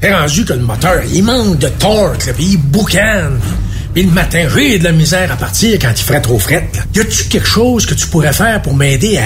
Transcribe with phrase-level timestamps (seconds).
[0.00, 3.40] C'est rendu que le moteur, il manque de torque, là, puis il boucane.
[3.94, 6.68] Puis le matin, j'ai de la misère à partir quand il ferait trop fret.
[6.74, 6.82] là.
[6.94, 9.22] Y a-tu quelque chose que tu pourrais faire pour m'aider à,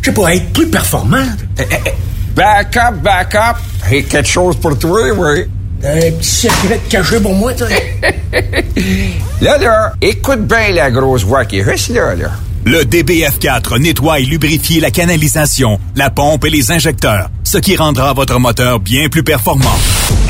[0.00, 1.26] je sais pas, à être plus performant?
[1.58, 1.90] Eh, eh, eh,
[2.34, 3.56] Back up, back up.
[3.90, 5.44] J'ai quelque chose pour toi, oui.
[5.84, 7.66] Un petit secret caché pour moi, toi?
[9.40, 12.30] Là, là, écoute bien la grosse voix qui est juste là, là.
[12.64, 18.12] Le DBF4 nettoie et lubrifie la canalisation, la pompe et les injecteurs, ce qui rendra
[18.12, 19.78] votre moteur bien plus performant.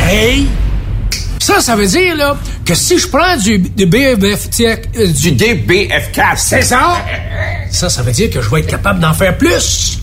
[0.08, 0.46] Hey!
[1.40, 5.32] Ça, ça veut dire, là, que si je prends du, du BFF, tiens, euh, du...
[5.32, 6.36] Du DBF4.
[6.36, 6.98] C'est ça?
[7.70, 9.98] Ça, ça veut dire que je vais être capable d'en faire plus.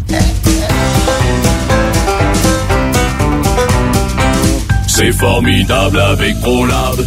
[4.88, 7.06] C'est formidable avec ProLab.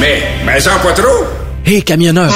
[0.00, 1.24] Mais, mais ça pas trop.
[1.66, 2.32] Hé, camionneur!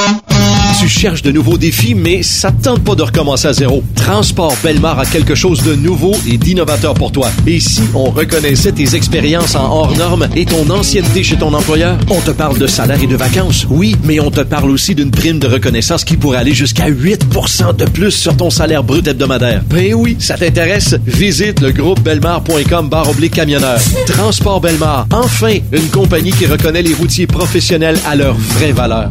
[0.79, 3.83] Tu cherches de nouveaux défis, mais ça te tente pas de recommencer à zéro.
[3.97, 7.33] Transport Belmar a quelque chose de nouveau et d'innovateur pour toi.
[7.49, 11.99] Et si on reconnaissait tes expériences en hors normes et ton ancienneté chez ton employeur?
[12.11, 15.11] On te parle de salaire et de vacances, oui, mais on te parle aussi d'une
[15.11, 19.65] prime de reconnaissance qui pourrait aller jusqu'à 8% de plus sur ton salaire brut hebdomadaire.
[19.69, 20.95] Ben oui, ça t'intéresse?
[21.07, 23.81] Visite le groupe belmar.com barre camionneur.
[24.07, 29.11] Transport Belmar, enfin, une compagnie qui reconnaît les routiers professionnels à leur vraie valeur.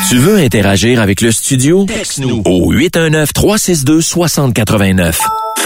[0.08, 1.84] Tu veux interagir avec le studio?
[1.86, 5.16] Texte-nous au 819-362-6089.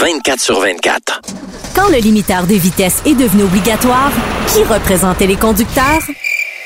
[0.00, 1.20] 24 sur 24.
[1.76, 4.10] Quand le limiteur de vitesse est devenu obligatoire,
[4.48, 6.02] qui représentait les conducteurs?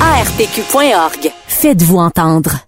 [0.00, 1.30] ARPQ.org.
[1.46, 2.58] Faites-vous entendre.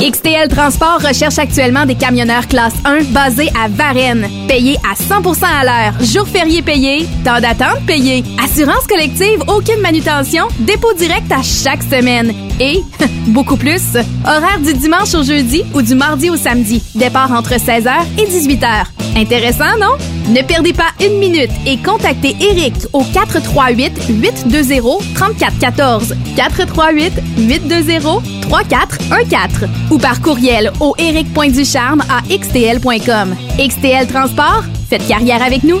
[0.00, 5.64] XTL Transport recherche actuellement des camionneurs classe 1 basés à Varennes, payés à 100% à
[5.64, 11.82] l'heure, jours fériés payés, temps d'attente payé, assurance collective, aucune manutention, dépôt direct à chaque
[11.82, 12.32] semaine.
[12.60, 12.82] Et
[13.28, 17.92] beaucoup plus, horaire du dimanche au jeudi ou du mardi au samedi, départ entre 16h
[18.18, 18.84] et 18h.
[19.16, 19.96] Intéressant, non?
[20.28, 24.80] Ne perdez pas une minute et contactez Eric au 438 820
[25.14, 33.36] 3414 438 820 3414 ou par courriel au eric.ducharme à xtl.com.
[33.58, 35.80] XTL Transport, faites carrière avec nous.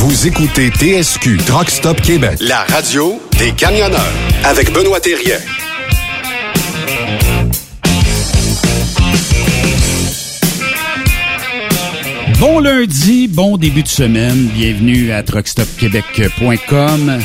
[0.00, 4.12] Vous écoutez TSQ Truck Stop Québec, la radio des camionneurs
[4.44, 5.38] avec Benoît Thérien.
[12.38, 14.48] Bon lundi, bon début de semaine.
[14.54, 17.18] Bienvenue à truckstopquebec.com.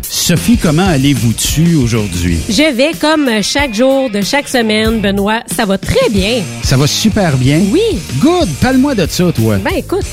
[0.00, 2.38] Sophie, comment allez-vous dessus aujourd'hui?
[2.48, 5.42] Je vais comme chaque jour de chaque semaine, Benoît.
[5.54, 6.42] Ça va très bien.
[6.62, 7.60] Ça va super bien?
[7.70, 7.82] Oui.
[8.20, 8.48] Good.
[8.62, 9.58] Parle-moi de ça, toi.
[9.58, 10.06] Ben, écoute.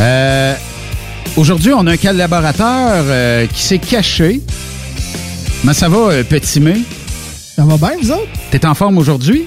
[0.00, 0.56] Euh,
[1.36, 4.40] aujourd'hui, on a un collaborateur euh, qui s'est caché.
[5.64, 6.82] Mais ça va, euh, Petit May?
[7.56, 8.28] Ça va bien, vous autres?
[8.50, 9.46] T'es en forme aujourd'hui?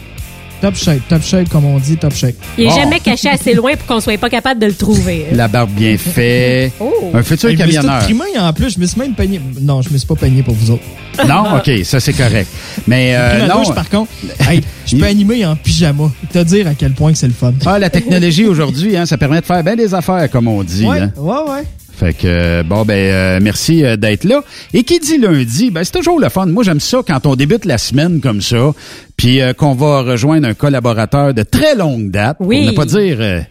[0.61, 2.35] Top shape, top shape, comme on dit, top shape.
[2.57, 5.27] Il est jamais caché assez loin pour qu'on soit pas capable de le trouver.
[5.31, 6.73] La barbe bien faite.
[6.81, 7.11] Oh.
[7.13, 8.43] Un futur Hey, je me suis camionneur.
[8.43, 9.39] en plus, je me suis même peigné.
[9.61, 10.83] Non, je me suis pas peigné pour vous autres.
[11.27, 11.55] Non?
[11.57, 12.47] OK, ça c'est correct.
[12.87, 13.63] Mais euh, non.
[13.63, 14.11] douche, par contre.
[14.49, 16.11] Hey, je peux animer en pyjama.
[16.31, 17.53] Te dire à quel point que c'est le fun.
[17.65, 20.85] Ah, la technologie aujourd'hui, hein, ça permet de faire bien des affaires, comme on dit.
[20.85, 21.11] Ouais, hein.
[21.17, 21.63] ouais, ouais.
[21.99, 24.41] Fait que, euh, bon, ben, euh, merci euh, d'être là.
[24.73, 26.45] Et qui dit lundi, ben, c'est toujours le fun.
[26.45, 28.73] Moi, j'aime ça quand on débute la semaine comme ça,
[29.17, 32.37] puis euh, qu'on va rejoindre un collaborateur de très longue date.
[32.39, 32.61] Oui.
[32.63, 33.17] Pour ne pas dire...
[33.19, 33.41] euh,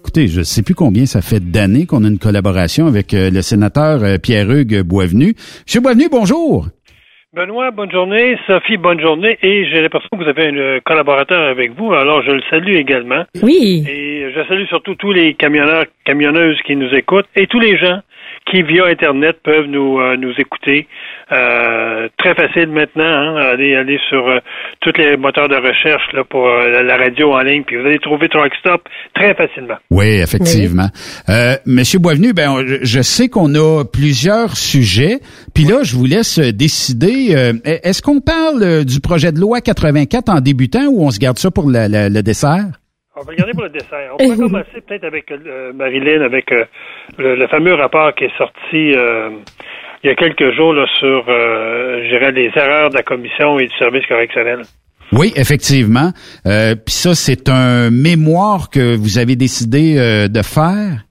[0.00, 4.18] Écoutez, je sais plus combien ça fait d'années qu'on a une collaboration avec le sénateur
[4.18, 5.36] Pierre-Hugues Boisvenu.
[5.64, 6.66] Monsieur Boisvenu, bonjour.
[7.34, 8.36] Benoît, bonne journée.
[8.46, 9.38] Sophie, bonne journée.
[9.42, 12.74] Et j'ai l'impression que vous avez un euh, collaborateur avec vous, alors je le salue
[12.74, 13.24] également.
[13.42, 13.86] Oui.
[13.88, 18.00] Et je salue surtout tous les camionneurs, camionneuses qui nous écoutent et tous les gens
[18.50, 20.86] qui, via Internet, peuvent nous, euh, nous écouter.
[21.30, 24.38] Euh, très facile maintenant, hein, aller, aller sur euh,
[24.80, 27.98] tous les moteurs de recherche là, pour euh, la, radio en ligne, puis vous allez
[27.98, 28.82] trouver Truck Stop
[29.14, 29.76] très facilement.
[29.90, 30.88] Oui, effectivement.
[31.28, 35.20] Euh, Monsieur Boisvenu, ben, on- je- je sais qu'on a plusieurs sujets,
[35.54, 37.34] puis là, je vous laisse euh, décider.
[37.34, 41.18] euh, Est-ce qu'on parle euh, du projet de loi 84 en débutant ou on se
[41.18, 42.66] garde ça pour la- la- le dessert?
[43.14, 44.14] On va regarder pour le dessert.
[44.14, 46.64] On peut commencer peut-être avec euh, Marilyn, avec euh,
[47.18, 49.30] le, le fameux rapport qui est sorti euh,
[50.02, 53.58] il y a quelques jours là, sur, euh, je dirais, les erreurs de la commission
[53.58, 54.62] et du service correctionnel.
[55.12, 56.10] Oui, effectivement.
[56.46, 61.04] Euh, puis ça, c'est un mémoire que vous avez décidé euh, de faire?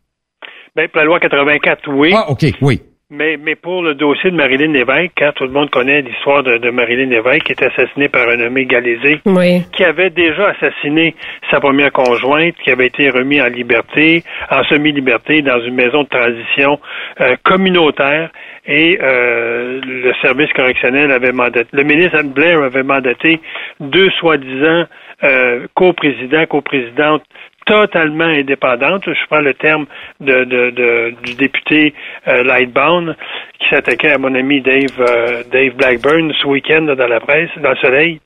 [0.76, 2.12] Ben, pour la loi 84, oui.
[2.14, 2.82] Ah, OK, oui.
[3.14, 6.58] Mais, mais pour le dossier de Marilyn Lévesque, quand tout le monde connaît l'histoire de,
[6.60, 9.64] de Marilyn Lévesque, qui est assassinée par un nommé Galézé, Oui.
[9.74, 11.14] qui avait déjà assassiné
[11.52, 16.08] sa première conjointe, qui avait été remis en liberté, en semi-liberté, dans une maison de
[16.08, 16.80] transition
[17.20, 18.32] euh, communautaire,
[18.66, 23.42] et euh, le service correctionnel avait mandaté, le ministre Anne Blair avait mandaté
[23.82, 24.86] deux soi-disant
[25.24, 27.24] euh, coprésidents, coprésidentes
[27.72, 29.04] totalement indépendante.
[29.08, 29.86] Je prends le terme
[30.20, 31.94] de, de, de- du député
[32.28, 33.16] euh, Lightbound
[33.60, 37.70] qui s'attaquait à mon ami Dave euh, Dave Blackburn ce week-end dans la presse, dans
[37.70, 38.20] le soleil.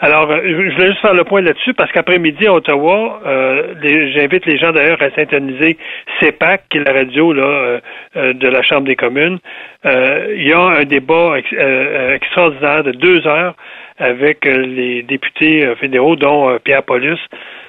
[0.00, 3.74] Alors, euh, je voulais juste faire le point là-dessus parce qu'après-midi à Ottawa, euh,
[4.14, 5.76] j'invite les gens d'ailleurs à syntoniser
[6.20, 7.80] CEPAC, qui est la radio là, euh,
[8.16, 9.38] euh, de la Chambre des communes.
[9.84, 13.54] Euh, il y a un débat euh, extraordinaire de deux heures
[13.98, 17.18] avec euh, les députés euh, fédéraux, dont euh, Pierre Paulus,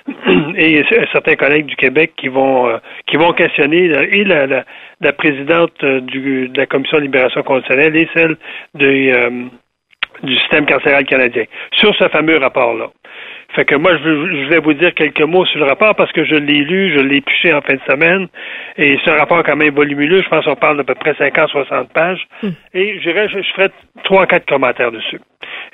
[0.55, 4.65] et certains collègues du Québec qui vont qui vont questionner et la, la,
[5.01, 8.37] la présidente du, de la commission de libération conditionnelle et celle
[8.73, 9.11] du
[10.39, 12.89] système carcéral canadien sur ce fameux rapport-là.
[13.59, 16.23] Fait que moi, je, je vais vous dire quelques mots sur le rapport parce que
[16.23, 18.29] je l'ai lu, je l'ai piché en fin de semaine.
[18.77, 20.21] Et un rapport quand même volumineux.
[20.21, 22.25] Je pense qu'on parle d'à peu près 50-60 pages.
[22.73, 23.69] Et je, je, je ferai
[24.05, 25.19] trois, quatre commentaires dessus.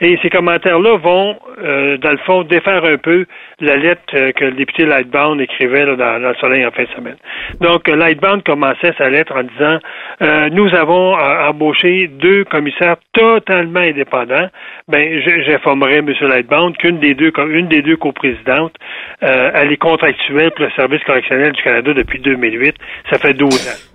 [0.02, 3.26] Et ces commentaires-là vont, euh, dans le fond, défaire un peu
[3.62, 6.84] la lettre euh, que le député Lightbound écrivait là, dans, dans le Soleil en fin
[6.84, 7.16] de semaine.
[7.62, 9.80] Donc, euh, Lightbound commençait sa lettre en disant
[10.22, 14.50] euh, Nous avons euh, embauché deux commissaires totalement indépendants.
[14.90, 16.14] Ben, j'informerai M.
[16.22, 18.76] Lightbound qu'une des deux, une des deux coprésidentes,
[19.24, 22.76] euh, elle est contractuelle pour le service correctionnel du Canada depuis 2008.
[23.10, 23.92] Ça fait 12 ans.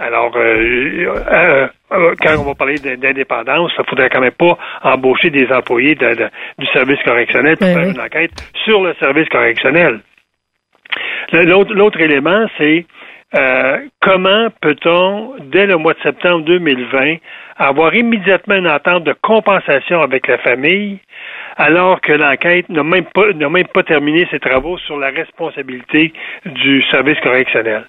[0.00, 1.06] Alors, euh,
[1.92, 5.94] euh, quand on va parler d'in- d'indépendance, il faudrait quand même pas embaucher des employés
[5.94, 7.92] de- de- du service correctionnel pour Oui, faire oui.
[7.94, 8.32] une enquête
[8.64, 10.00] sur le service correctionnel.
[11.32, 12.86] L'autre l'autre élément, c'est
[13.36, 17.16] euh, comment peut-on, dès le mois de septembre 2020,
[17.58, 20.98] avoir immédiatement une entente de compensation avec la famille,
[21.58, 26.12] alors que l'enquête n'a même pas n'a même pas terminé ses travaux sur la responsabilité
[26.46, 27.84] du service correctionnel.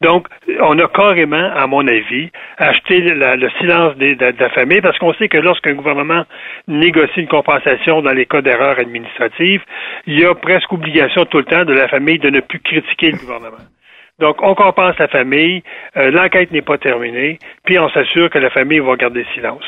[0.00, 0.28] Donc,
[0.60, 5.14] on a carrément, à mon avis, acheté le silence de, de, la famille parce qu'on
[5.14, 6.24] sait que lorsqu'un gouvernement
[6.68, 9.62] négocie une compensation dans les cas d'erreur administrative,
[10.06, 13.12] il y a presque obligation tout le temps de la famille de ne plus critiquer
[13.12, 13.64] le gouvernement.
[14.20, 15.62] Donc, on compense la famille,
[15.96, 19.64] euh, l'enquête n'est pas terminée, puis on s'assure que la famille va garder silence.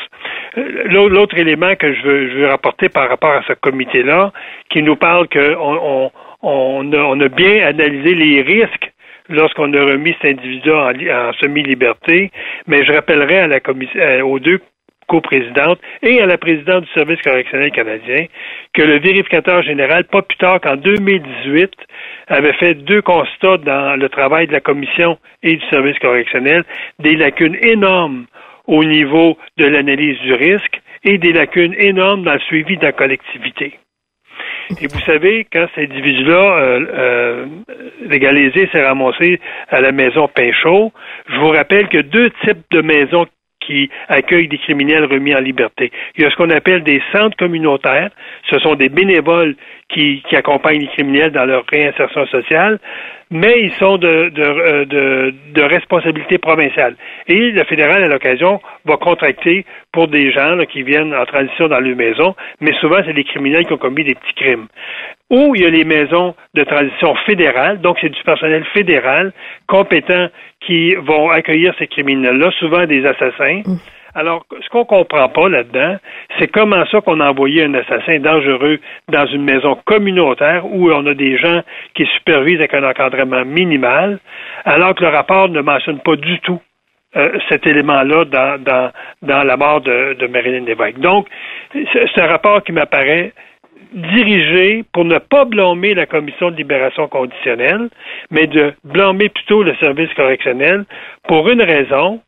[0.57, 4.31] Euh, l'autre élément que je veux, je veux rapporter par rapport à ce comité-là,
[4.69, 6.11] qui nous parle qu'on
[6.43, 8.93] on, on, a, bien analysé les risques
[9.27, 12.31] lorsqu'on a remis cet individu en, en semi-liberté,
[12.67, 13.59] mais je rappellerai à la
[13.97, 14.61] euh, aux deux
[15.07, 18.25] coprésidente et à la présidente du Service correctionnel canadien
[18.73, 21.71] que le vérificateur général, pas plus tard qu'en 2018,
[22.27, 26.63] avait fait deux constats dans le travail de la commission et du service correctionnel,
[26.99, 28.25] des lacunes énormes
[28.67, 32.91] au niveau de l'analyse du risque et des lacunes énormes dans le suivi de la
[32.91, 33.79] collectivité.
[34.81, 37.45] Et vous savez, quand cet individu-là, euh, euh,
[38.05, 40.91] légalisé, s'est ramassé à la maison Pinchot,
[41.29, 43.25] je vous rappelle que deux types de maisons
[43.67, 45.91] qui accueillent des criminels remis en liberté.
[46.15, 48.09] Il y a ce qu'on appelle des centres communautaires.
[48.49, 49.55] Ce sont des bénévoles
[49.89, 52.79] qui, qui accompagnent les criminels dans leur réinsertion sociale,
[53.29, 56.95] mais ils sont de, de, euh, de, de responsabilité provinciale.
[57.27, 61.79] Et le fédéral, à l'occasion, va contracter pour des gens qui viennent en transition dans
[61.79, 64.67] leur maison, mais souvent, c'est des criminels qui ont commis des petits crimes.
[65.29, 69.33] Ou il y a les maisons de transition fédérale, donc c'est du personnel fédéral
[69.67, 70.27] compétent
[70.61, 73.61] qui vont accueillir ces criminels-là, souvent des assassins.
[73.65, 73.77] Mm.
[74.17, 75.97] Alors, ce qu'on comprend pas là-dedans,
[76.39, 81.05] c'est comment ça qu'on a envoyé un assassin dangereux dans une maison communautaire où on
[81.05, 81.61] a des gens
[81.93, 84.17] qui supervisent avec un encadrement minimal,
[84.65, 86.59] alors que le rapport ne mentionne pas du tout
[87.15, 90.97] euh, cet élément-là dans, dans, dans la mort de, de Marilyn Lévesque.
[90.97, 91.27] Donc,
[91.71, 93.33] c'est un rapport qui m'apparaît
[93.93, 97.89] dirigé pour ne pas blâmer la commission de libération conditionnelle,
[98.31, 100.85] mais de blâmer plutôt le service correctionnel
[101.27, 102.19] pour une raison,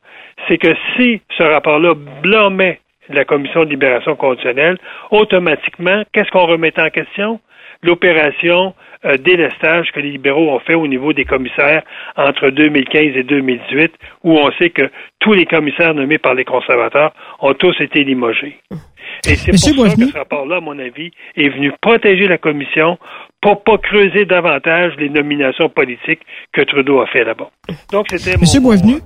[0.48, 2.80] c'est que si ce rapport-là blâmait
[3.10, 4.78] la commission de libération conditionnelle,
[5.12, 7.40] automatiquement, qu'est-ce qu'on remettait en question?
[7.82, 8.74] L'opération
[9.06, 11.84] euh, délestage que les libéraux ont fait au niveau des commissaires
[12.18, 13.94] entre 2015 et 2018,
[14.26, 18.58] où on sait que tous les commissaires nommés par les conservateurs ont tous été limogés.
[19.26, 22.98] Et c'est pour ça que ce rapport-là, à mon avis, est venu protéger la commission
[23.42, 27.50] pour pas creuser davantage les nominations politiques que Trudeau a fait là-bas.
[27.92, 29.00] Donc, c'était Monsieur Boisvenu,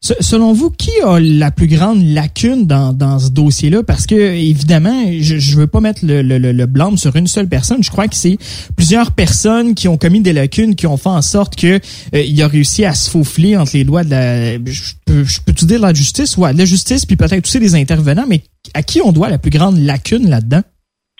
[0.00, 3.82] Selon vous, qui a la plus grande lacune dans, dans ce dossier-là?
[3.82, 7.48] Parce que, évidemment, je ne veux pas mettre le, le, le, blâme sur une seule
[7.48, 7.82] personne.
[7.82, 8.38] Je crois que c'est
[8.76, 11.80] plusieurs personnes qui ont commis des lacunes, qui ont fait en sorte que
[12.14, 14.52] euh, il a réussi à se faufiler entre les lois de la...
[14.64, 16.36] Je peux, je peux tout dire la justice?
[16.36, 18.42] Ouais, de la justice, puis peut-être aussi des intervenants, mais
[18.74, 20.62] à qui on doit la plus grande lacune là-dedans?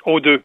[0.06, 0.40] Aux deux.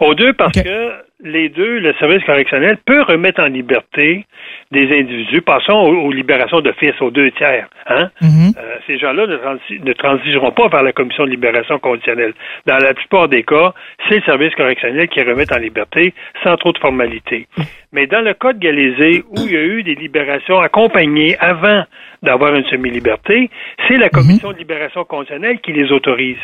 [0.00, 0.92] Aux deux parce que
[1.24, 4.26] les deux, le service correctionnel peut remettre en liberté
[4.70, 5.42] des individus.
[5.42, 7.68] Passons aux, libérations d'office, aux deux tiers.
[7.86, 8.10] Hein?
[8.20, 8.58] Mm-hmm.
[8.58, 12.34] Euh, ces gens-là ne, transigeront pas vers la commission de libération conditionnelle.
[12.66, 13.72] Dans la plupart des cas,
[14.08, 17.46] c'est le service correctionnel qui remet en liberté sans trop de formalités.
[17.92, 21.84] Mais dans le cas de Galizé, où il y a eu des libérations accompagnées avant
[22.22, 23.50] d'avoir une semi-liberté,
[23.86, 24.54] c'est la commission mm-hmm.
[24.54, 26.38] de libération conditionnelle qui les autorise.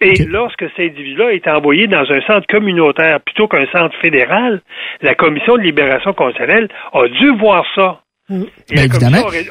[0.00, 4.62] Et lorsque cet individu-là est envoyé dans un centre communautaire plutôt qu'un centre fédéral,
[5.02, 8.00] la commission de libération conditionnelle a dû voir ça.
[8.28, 8.44] Mm.
[8.70, 9.46] la, ben, commission aurait,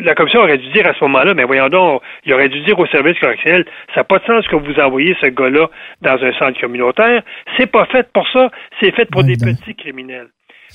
[0.00, 2.78] la, commission aurait, dû dire à ce moment-là, mais voyons donc, il aurait dû dire
[2.78, 5.68] au service correctionnel, ça n'a pas de sens que vous envoyez ce gars-là
[6.00, 7.22] dans un centre communautaire.
[7.58, 8.50] C'est pas fait pour ça,
[8.80, 10.28] c'est fait pour des petits criminels.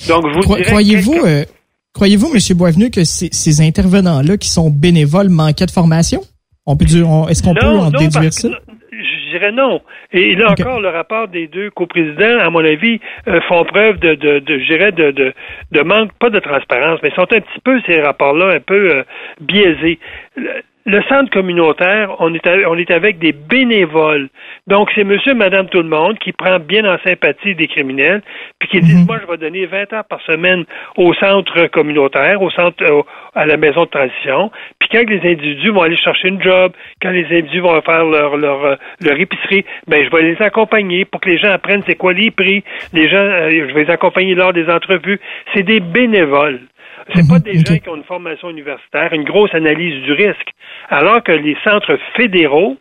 [0.07, 1.43] Donc, vous croyez-vous, euh,
[1.93, 2.57] croyez-vous, M.
[2.57, 6.21] Boisvenu, que ces intervenants-là qui sont bénévoles manquaient de formation?
[6.67, 8.49] On peut dire, est-ce qu'on peut en déduire ça?
[9.37, 9.81] Dirais non.
[10.11, 14.15] Et là encore, le rapport des deux coprésidents, à mon avis, euh, font preuve de,
[14.15, 15.33] de, de je dirais, de, de,
[15.71, 19.03] de, manque, pas de transparence, mais sont un petit peu, ces rapports-là, un peu euh,
[19.39, 19.99] biaisés
[20.35, 20.49] le
[21.09, 24.29] centre communautaire, on est, on est avec des bénévoles.
[24.67, 28.21] Donc, c'est monsieur, madame, tout le monde qui prend bien en sympathie des criminels,
[28.59, 29.05] puis qui dit, mhm.
[29.05, 30.65] moi, je vais donner 20 heures par semaine
[30.95, 32.83] au centre communautaire, au centre,
[33.33, 34.51] à la maison de transition.
[34.79, 38.37] Puis quand les individus vont aller chercher une job, quand les individus vont faire leur,
[38.37, 42.13] leur, leur épicerie, ben, je vais les accompagner pour que les gens apprennent c'est quoi
[42.13, 42.63] les prix.
[42.93, 45.19] Les gens, euh, je vais les accompagner lors des entrevues.
[45.53, 46.61] C'est des bénévoles.
[47.13, 47.41] C'est pas mhm.
[47.41, 50.49] des gens qui ont une formation universitaire, une grosse analyse du risque.
[50.89, 52.77] Alors que les centres fédéraux,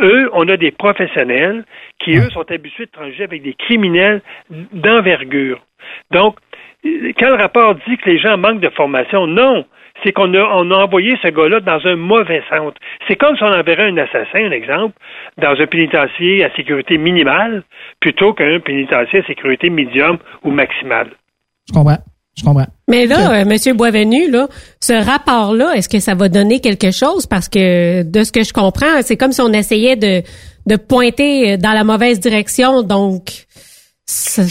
[0.00, 1.64] eux, on a des professionnels
[1.98, 5.60] qui, eux, sont habitués de transiger avec des criminels d'envergure.
[6.10, 6.36] Donc,
[6.84, 9.64] quand le rapport dit que les gens manquent de formation, non.
[10.02, 12.78] c'est qu'on a, on a envoyé ce gars-là dans un mauvais centre.
[13.08, 14.94] C'est comme si on enverrait un assassin, un exemple,
[15.38, 17.62] dans un pénitencier à sécurité minimale,
[18.00, 21.10] plutôt qu'un pénitencier à sécurité médium ou maximale.
[21.68, 21.98] Je comprends.
[22.36, 22.66] Je comprends.
[22.88, 24.48] Mais là, euh, Monsieur Boisvenu, là,
[24.80, 27.26] ce rapport-là, est-ce que ça va donner quelque chose?
[27.26, 30.22] Parce que de ce que je comprends, c'est comme si on essayait de,
[30.66, 32.82] de pointer dans la mauvaise direction.
[32.82, 33.46] Donc,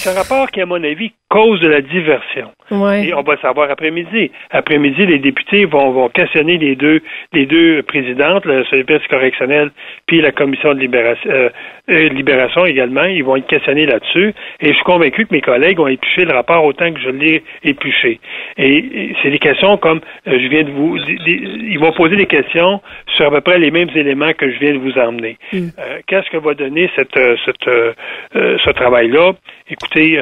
[0.05, 2.51] un rapport qui, à mon avis, cause de la diversion.
[2.71, 4.31] Et on va le savoir après-midi.
[4.49, 7.01] Après-midi, les députés vont, vont questionner les deux,
[7.33, 9.71] les deux présidentes, le service correctionnel
[10.07, 11.49] puis la commission de libération, euh,
[11.89, 13.03] euh, libération également.
[13.03, 14.33] Ils vont être questionnés là-dessus.
[14.59, 17.43] Et je suis convaincu que mes collègues ont épluché le rapport autant que je l'ai
[17.63, 18.19] épluché.
[18.57, 22.81] Et, c'est des questions comme euh, je viens de vous, ils vont poser des questions
[23.15, 25.37] sur à peu près les mêmes éléments que je viens de vous emmener.
[25.53, 25.69] Mm.
[26.07, 27.69] Qu'est-ce que va donner cette, cette
[28.33, 29.33] ce travail-là?
[29.69, 30.19] Écoutez,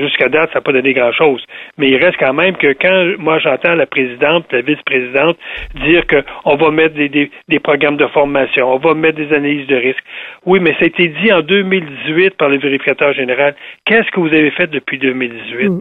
[0.00, 1.44] jusqu'à date, ça n'a pas donné grand-chose.
[1.78, 5.36] Mais il reste quand même que quand moi j'entends la présidente, la vice-présidente
[5.84, 9.76] dire qu'on va mettre des, des, programmes de formation, on va mettre des analyses de
[9.76, 10.02] risque.
[10.46, 13.54] Oui, mais ça a été dit en 2018 par le vérificateur général.
[13.84, 15.68] Qu'est-ce que vous avez fait depuis 2018?
[15.68, 15.80] Mm.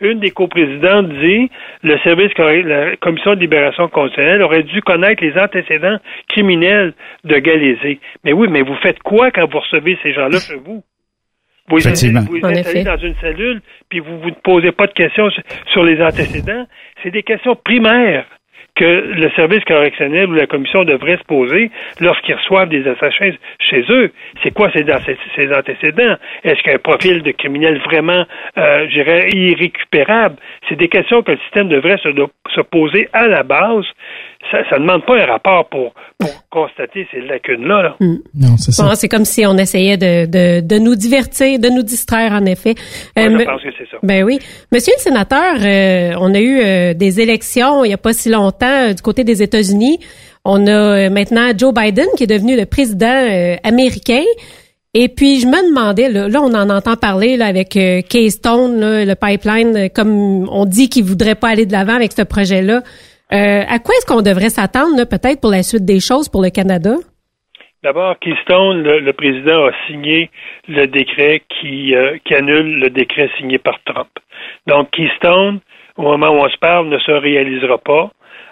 [0.00, 1.50] Une des coprésidentes dit
[1.82, 5.98] le service, la commission de libération constitutionnelle aurait dû connaître les antécédents
[6.28, 7.98] criminels de Galézé.
[8.24, 10.82] Mais oui, mais vous faites quoi quand vous recevez ces gens-là chez vous?
[11.68, 12.20] Vous, Effectivement.
[12.28, 15.28] vous, installez dans une cellule, puis vous ne posez pas de questions
[15.72, 16.66] sur les antécédents.
[17.02, 18.24] C'est des questions primaires
[18.78, 21.70] que le service correctionnel ou la commission devrait se poser
[22.00, 24.12] lorsqu'ils reçoivent des assassins chez eux.
[24.42, 24.84] C'est quoi ces,
[25.34, 26.16] ces antécédents?
[26.44, 28.24] Est-ce qu'il y a un profil de criminel vraiment,
[28.56, 30.36] euh, je dirais, irrécupérable?
[30.68, 32.08] C'est des questions que le système devrait se,
[32.54, 33.84] se poser à la base
[34.50, 37.96] ça ne demande pas un rapport pour, pour constater ces lacunes-là.
[38.00, 38.18] Hmm.
[38.34, 38.94] Non, c'est ça.
[38.94, 42.74] c'est comme si on essayait de, de, de, nous divertir, de nous distraire, en effet.
[43.18, 43.98] Euh, je pense que c'est ça.
[44.02, 44.38] Ben oui.
[44.72, 48.30] Monsieur le sénateur, euh, on a eu euh, des élections il n'y a pas si
[48.30, 49.98] longtemps du côté des États-Unis.
[50.44, 53.28] On a maintenant Joe Biden qui est devenu le président
[53.64, 54.22] américain.
[54.94, 57.78] Et puis, je me demandais, là, on en entend parler là, avec
[58.08, 62.82] Keystone, le pipeline, comme on dit qu'il voudrait pas aller de l'avant avec ce projet-là.
[63.32, 66.50] Euh, à quoi est-ce qu'on devrait s'attendre peut-être pour la suite des choses pour le
[66.50, 66.94] Canada?
[67.82, 70.30] D'abord, Keystone, le, président a signé
[70.66, 74.08] le décret qui, euh, qui annule le décret signé par Trump.
[74.66, 75.60] Donc, Keystone,
[75.96, 78.10] au moment où on se parle, ne se réalisera pas.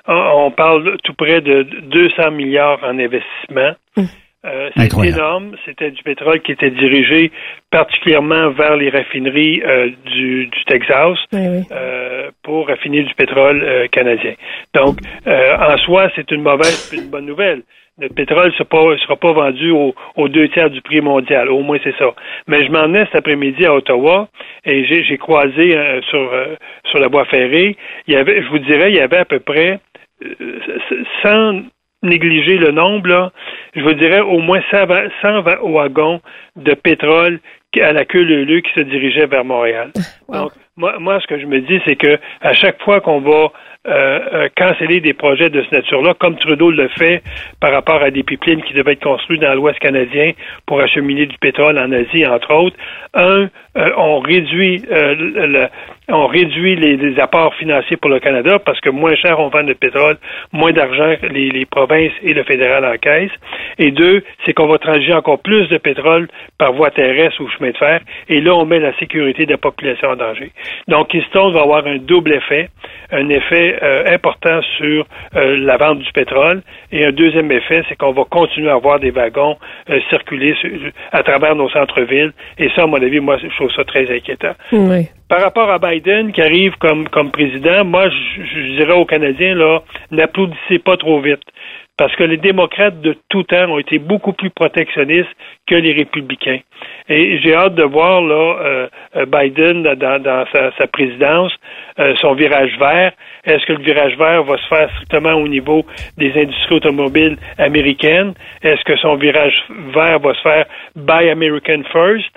[0.09, 3.75] On parle tout près de 200 milliards en investissement.
[3.97, 4.07] Hum.
[4.47, 5.57] Euh, c'est énorme.
[5.65, 7.33] C'était du pétrole qui était dirigé
[7.71, 14.35] particulièrement vers les raffineries euh, du, Texas euh, pour raffiner du pétrole canadien.
[14.75, 17.63] Donc, en soi, c'est une mauvaise une bonne nouvelle.
[17.99, 21.49] Notre pétrole ne sera pas, vendu aux deux tiers du prix mondial.
[21.49, 22.13] Au moins, c'est ça.
[22.47, 24.29] Mais je m'en ai cet après-midi à Ottawa
[24.67, 25.75] et j'ai croisé
[26.11, 26.31] sur,
[26.91, 27.77] sur la voie ferrée.
[28.07, 29.81] Il y avait, je vous dirais, il y avait à peu près
[31.23, 31.63] 100
[32.03, 33.33] négliger le nombre,
[33.75, 34.87] je vous dirais au moins 100
[35.63, 36.21] wagons
[36.57, 37.41] de pétrole
[37.83, 39.91] à la queue leu qui se dirigeaient vers Montréal.
[40.33, 43.53] Donc, moi, moi, ce que je me dis, c'est que à chaque fois qu'on va
[43.89, 47.23] euh, euh, canceller des projets de cette nature-là, comme Trudeau le fait
[47.61, 50.33] par rapport à des pipelines qui devaient être construits dans l'Ouest canadien
[50.67, 52.77] pour acheminer du pétrole en Asie, entre autres.
[53.15, 55.69] Un, euh, on réduit le,
[56.09, 59.73] on réduit les, apports financiers pour le Canada parce que moins cher on vend de
[59.73, 60.19] pétrole,
[60.53, 63.31] moins d'argent les, provinces et le fédéral en caisse.
[63.79, 67.71] Et deux, c'est qu'on va transiger encore plus de pétrole par voie terrestre ou chemin
[67.71, 68.01] de fer.
[68.29, 70.53] Et là, on met la sécurité de la population en danger.
[70.89, 72.69] Donc, Keystone va avoir un double effet.
[73.11, 76.63] Un effet euh, important sur euh, la vente du pétrole.
[76.93, 79.57] Et un deuxième effet, c'est qu'on va continuer à avoir des wagons
[79.91, 80.55] euh, circuler
[81.13, 82.33] à travers nos centres-villes.
[82.59, 84.55] Et ça, à mon avis, moi, je trouve ça très inquiétant.
[84.73, 85.09] Oui.
[85.29, 89.55] Par rapport à Biden qui arrive comme, comme président, moi, je, je dirais aux Canadiens,
[89.55, 91.43] là, n'applaudissez pas trop vite
[91.97, 95.35] parce que les démocrates de tout temps ont été beaucoup plus protectionnistes
[95.67, 96.61] que les républicains.
[97.09, 101.53] Et j'ai hâte de voir là euh, euh, Biden dans, sa, présidence
[101.99, 103.13] euh, son virage vert.
[103.45, 105.85] Est-ce que le virage vert va se faire strictement au niveau
[106.19, 108.35] des industries automobiles américaines?
[108.63, 109.55] Est-ce que son virage
[109.95, 110.67] vert va se faire
[110.97, 112.31] by American First?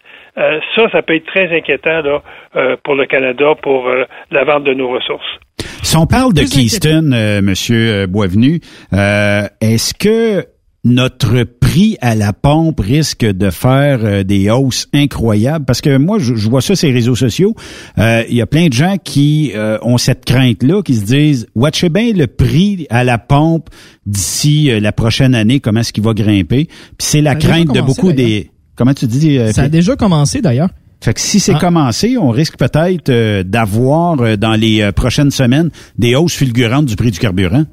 [0.75, 3.91] Ça, ça peut être très inquiétant là, pour le Canada pour
[4.32, 5.38] la vente de nos ressources.
[5.89, 8.60] Si on parle de Keystone, euh, Monsieur euh, Boisvenu,
[8.93, 10.45] euh, est-ce que
[10.84, 15.65] notre prix à la pompe risque de faire des hausses incroyables.
[15.65, 17.55] Parce que moi je, vois ça sur les réseaux sociaux.
[17.97, 19.51] Il y a plein de gens qui
[19.82, 23.69] ont cette crainte là qui se disent watchez bien le prix à la pompe
[24.05, 26.65] d'ici la prochaine année comment est-ce qu'il va grimper.
[26.65, 30.69] Puis c'est la crainte de beaucoup des comment tu dis ça a déjà commencé d'ailleurs.
[31.01, 31.60] Fait que si c'est Ah.
[31.60, 36.86] commencé, on risque peut-être euh, d'avoir euh, dans les euh, prochaines semaines des hausses fulgurantes
[36.86, 37.63] du prix du carburant.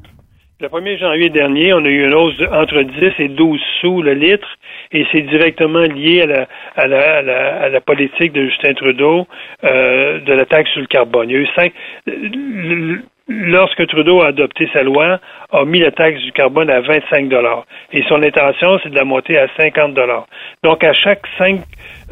[0.59, 4.15] Le 1er janvier dernier, on a eu une hausse entre 10 et 12 sous le
[4.15, 4.49] litre
[4.91, 8.73] et c'est directement lié à la, à la, à la, à la politique de Justin
[8.73, 9.27] Trudeau
[9.65, 11.29] euh, de la taxe sur le carbone.
[11.29, 11.73] Il y a eu cinq,
[13.29, 15.21] lorsque Trudeau a adopté sa loi,
[15.53, 19.05] a mis la taxe du carbone à 25 dollars et son intention, c'est de la
[19.05, 20.27] monter à 50 dollars.
[20.65, 21.61] Donc, à chaque 5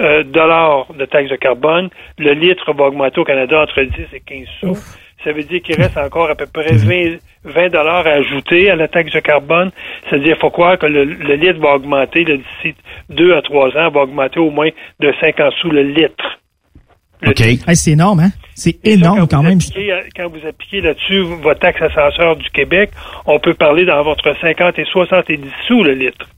[0.01, 4.21] euh, dollars de taxe de carbone, le litre va augmenter au Canada entre 10 et
[4.21, 5.04] 15 sous.
[5.25, 8.77] Ça veut dire qu'il reste encore à peu près 20, 20 dollars à ajouter à
[8.77, 9.71] la taxe de carbone.
[10.09, 12.75] C'est-à-dire qu'il faut croire que le, le litre va augmenter d'ici
[13.09, 14.69] deux à trois ans, va augmenter au moins
[15.01, 16.39] de 50 sous le litre.
[17.27, 17.41] OK.
[17.41, 18.31] Hey, c'est énorme, hein?
[18.55, 19.59] C'est énorme quand même.
[19.59, 22.91] appliquez, euh, quand vous appliquez là-dessus votre taxe ascenseur du Québec,
[23.27, 26.29] on peut parler dans votre 50 et 70 sous le litre,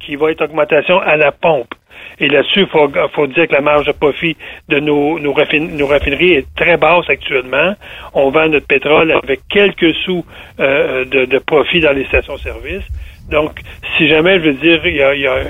[0.00, 1.74] qui va être augmentation à la pompe.
[2.18, 4.36] Et là-dessus, il faut, faut dire que la marge de profit
[4.68, 7.74] de nos, nos, raffin- nos raffineries est très basse actuellement.
[8.14, 10.24] On vend notre pétrole avec quelques sous
[10.60, 12.84] euh, de, de profit dans les stations-service.
[13.30, 13.60] Donc,
[13.96, 15.40] si jamais, je veux dire, il y a, il y a-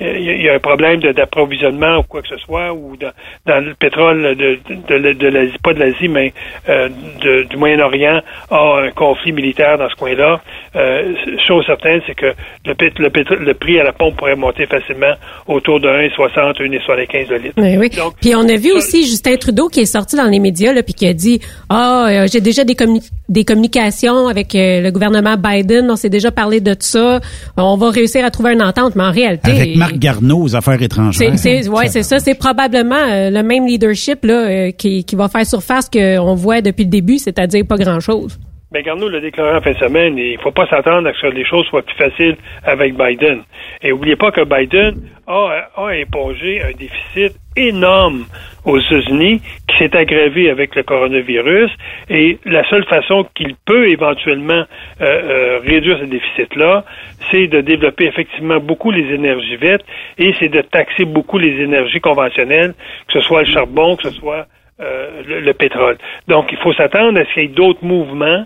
[0.00, 2.72] il y a- il y a un problème de- d'approvisionnement ou quoi que ce soit,
[2.72, 3.12] ou dans,
[3.46, 6.32] dans le pétrole de, de, de- de l'Asie, pas de l'Asie, mais
[6.68, 6.88] euh,
[7.22, 10.40] de- du Moyen-Orient, a un conflit militaire dans ce coin-là,
[10.76, 11.14] euh,
[11.46, 12.32] chose certaine, c'est que
[12.64, 15.14] le, prix à la pompe pourrait monter facilement
[15.46, 17.54] autour de 1,60, 1,75 le litre.
[17.56, 17.90] Oui, oui.
[18.20, 20.94] puis on a vu aussi Justin Trudeau qui est sorti dans les médias là, puis
[20.94, 25.36] qui a dit ah euh, j'ai déjà des, communi- des communications avec euh, le gouvernement
[25.36, 27.20] Biden, on s'est déjà parlé de ça,
[27.56, 30.80] on va réussir à trouver une entente, mais en réalité Avec Marc Garneau aux affaires
[30.80, 31.32] étrangères.
[31.36, 32.18] c'est, c'est, ouais, c'est ça.
[32.18, 36.62] C'est probablement euh, le même leadership là euh, qui, qui va faire surface qu'on voit
[36.62, 38.38] depuis le début, c'est-à-dire pas grand-chose.
[38.72, 41.12] Mais Garneau l'a déclaré en fin de semaine, et il ne faut pas s'attendre à
[41.12, 43.42] ce que les choses soient plus faciles avec Biden.
[43.82, 48.24] Et n'oubliez pas que Biden a, a impongé un déficit énorme
[48.64, 51.70] aux États-Unis qui s'est aggravé avec le coronavirus.
[52.08, 54.64] Et la seule façon qu'il peut éventuellement euh,
[55.00, 56.84] euh, réduire ce déficit-là,
[57.30, 59.84] c'est de développer effectivement beaucoup les énergies vertes
[60.18, 62.74] et c'est de taxer beaucoup les énergies conventionnelles,
[63.08, 64.46] que ce soit le charbon, que ce soit
[64.80, 65.98] euh, le, le pétrole.
[66.26, 68.44] Donc, il faut s'attendre à ce qu'il y ait d'autres mouvements,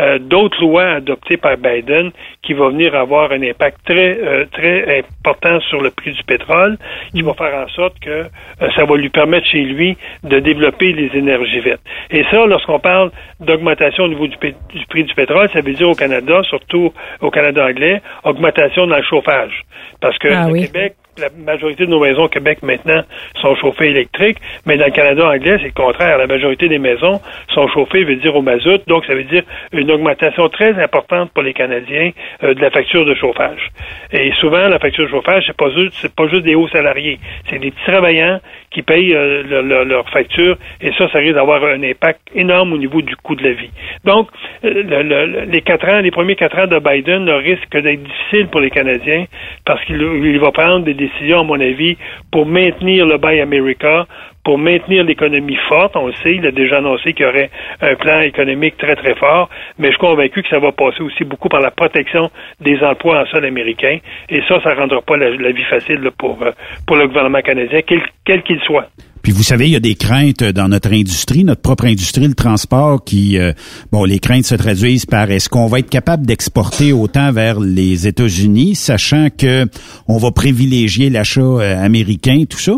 [0.00, 2.10] euh, d'autres lois adoptées par Biden
[2.42, 6.78] qui vont venir avoir un impact très euh, très important sur le prix du pétrole,
[7.14, 10.92] qui va faire en sorte que euh, ça va lui permettre chez lui de développer
[10.92, 11.82] les énergies vertes.
[12.10, 13.10] Et ça, lorsqu'on parle
[13.40, 17.66] d'augmentation au niveau du, prix du pétrole, ça veut dire au Canada, surtout au Canada
[17.66, 19.64] anglais, augmentation dans le chauffage.
[20.00, 20.66] Parce que Ah le oui.
[20.66, 23.02] Québec, la majorité de nos maisons au Québec maintenant
[23.40, 26.18] sont chauffées électriques, mais dans le Canada anglais, c'est le contraire.
[26.18, 27.20] La majorité des maisons
[27.54, 31.42] sont chauffées, veut dire au mazout, donc ça veut dire une augmentation très importante pour
[31.42, 32.10] les Canadiens
[32.42, 33.68] euh, de la facture de chauffage.
[34.12, 37.58] Et souvent, la facture de chauffage, c'est pas juste, pas juste des hauts salariés, c'est
[37.58, 41.64] des petits travailleurs qui payent euh, leur, leur- leur facture, et ça, ça risque d'avoir
[41.64, 43.70] un impact énorme au niveau du coût de la vie.
[44.04, 44.28] Donc,
[44.64, 48.02] euh, le- le- le- les quatre ans, les premiers quatre ans de Biden risquent d'être
[48.02, 49.24] difficiles pour les Canadiens
[49.64, 51.96] parce qu'il il va prendre des décisions, à mon avis,
[52.30, 54.06] pour maintenir le Buy America,
[54.44, 55.96] pour maintenir l'économie forte.
[55.96, 59.14] On le sait, il a déjà annoncé qu'il y aurait un plan économique très, très
[59.14, 62.82] fort, mais je suis convaincu que ça va passer aussi beaucoup par la protection des
[62.82, 63.98] emplois en sol américain.
[64.28, 66.52] Et ça, ça ne rendra pas la, vie facile pour, euh,
[66.86, 67.80] pour le gouvernement canadien,
[68.24, 68.86] quel qu'il soit.
[69.22, 72.34] Puis vous savez, il y a des craintes dans notre industrie, notre propre industrie, le
[72.34, 73.52] transport, qui, euh,
[73.92, 78.06] bon, les craintes se traduisent par est-ce qu'on va être capable d'exporter autant vers les
[78.06, 79.66] États-Unis, sachant que
[80.08, 82.72] on va privilégier l'achat euh, américain, tout ça.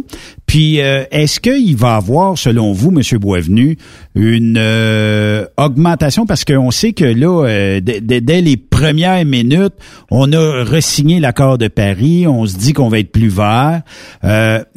[0.47, 3.79] Puis euh, est-ce qu'il va avoir, selon vous, Monsieur Boisvenu,
[4.15, 6.27] une euh, augmentation?
[6.27, 9.75] Parce qu'on sait que là, euh, dès- les premières minutes,
[10.11, 13.83] on a resigné l'accord de Paris, on se dit qu'on va être plus vert.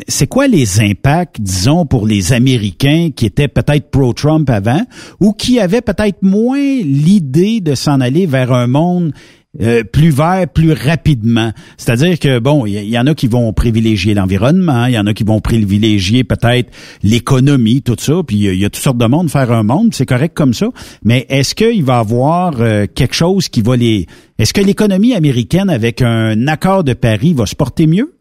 [0.08, 4.82] C'est quoi les impacts, disons, pour les Américains qui étaient peut-être pro-Trump avant
[5.20, 9.14] ou qui avaient peut-être moins l'idée de s'en aller vers un monde
[9.62, 11.54] euh, plus vert plus rapidement.
[11.78, 15.14] C'est-à-dire que, bon, il y, en a qui vont privilégier l'environnement, il y en a
[15.14, 16.70] qui vont privilégier peut-être
[17.04, 19.54] l'économie, tout ça, puis il y, a- il y a toutes sortes de monde, faire
[19.54, 20.68] un monde, c'est correct comme ça.
[21.06, 24.08] Mais est-ce qu'il va y avoir euh, quelque chose qui va les...
[24.38, 28.15] Est-ce que l'économie américaine, avec un accord de Paris, va se porter mieux?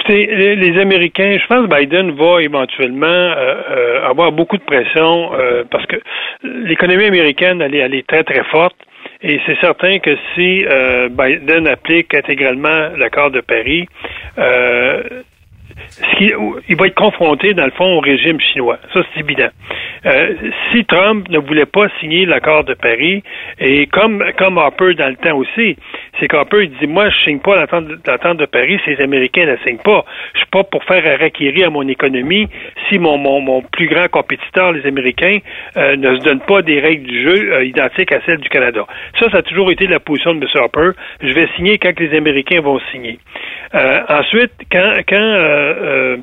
[0.00, 4.62] Écoutez, les, les Américains, je pense que Biden va éventuellement euh, euh, avoir beaucoup de
[4.62, 5.96] pression euh, parce que
[6.42, 8.76] l'économie américaine, elle elle est très, très forte.
[9.22, 13.86] Et c'est certain que si euh, Biden applique intégralement l'accord de Paris,
[14.38, 15.02] euh,
[16.20, 18.78] il va être confronté, dans le fond, au régime chinois.
[18.92, 19.50] Ça, c'est évident.
[20.06, 20.34] Euh,
[20.72, 23.22] si Trump ne voulait pas signer l'accord de Paris,
[23.58, 25.76] et comme, comme Harper dans le temps aussi,
[26.18, 29.52] c'est qu'Harper il dit, moi, je signe pas l'entente de Paris si les Américains ne
[29.52, 30.04] la signent pas.
[30.34, 32.48] Je suis pas pour faire requérir à mon économie
[32.88, 35.38] si mon, mon, mon plus grand compétiteur, les Américains,
[35.76, 38.86] euh, ne se donnent pas des règles du jeu euh, identiques à celles du Canada.
[39.18, 40.48] Ça, ça a toujours été la position de M.
[40.54, 40.90] Harper.
[41.22, 43.18] Je vais signer quand les Américains vont signer.
[43.72, 46.16] Ensuite, quand, quand euh,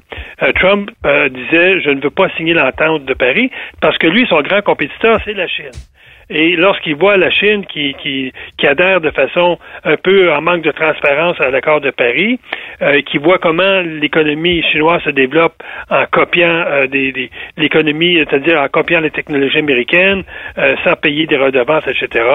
[0.43, 4.41] euh, Trump disait je ne veux pas signer l'entente de Paris, parce que lui, son
[4.41, 5.71] grand compétiteur, c'est la Chine.
[6.29, 10.61] Et lorsqu'il voit la Chine qui, qui, qui, adhère de façon un peu en manque
[10.61, 12.37] de transparence à l'accord de Paris,
[12.81, 15.55] euh, qui voit comment l'économie chinoise se développe
[15.89, 20.23] en copiant euh, des, l'économie, c'est-à-dire en copiant les technologies américaines,
[20.57, 22.25] euh, sans payer des redevances, etc.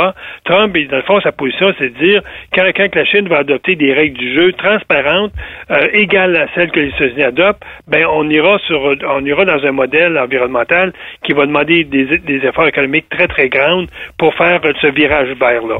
[0.45, 2.23] Trump, dans le fond, sa position, c'est de dire
[2.55, 5.33] quand, quand la Chine va adopter des règles du jeu transparentes,
[5.71, 9.63] euh, égales à celles que les États-Unis adoptent, ben on ira sur, on ira dans
[9.67, 13.82] un modèle environnemental qui va demander des, des efforts économiques très très grands
[14.19, 15.79] pour faire ce virage vert-là.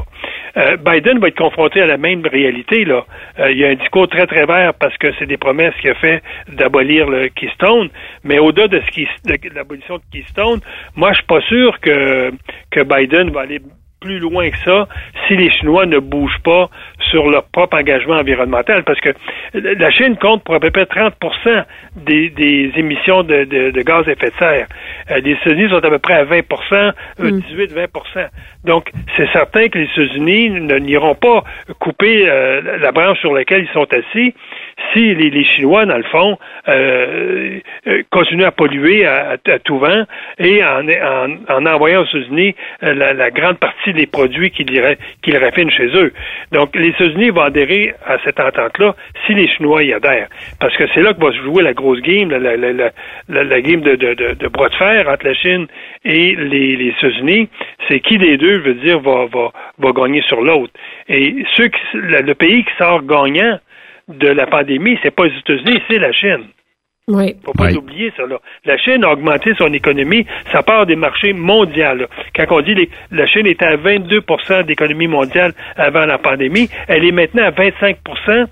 [0.55, 2.85] Euh, Biden va être confronté à la même réalité.
[2.85, 3.05] Là.
[3.39, 5.89] Euh, il y a un discours très, très vert parce que c'est des promesses qu'il
[5.89, 7.89] a fait d'abolir le Keystone,
[8.23, 10.59] mais au-delà de, de l'abolition de Keystone,
[10.95, 12.31] moi, je suis pas sûr que,
[12.69, 13.59] que Biden va aller
[14.03, 14.87] plus loin que ça
[15.27, 16.69] si les Chinois ne bougent pas
[17.09, 19.09] sur leur propre engagement environnemental, parce que
[19.53, 21.13] la Chine compte pour à peu près 30
[21.95, 24.67] des, des émissions de, de, gaz à effet de serre.
[25.11, 26.39] Euh, les États-Unis sont à peu près à 20
[27.19, 28.29] 18-20 mm.
[28.65, 30.49] Donc, c'est certain que les États-Unis
[30.81, 31.43] n'iront pas
[31.79, 34.33] couper euh, la branche sur laquelle ils sont assis
[34.91, 40.03] si les, Chinois, dans le fond, euh, euh, continuent à polluer à, tout vent
[40.39, 40.87] et en,
[41.49, 46.13] en, envoyant aux États-Unis euh, la, grande partie des produits qu'ils raffinent chez eux.
[46.51, 50.27] Donc, les États-Unis vont adhérer à cette entente-là si les Chinois y adhèrent.
[50.59, 53.95] Parce que c'est là que va se jouer la grosse game, la, la, game de,
[53.95, 55.67] de, de, bras de fer entre la Chine
[56.05, 57.49] et les, les États-Unis.
[57.87, 60.73] C'est qui des deux, veut dire, va, va, va gagner sur l'autre.
[61.09, 63.59] Et ceux qui, le pays qui sort gagnant,
[64.07, 66.45] de la pandémie, c'est pas les États-Unis, c'est la Chine.
[67.07, 67.35] Oui.
[67.43, 68.37] Faut pas oublier ça, là.
[68.63, 72.81] La Chine a augmenté son économie, ça part des marchés mondiaux, Quand on dit que
[73.11, 78.47] la Chine était à 22% d'économie mondiale avant la pandémie, elle est maintenant à 25%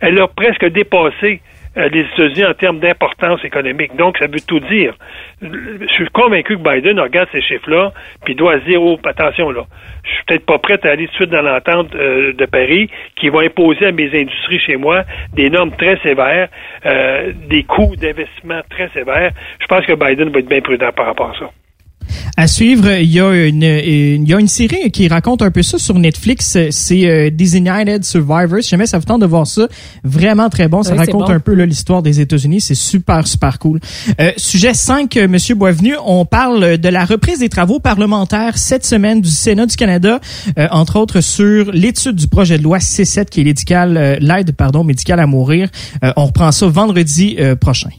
[0.00, 3.96] Elle a presque dépassé euh, les États-Unis en termes d'importance économique.
[3.96, 4.94] Donc, ça veut tout dire.
[5.40, 7.92] Je suis convaincu que Biden regarde ces chiffres-là,
[8.24, 9.62] puis doit se dire, oh, attention là,
[10.04, 12.90] je suis peut-être pas prêt à aller tout de suite dans l'entente euh, de Paris
[13.16, 16.48] qui va imposer à mes industries chez moi des normes très sévères,
[16.86, 19.30] euh, des coûts d'investissement très sévères.
[19.60, 21.50] Je pense que Biden va être bien prudent par rapport à ça.
[22.36, 25.62] À suivre, il y a une, il y a une série qui raconte un peu
[25.62, 26.56] ça sur Netflix.
[26.70, 28.62] C'est euh, Designated Survivors.
[28.62, 29.68] Jamais ça vous tente de voir ça.
[30.04, 30.82] Vraiment très bon.
[30.82, 32.60] Ça raconte un peu l'histoire des États-Unis.
[32.60, 33.80] C'est super, super cool.
[34.20, 38.84] Euh, sujet 5, euh, Monsieur Boisvenu, on parle de la reprise des travaux parlementaires cette
[38.84, 40.20] semaine du Sénat du Canada,
[40.58, 44.84] euh, entre autres sur l'étude du projet de loi C7 qui est l'édical, l'aide pardon
[44.84, 45.68] médicale à mourir.
[46.16, 47.90] on reprend ça vendredi prochain.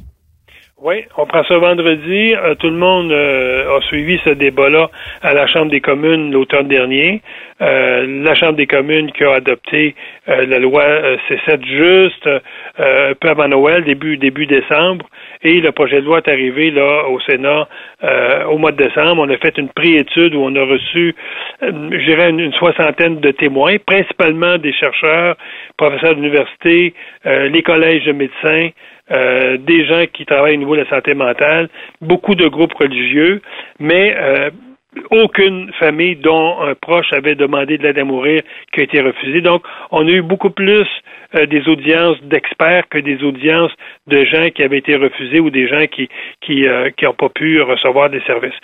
[0.85, 2.35] Oui, on prend ça vendredi.
[2.35, 4.89] Euh, tout le monde euh, a suivi ce débat-là
[5.21, 7.21] à la Chambre des communes l'automne dernier.
[7.61, 9.95] Euh, la Chambre des communes qui a adopté
[10.27, 10.83] la loi
[11.29, 12.29] C7 juste
[13.19, 15.05] peu avant Noël, début début décembre,
[15.41, 17.67] et le projet de loi est arrivé là au Sénat
[18.49, 19.21] au mois de décembre.
[19.21, 21.13] On a fait une pré-étude où on a reçu,
[21.61, 25.35] je dirais, une, une, soixantaine de témoins, principalement des chercheurs,
[25.77, 26.93] professeurs d'université,
[27.25, 28.69] les collèges de médecins.
[29.11, 31.67] Euh, des gens qui travaillent au niveau de la santé mentale,
[31.99, 33.41] beaucoup de groupes religieux,
[33.77, 34.49] mais euh,
[35.11, 39.41] aucune famille dont un proche avait demandé de l'aide à mourir qui a été refusée.
[39.41, 40.87] Donc, on a eu beaucoup plus
[41.35, 43.71] euh, des audiences d'experts que des audiences
[44.07, 46.09] de gens qui avaient été refusés ou des gens qui
[46.41, 48.59] qui n'ont pas pu recevoir des services.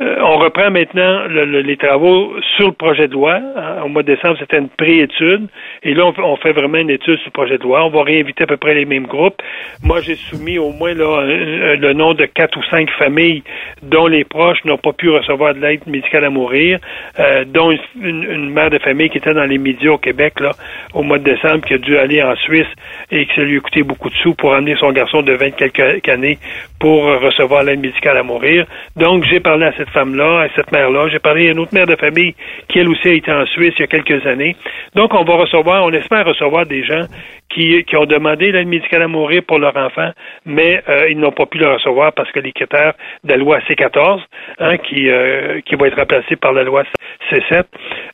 [0.00, 3.40] Euh, on reprend maintenant les travaux sur le projet de loi.
[3.56, 3.82] Hein.
[3.82, 5.48] Au mois de décembre, c'était une pré-étude.
[5.82, 7.84] Et là, on, fait vraiment une étude sur le projet de loi.
[7.86, 9.40] On va réinviter à peu près les mêmes groupes.
[9.82, 13.42] Moi, j'ai soumis au moins là, le nom de quatre ou cinq familles
[13.82, 16.78] dont les proches n'ont pas pu recevoir de l'aide médicale à mourir,
[17.18, 20.52] euh, dont une, mère de famille qui était dans les médias au Québec là,
[20.94, 22.66] au mois de décembre, qui a dû aller en Suisse
[23.10, 25.50] et que ça lui a coûté beaucoup de sous pour amener son garçon de 20
[25.50, 26.38] quelques années
[26.78, 28.66] pour recevoir l'aide médicale à mourir.
[28.96, 31.08] Donc, j'ai parlé à cette femme-là, à cette mère-là.
[31.08, 32.34] J'ai parlé à une autre mère de famille
[32.68, 34.56] qui, elle aussi, a été en Suisse il y a quelques années.
[34.94, 37.06] Donc, on va recevoir, on espère recevoir des gens
[37.50, 40.10] qui, qui ont demandé l'aide médicale à mourir pour leur enfant,
[40.44, 43.58] mais euh, ils n'ont pas pu le recevoir parce que les critères de la loi
[43.60, 44.20] C14,
[44.58, 46.82] hein, qui, euh, qui va être remplacée par la loi
[47.30, 47.64] C7,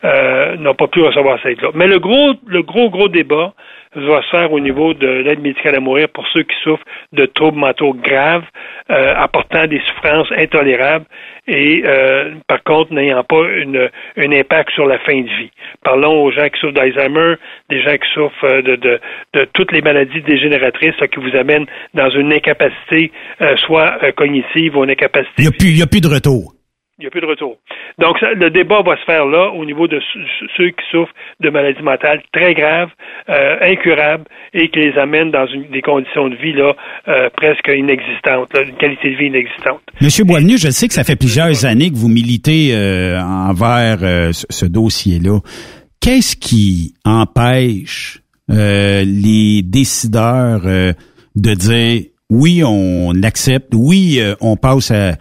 [0.05, 1.71] euh, n'ont pas pu recevoir cette aide-là.
[1.75, 3.53] Mais le gros, le gros, gros débat,
[3.95, 7.27] va se faire au niveau de l'aide médicale à mourir pour ceux qui souffrent de
[7.27, 8.45] troubles mentaux graves,
[8.91, 11.05] euh, apportant des souffrances intolérables
[11.47, 15.51] et euh, par contre n'ayant pas une, un impact sur la fin de vie.
[15.85, 17.35] Parlons aux gens qui souffrent d'Alzheimer,
[17.69, 19.01] des gens qui souffrent euh, de, de,
[19.35, 24.85] de toutes les maladies dégénératrices qui vous amènent dans une incapacité euh, soit cognitive ou
[24.85, 25.43] une incapacité.
[25.43, 26.52] Il n'y a, a plus de retour.
[27.03, 27.57] Il n'y a plus de retour.
[27.99, 30.01] Donc, le débat va se faire là au niveau de
[30.57, 32.91] ceux qui souffrent de maladies mentales très graves,
[33.29, 34.23] euh, incurables,
[34.55, 36.77] et qui les amènent dans une, des conditions de vie là
[37.09, 39.81] euh, presque inexistantes, une qualité de vie inexistante.
[40.01, 44.31] Monsieur Boisvenu, je sais que ça fait plusieurs années que vous militez euh, envers euh,
[44.33, 45.41] ce, dossier-là.
[46.01, 54.91] Qu'est-ce qui empêche euh, les décideurs de dire oui, on accepte, oui, euh, on passe
[54.91, 55.13] à,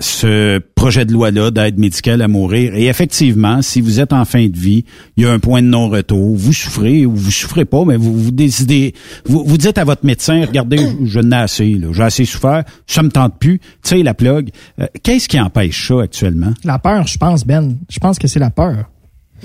[0.00, 2.74] ce projet de loi-là d'aide médicale à mourir.
[2.74, 4.86] Et effectivement, si vous êtes en fin de vie,
[5.18, 6.34] il y a un point de non-retour.
[6.34, 8.94] Vous souffrez ou vous souffrez pas, mais vous, vous décidez,
[9.26, 13.10] vous, vous dites à votre médecin, regardez, je, n'ai assez, j'ai assez souffert, ça me
[13.10, 14.48] tente plus, tu sais, la plug.
[14.80, 16.54] Euh, qu'est-ce qui empêche ça actuellement?
[16.64, 17.76] La peur, je pense, Ben.
[17.90, 18.86] Je pense que c'est la peur.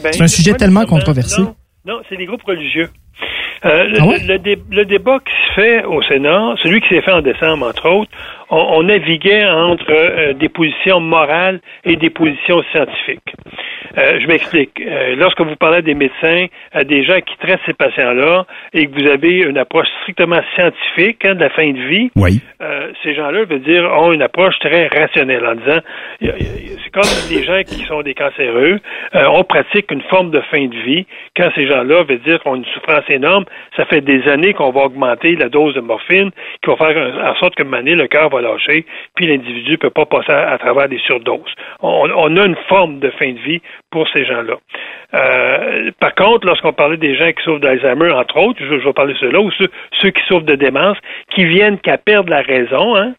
[0.01, 1.41] Ben, c'est un sujet tellement controversé.
[1.41, 1.55] Non,
[1.85, 2.89] non c'est les groupes religieux.
[3.63, 7.67] Euh, ah le, débat qui se fait au Sénat, celui qui s'est fait en décembre,
[7.67, 8.11] entre autres,
[8.49, 13.33] on, naviguait entre euh, des positions morales et des positions scientifiques.
[13.97, 14.81] Euh, je m'explique.
[15.17, 19.07] lorsque vous parlez des médecins, à des gens qui traitent ces patients-là, et que vous
[19.07, 22.41] avez une approche strictement scientifique hein, de la fin de vie, oui.
[23.03, 25.79] ces gens-là, veut dire, ont une approche très rationnelle en disant,
[26.19, 28.79] c'est comme les gens qui sont des cancéreux,
[29.13, 31.05] on pratique une forme de fin de vie
[31.37, 34.81] quand ces gens-là, veut dire, ont une souffrance énorme ça fait des années qu'on va
[34.81, 36.31] augmenter la dose de morphine,
[36.63, 38.34] qui va faire en sorte que mané, le cœur va
[39.15, 41.53] puis l'individu ne peut pas passer à, travers des surdoses.
[41.81, 44.55] On, a une forme de fin de vie pour ces gens-là.
[45.13, 49.13] Euh, par contre, lorsqu'on parlait des gens qui souffrent d'Alzheimer, entre autres, je, vais parler
[49.13, 50.97] de ceux-là, ou ceux, qui souffrent de démence,
[51.33, 53.13] qui viennent qu'à perdre la raison, hein,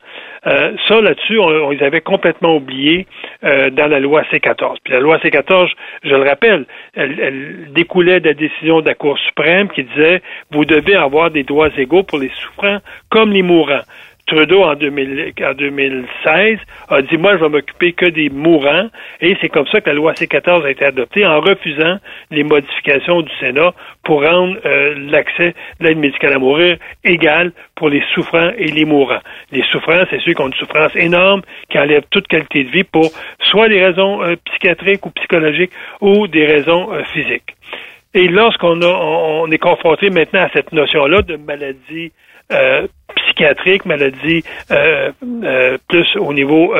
[0.46, 3.06] euh, ça, là-dessus, on, les avait complètement oubliés
[3.44, 4.76] euh, dans la loi C-14.
[4.84, 5.70] Puis la loi C-14,
[6.04, 10.22] je le rappelle, elle, elle, découlait de la décision de la Cour suprême qui disait
[10.52, 12.78] vous devez avoir des droits égaux pour les souffrants
[13.10, 13.82] comme les mourants.
[14.26, 16.58] Trudeau, en, 2016,
[16.88, 18.88] a dit, moi, je vais m'occuper que des mourants,
[19.20, 21.98] et c'est comme ça que la loi C-14 a été adoptée, en refusant
[22.32, 27.88] les modifications du Sénat pour rendre euh, l'accès de l'aide médicale à mourir égal pour
[27.88, 29.22] les souffrants et les mourants.
[29.52, 32.84] Les souffrants, c'est ceux qui ont une souffrance énorme, qui enlèvent toute qualité de vie
[32.84, 33.10] pour
[33.50, 37.54] soit des raisons euh, psychiatriques ou psychologiques ou des raisons euh, physiques.
[38.12, 42.12] Et lorsqu'on on est confronté maintenant à cette notion-là de maladie
[42.52, 42.86] euh,
[43.36, 45.12] psychiatrique, maladie euh,
[45.44, 46.74] euh, plus au niveau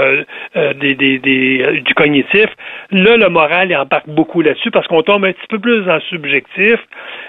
[0.80, 2.46] des, des, des, du cognitif.
[2.90, 5.96] Là, le moral il embarque beaucoup là-dessus parce qu'on tombe un petit peu plus dans
[5.96, 6.78] le subjectif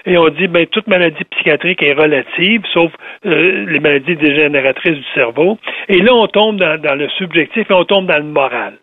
[0.06, 2.92] et on dit ben toute maladie psychiatrique est relative, sauf
[3.24, 5.58] les maladies dégénératrices du cerveau.
[5.90, 8.74] Et là, on tombe dans, dans le subjectif et on tombe dans le moral.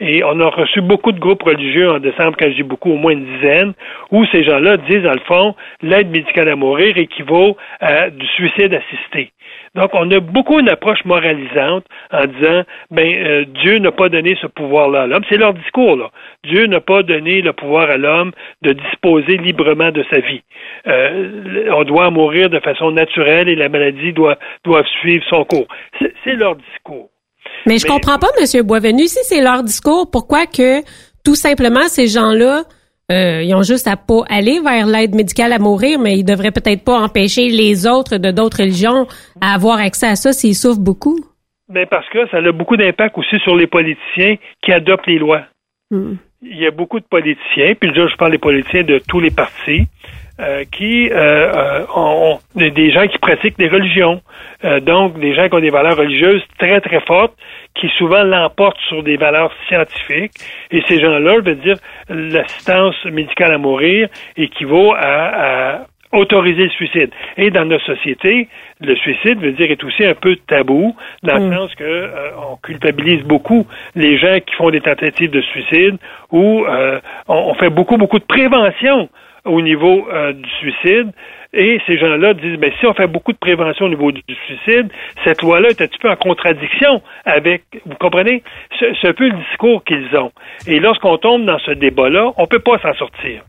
[0.00, 2.96] Et on a reçu beaucoup de groupes religieux en décembre, quand je dis beaucoup, au
[2.96, 3.74] moins une dizaine,
[4.10, 8.74] où ces gens-là disent, dans le fond, l'aide médicale à mourir équivaut à du suicide
[8.74, 9.30] assisté.
[9.74, 14.36] Donc, on a beaucoup une approche moralisante en disant, ben, euh, Dieu n'a pas donné
[14.40, 15.24] ce pouvoir-là à l'homme.
[15.28, 16.10] C'est leur discours, là.
[16.44, 18.30] Dieu n'a pas donné le pouvoir à l'homme
[18.62, 20.42] de disposer librement de sa vie.
[20.86, 25.66] Euh, on doit mourir de façon naturelle et la maladie doit, doit suivre son cours.
[26.24, 27.10] C'est leur discours.
[27.66, 30.82] Mais je comprends pas, Monsieur Boisvenu, si c'est leur discours, pourquoi que
[31.24, 32.62] tout simplement ces gens-là,
[33.12, 36.52] euh, ils ont juste à pas aller vers l'aide médicale à mourir, mais ils devraient
[36.52, 39.06] peut-être pas empêcher les autres de d'autres religions
[39.40, 41.18] à avoir accès à ça s'ils souffrent beaucoup.
[41.68, 45.42] Ben parce que ça a beaucoup d'impact aussi sur les politiciens qui adoptent les lois.
[45.90, 46.14] Hmm.
[46.42, 49.30] Il y a beaucoup de politiciens, puis là je parle des politiciens de tous les
[49.30, 49.86] partis,
[50.40, 54.20] euh, qui euh, euh, ont, des gens qui pratiquent des religions,
[54.82, 57.34] donc des gens qui ont des valeurs religieuses très très fortes,
[57.76, 60.32] qui souvent l'emportent sur des valeurs scientifiques.
[60.72, 61.76] Et ces gens-là, je veux dire,
[62.08, 67.10] l'assistance médicale à mourir équivaut à, autoriser le suicide.
[67.36, 68.48] Et dans notre société,
[68.80, 71.54] le suicide veut dire est aussi un peu tabou, dans le mm.
[71.54, 72.10] sens que
[72.50, 75.96] on culpabilise beaucoup les gens qui font des tentatives de suicide,
[76.32, 76.64] ou
[77.28, 79.08] on, fait beaucoup beaucoup de prévention
[79.44, 81.12] au niveau euh, du suicide.
[81.56, 84.90] Et ces gens-là disent, ben, si on fait beaucoup de prévention au niveau du suicide,
[85.24, 88.42] cette loi-là est un petit peu en contradiction avec, vous comprenez,
[88.78, 90.32] c'est un peu le discours qu'ils ont.
[90.66, 93.42] Et lorsqu'on tombe dans ce débat-là, on peut pas s'en sortir.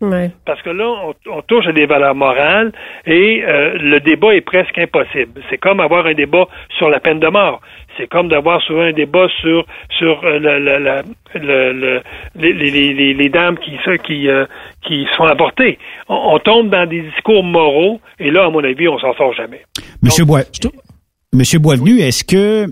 [0.46, 0.88] Parce que là,
[1.32, 2.72] on, touche à des valeurs morales
[3.06, 5.42] et euh, le débat est presque impossible.
[5.50, 7.62] C'est comme avoir un débat sur la peine de mort.
[7.98, 9.66] C'est comme d'avoir souvent un débat sur
[9.98, 11.02] sur euh, la, la, la,
[11.34, 12.02] le,
[12.36, 14.46] les, les, les, dames qui qui, euh,
[14.82, 15.78] qui sont avortées.
[16.10, 19.62] On, tombe dans des discours moraux Et là, à mon avis, on s'en sort jamais.
[20.02, 20.42] Monsieur, Bois,
[21.34, 22.68] Monsieur Boisvenu, est-ce que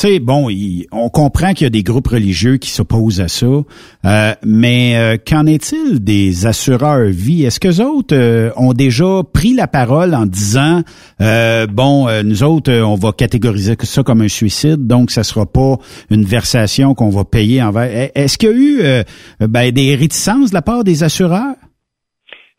[0.00, 0.48] tu sais, bon,
[0.92, 5.16] on comprend qu'il y a des groupes religieux qui s'opposent à ça, euh, mais euh,
[5.22, 7.44] qu'en est-il des assureurs vie?
[7.44, 10.82] Est-ce que les autres euh, ont déjà pris la parole en disant,
[11.18, 15.76] bon, nous autres, on va catégoriser ça comme un suicide, donc ça sera pas
[16.08, 18.10] une versation qu'on va payer envers?
[18.14, 19.04] Est-ce qu'il y a eu
[19.40, 21.56] ben, des réticences de la part des assureurs?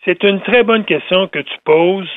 [0.05, 2.09] C'est une très bonne question que tu poses.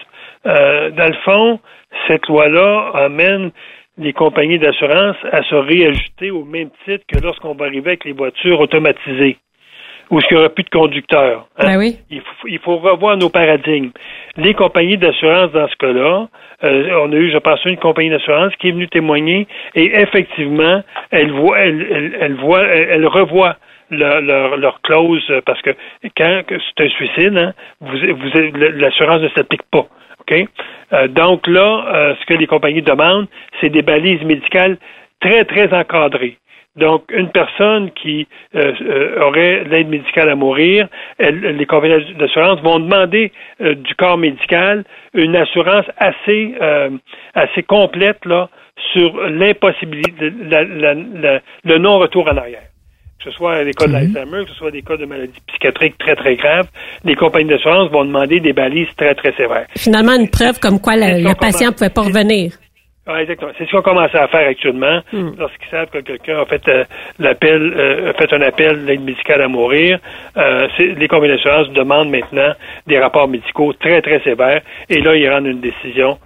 [0.44, 1.60] dans le fond,
[2.08, 3.50] cette loi-là amène
[3.98, 8.12] les compagnies d'assurance à se réajuster au même titre que lorsqu'on va arriver avec les
[8.12, 9.38] voitures automatisées
[10.10, 11.46] où il n'y aura plus de conducteurs.
[11.58, 11.66] Hein.
[11.66, 11.98] Ben oui.
[12.10, 13.90] il, faut, il, faut, revoir nos paradigmes.
[14.36, 16.28] Les compagnies d'assurance, dans ce cas-là,
[16.64, 20.82] euh, on a eu, je pense, une compagnie d'assurance qui est venue témoigner et effectivement,
[21.10, 23.56] elle voit, elle, elle, voit, elle, revoit
[23.90, 25.70] leur, leur, leur, clause parce que
[26.16, 29.86] quand c'est un suicide, hein, vous, vous, l'assurance ne s'applique pas.
[30.20, 30.48] OK?
[30.92, 33.26] Euh, donc là, euh, ce que les compagnies demandent,
[33.60, 34.78] c'est des balises médicales
[35.20, 36.38] très, très encadrées.
[36.76, 38.26] Donc, une personne qui
[38.56, 40.88] euh, aurait l'aide médicale à mourir,
[41.20, 43.30] les compagnies d'assurance vont demander
[43.60, 44.82] du corps médical
[45.14, 46.56] une assurance assez
[47.32, 48.48] assez complète là
[48.92, 52.73] sur l'impossibilité, le non-retour en arrière
[53.24, 56.14] que ce soit des cas d'Alzheimer, que ce soit des cas de maladies psychiatriques très,
[56.14, 56.66] très graves,
[57.04, 59.66] les compagnies d'assurance vont demander des balises très, très sévères.
[59.76, 62.52] Finalement, une preuve comme quoi le, patient ne pouvait pas revenir.
[63.06, 63.52] Ah, exactement.
[63.58, 65.00] C'est ce qu'on commence à faire actuellement.
[65.12, 65.32] Hmm.
[65.38, 66.84] Lorsqu'ils savent que quelqu'un a fait euh,
[67.18, 69.98] l'appel, euh, a fait un appel l'aide médicale à mourir,
[70.38, 72.54] euh, les compagnies d'assurance demandent maintenant
[72.86, 74.62] des rapports médicaux très très sévères.
[74.88, 76.18] Et là, ils rendent une décision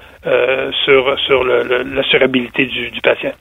[0.85, 3.33] sur sur l'assurabilité du, du patient.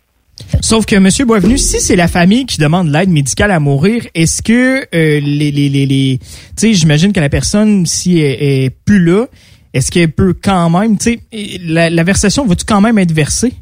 [0.61, 4.41] Sauf que, Monsieur Boisvenu, si c'est la famille qui demande l'aide médicale à mourir, est-ce
[4.41, 6.25] que euh, les, les, les, les tu
[6.57, 9.25] sais, j'imagine que la personne, si elle est plus là,
[9.73, 13.53] est-ce qu'elle peut quand même, tu sais, la, la, versation va-tu quand même être versée?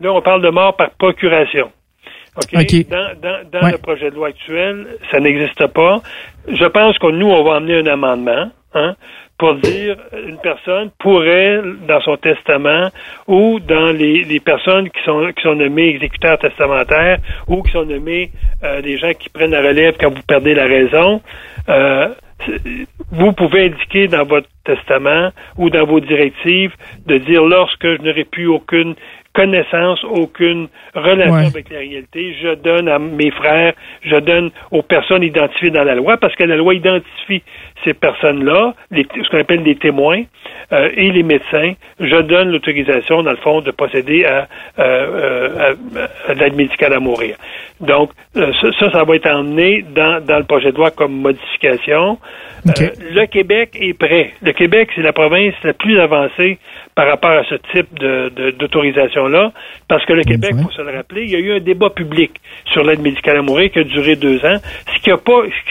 [0.00, 1.70] Là, on parle de mort par procuration.
[2.36, 2.88] OK?
[2.88, 6.02] Dans, dans, dans le projet de loi actuel, ça n'existe pas.
[6.48, 8.96] Je pense que nous, on va amener un amendement, hein,
[9.38, 12.88] pour dire une personne pourrait, dans son testament,
[13.26, 17.18] ou dans les, les personnes qui sont, qui sont nommées exécuteurs testamentaires,
[17.48, 18.30] ou qui sont nommés
[18.62, 21.20] euh, des gens qui prennent la relève quand vous perdez la raison,
[21.68, 22.08] euh,
[23.10, 26.72] vous pouvez indiquer dans votre testament ou dans vos directives
[27.06, 28.94] de dire lorsque je n'aurai plus aucune
[29.34, 32.36] connaissance, aucune relation avec la réalité.
[32.40, 36.44] Je donne à mes frères, je donne aux personnes identifiées dans la loi, parce que
[36.44, 37.42] la loi identifie
[37.84, 40.22] ces personnes-là, ce qu'on appelle des témoins,
[40.72, 41.74] euh, et les médecins.
[42.00, 45.74] Je donne l'autorisation, dans le fond, de procéder à, euh,
[46.26, 47.36] à, l'aide médicale à mourir.
[47.80, 52.18] Donc, euh, ça, ça va être emmené dans, dans le projet de loi comme modification.
[52.64, 54.32] le Québec est prêt.
[54.42, 56.58] Le Québec, c'est la province la plus avancée
[56.94, 57.88] par rapport à ce type
[58.58, 59.52] d'autorisation-là,
[59.88, 61.90] parce que le Québec, il faut se le rappeler, il y a eu un débat
[61.90, 62.32] public
[62.66, 64.58] sur l'aide médicale à mourir qui a duré deux ans,
[64.94, 65.16] ce qui ne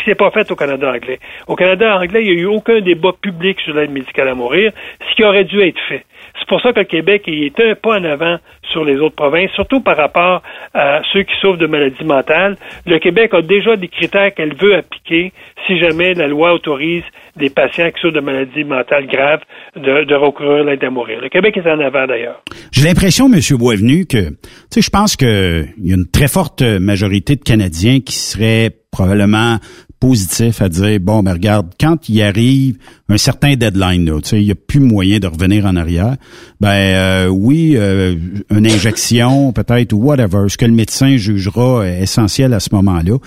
[0.05, 1.19] s'est pas fait au Canada anglais.
[1.47, 4.73] Au Canada anglais, il n'y a eu aucun débat public sur l'aide médicale à mourir,
[5.09, 6.03] ce qui aurait dû être fait.
[6.39, 8.37] C'est pour ça que le Québec est un pas en avant
[8.71, 10.41] sur les autres provinces, surtout par rapport
[10.73, 12.57] à ceux qui souffrent de maladies mentales.
[12.85, 15.31] Le Québec a déjà des critères qu'elle veut appliquer
[15.67, 17.03] si jamais la loi autorise
[17.35, 19.41] des patients qui souffrent de maladies mentales graves
[19.75, 21.21] de, recourir à l'aide à mourir.
[21.21, 22.41] Le Québec est en avant d'ailleurs.
[22.71, 23.39] J'ai l'impression, M.
[23.57, 24.35] Boisvenu, que tu
[24.69, 29.57] sais, je pense qu'il y a une très forte majorité de Canadiens qui seraient probablement
[29.99, 32.77] positif à dire bon mais regarde quand il arrive
[33.09, 36.15] un certain deadline là, tu sais il y a plus moyen de revenir en arrière.
[36.59, 38.15] Ben euh, oui, euh,
[38.51, 43.17] une injection peut-être ou whatever, ce que le médecin jugera essentiel à ce moment-là.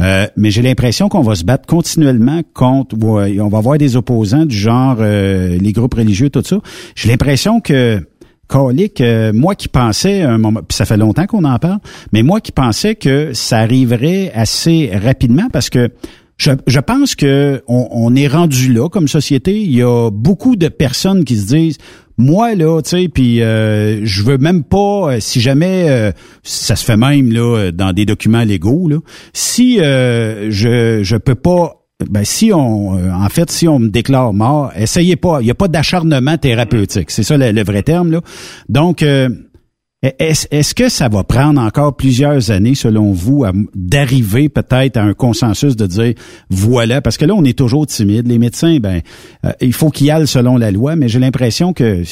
[0.00, 4.44] Euh, mais j'ai l'impression qu'on va se battre continuellement contre on va avoir des opposants
[4.44, 6.58] du genre les groupes religieux tout ça.
[6.96, 8.02] J'ai l'impression que
[8.46, 11.78] Colique, moi qui pensais un moment, ça fait longtemps qu'on en parle,
[12.12, 15.90] mais moi qui pensais que ça arriverait assez rapidement parce que
[16.36, 19.60] je, je, pense que on, on, est rendu là comme société.
[19.60, 21.78] Il y a beaucoup de personnes qui se disent
[22.16, 26.76] moi là, tu sais, puis euh, je veux même pas, euh, si jamais euh, ça
[26.76, 28.98] se fait même là dans des documents légaux là,
[29.32, 34.32] si euh, je je peux pas ben si on en fait si on me déclare
[34.32, 38.10] mort, essayez pas, il y a pas d'acharnement thérapeutique, c'est ça le, le, vrai terme
[38.10, 38.20] là.
[38.68, 39.04] Donc
[40.18, 43.44] est-ce que ça va prendre encore plusieurs années, selon vous,
[43.74, 46.14] d'arriver peut-être à un consensus de dire
[46.50, 48.28] voilà, parce que là, on est toujours timide.
[48.28, 49.00] Les médecins, ben,
[49.44, 52.02] euh, il faut qu'ils aillent selon la loi, mais j'ai l'impression que,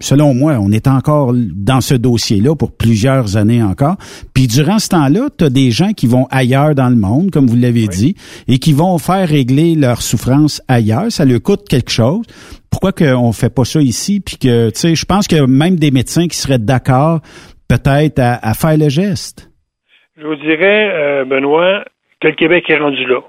[0.00, 3.96] selon moi, on est encore dans ce dossier-là pour plusieurs années encore.
[4.34, 7.46] Puis durant ce temps-là, tu as des gens qui vont ailleurs dans le monde, comme
[7.46, 8.14] vous l'avez dit,
[8.48, 11.10] et qui vont faire régler leur souffrance ailleurs.
[11.10, 12.24] Ça leur coûte quelque chose.
[12.72, 15.90] Pourquoi qu'on fait pas ça ici, puis que, tu sais, je pense que même des
[15.90, 17.20] médecins qui seraient d'accord
[17.68, 19.48] peut-être à, faire le geste.
[20.18, 21.84] Je vous dirais, euh, Benoît,
[22.20, 23.20] que le Québec est rendu là.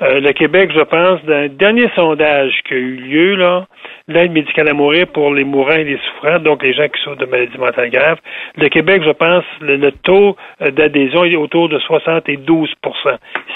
[0.00, 3.66] Euh, le Québec, je pense, dans le dernier sondage qui a eu lieu, là,
[4.06, 7.18] l'aide médicale à mourir pour les mourants et les souffrants, donc les gens qui souffrent
[7.18, 8.18] de maladies mentales graves,
[8.56, 12.38] le Québec, je pense, le, taux euh, d'adhésion est autour de 72%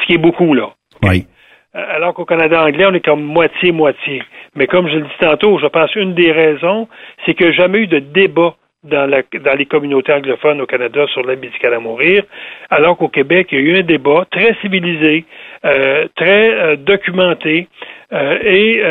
[0.02, 0.70] ce qui est beaucoup, là.
[1.02, 1.26] Oui.
[1.74, 4.22] Euh, alors qu'au Canada anglais, on est comme moitié-moitié.
[4.54, 6.88] Mais comme je le dis tantôt, je pense une des raisons,
[7.24, 10.66] c'est qu'il n'y a jamais eu de débat dans, la, dans les communautés anglophones au
[10.66, 12.24] Canada sur l'aide à mourir,
[12.70, 15.24] alors qu'au Québec, il y a eu un débat très civilisé,
[15.64, 17.68] euh, très euh, documenté,
[18.12, 18.82] euh, et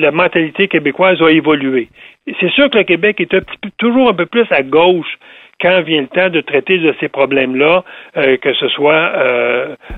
[0.00, 1.88] la mentalité québécoise a évolué.
[2.40, 3.32] C'est sûr que le Québec est
[3.76, 5.18] toujours un peu plus à gauche
[5.66, 7.82] quand vient le temps de traiter de ces problèmes-là,
[8.14, 9.12] que ce soit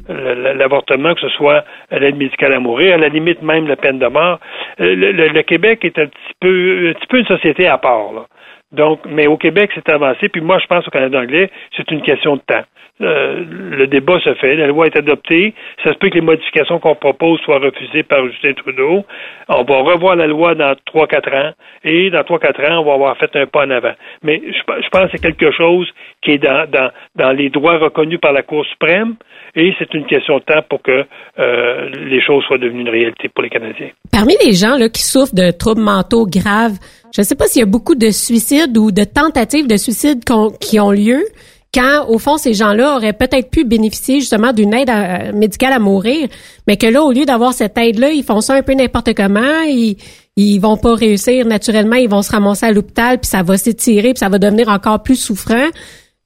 [0.08, 4.06] l'avortement, que ce soit l'aide médicale à mourir, à la limite même la peine de
[4.06, 4.40] mort.
[4.78, 8.26] Le, Québec est un petit peu, une société à part.
[8.72, 10.30] Donc, mais au Québec, c'est avancé.
[10.30, 12.64] Puis moi, je pense au Canada anglais, c'est une question de temps.
[13.00, 15.54] Euh, le débat se fait, la loi est adoptée.
[15.84, 19.04] Ça se peut que les modifications qu'on propose soient refusées par Justin Trudeau.
[19.48, 21.52] On va revoir la loi dans trois quatre ans.
[21.84, 23.94] Et dans trois quatre ans, on va avoir fait un pas en avant.
[24.22, 25.88] Mais je, pense que c'est quelque chose
[26.22, 29.14] qui est dans, dans, dans les droits reconnus par la Cour suprême.
[29.54, 31.04] Et c'est une question de temps pour que
[31.38, 33.90] euh, les choses soient devenues une réalité pour les Canadiens.
[34.12, 36.78] Parmi les gens là, qui souffrent de troubles mentaux graves,
[37.14, 40.22] je ne sais pas s'il y a beaucoup de suicides ou de tentatives de suicide
[40.60, 41.24] qui ont lieu
[41.74, 44.90] quand, au fond, ces gens-là auraient peut-être pu bénéficier justement d'une aide
[45.34, 46.28] médicale à mourir,
[46.66, 49.62] mais que là, au lieu d'avoir cette aide-là, ils font ça un peu n'importe comment,
[49.66, 49.96] ils,
[50.36, 54.14] ils vont pas réussir naturellement, ils vont se ramasser à l'hôpital, puis ça va s'étirer,
[54.14, 55.68] puis ça va devenir encore plus souffrant.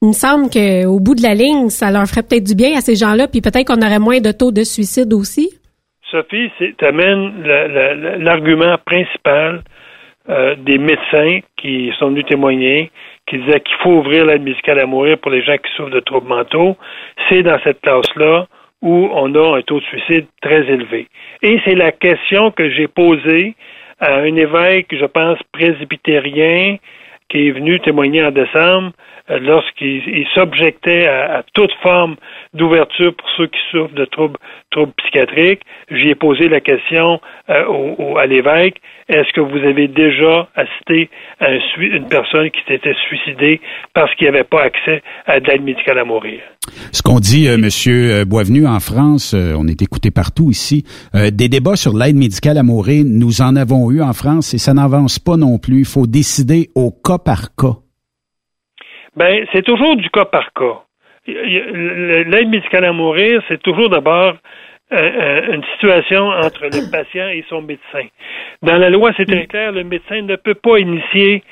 [0.01, 2.81] Il me semble qu'au bout de la ligne, ça leur ferait peut-être du bien à
[2.81, 5.49] ces gens-là, puis peut-être qu'on aurait moins de taux de suicide aussi.
[6.11, 7.41] Sophie, tu amènes
[8.21, 9.63] l'argument principal
[10.29, 12.91] euh, des médecins qui sont venus témoigner,
[13.27, 15.99] qui disaient qu'il faut ouvrir l'aide médicale à mourir pour les gens qui souffrent de
[15.99, 16.77] troubles mentaux.
[17.29, 18.47] C'est dans cette classe-là
[18.81, 21.07] où on a un taux de suicide très élevé.
[21.41, 23.55] Et c'est la question que j'ai posée
[23.99, 26.77] à un évêque, je pense, presbytérien,
[27.29, 28.91] qui est venu témoigner en décembre
[29.29, 32.17] euh, lorsqu'il s'objectait à, toute forme
[32.53, 34.37] d'ouverture pour ceux qui souffrent de troubles,
[34.97, 35.61] psychiatriques.
[35.91, 41.09] J'y ai posé la question euh, à l'évêque est-ce que vous avez déjà assisté
[41.39, 43.59] à une personne qui s'était suicidée
[43.93, 46.39] parce qu'il n'y avait pas accès à de l'aide médicale à mourir?
[46.93, 51.75] Ce qu'on dit, euh, Monsieur Boisvenu, en France, on est écouté partout ici, des débats
[51.75, 55.35] sur l'aide médicale à mourir, nous en avons eu en France et ça n'avance pas
[55.35, 55.79] non plus.
[55.79, 57.82] Il faut décider au cas par cas.
[59.15, 60.81] Ben, c'est toujours du cas par cas.
[61.25, 64.33] L'aide médicale à mourir, c'est toujours d'abord
[64.91, 68.07] euh, euh, une situation entre le patient et son médecin.
[68.61, 71.43] Dans la loi, c'est très clair, le médecin ne peut pas initier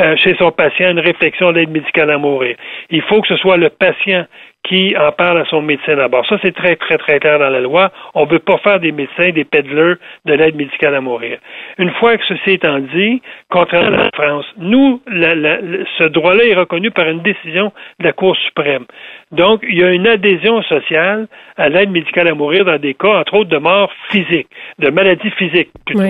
[0.00, 2.56] euh, chez son patient une réflexion d'aide médicale à mourir.
[2.90, 4.26] Il faut que ce soit le patient
[4.62, 6.26] qui en parle à son médecin d'abord.
[6.26, 7.90] Ça, c'est très, très, très clair dans la loi.
[8.14, 9.96] On ne veut pas faire des médecins, des peddlers
[10.26, 11.38] de l'aide médicale à mourir.
[11.78, 16.90] Une fois que ceci étant dit, contrairement à la France, nous, ce droit-là est reconnu
[16.90, 18.84] par une décision de la Cour suprême.
[19.32, 23.20] Donc, il y a une adhésion sociale à l'aide médicale à mourir dans des cas,
[23.20, 24.48] entre autres, de mort physique,
[24.78, 26.02] de maladie physique plutôt.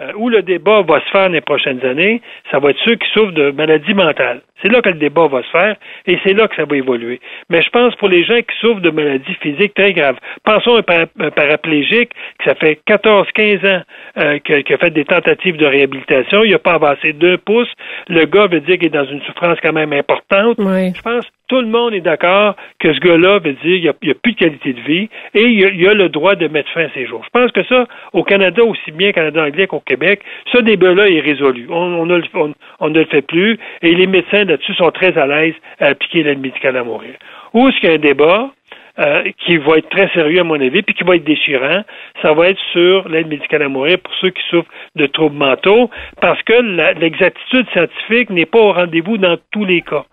[0.00, 2.20] Euh, où le débat va se faire les prochaines années,
[2.50, 4.40] ça va être ceux qui souffrent de maladies mentales.
[4.60, 5.76] C'est là que le débat va se faire
[6.08, 7.20] et c'est là que ça va évoluer.
[7.48, 11.02] Mais je pense pour les gens qui souffrent de maladies physiques très graves, pensons à
[11.20, 13.82] un, paraplégique qui ça fait 14-15 ans
[14.18, 17.72] euh, qui, a fait des tentatives de réhabilitation, il n'a pas avancé deux pouces,
[18.08, 20.56] le gars veut dire qu'il est dans une souffrance quand même importante.
[20.58, 24.14] Je pense tout le monde est d'accord que ce gars-là veut dire qu'il n'y a,
[24.14, 26.90] plus de qualité de vie et il a, a, le droit de mettre fin à
[26.90, 27.22] ses jours.
[27.24, 30.20] Je pense que ça, au Canada, aussi bien Canada anglais qu'au Québec,
[30.52, 31.66] ce débat-là est résolu.
[31.70, 36.22] On, ne le fait plus et les médecins là-dessus sont très à l'aise à appliquer
[36.22, 37.14] l'aide médicale à mourir.
[37.52, 38.50] Où est-ce qu'il y a un débat?
[38.96, 41.82] Euh, qui va être très sérieux à mon avis, puis qui va être déchirant,
[42.22, 45.90] ça va être sur l'aide médicale à mourir pour ceux qui souffrent de troubles mentaux,
[46.20, 46.52] parce que
[47.00, 50.04] l'exactitude scientifique n'est pas au rendez-vous dans tous les cas.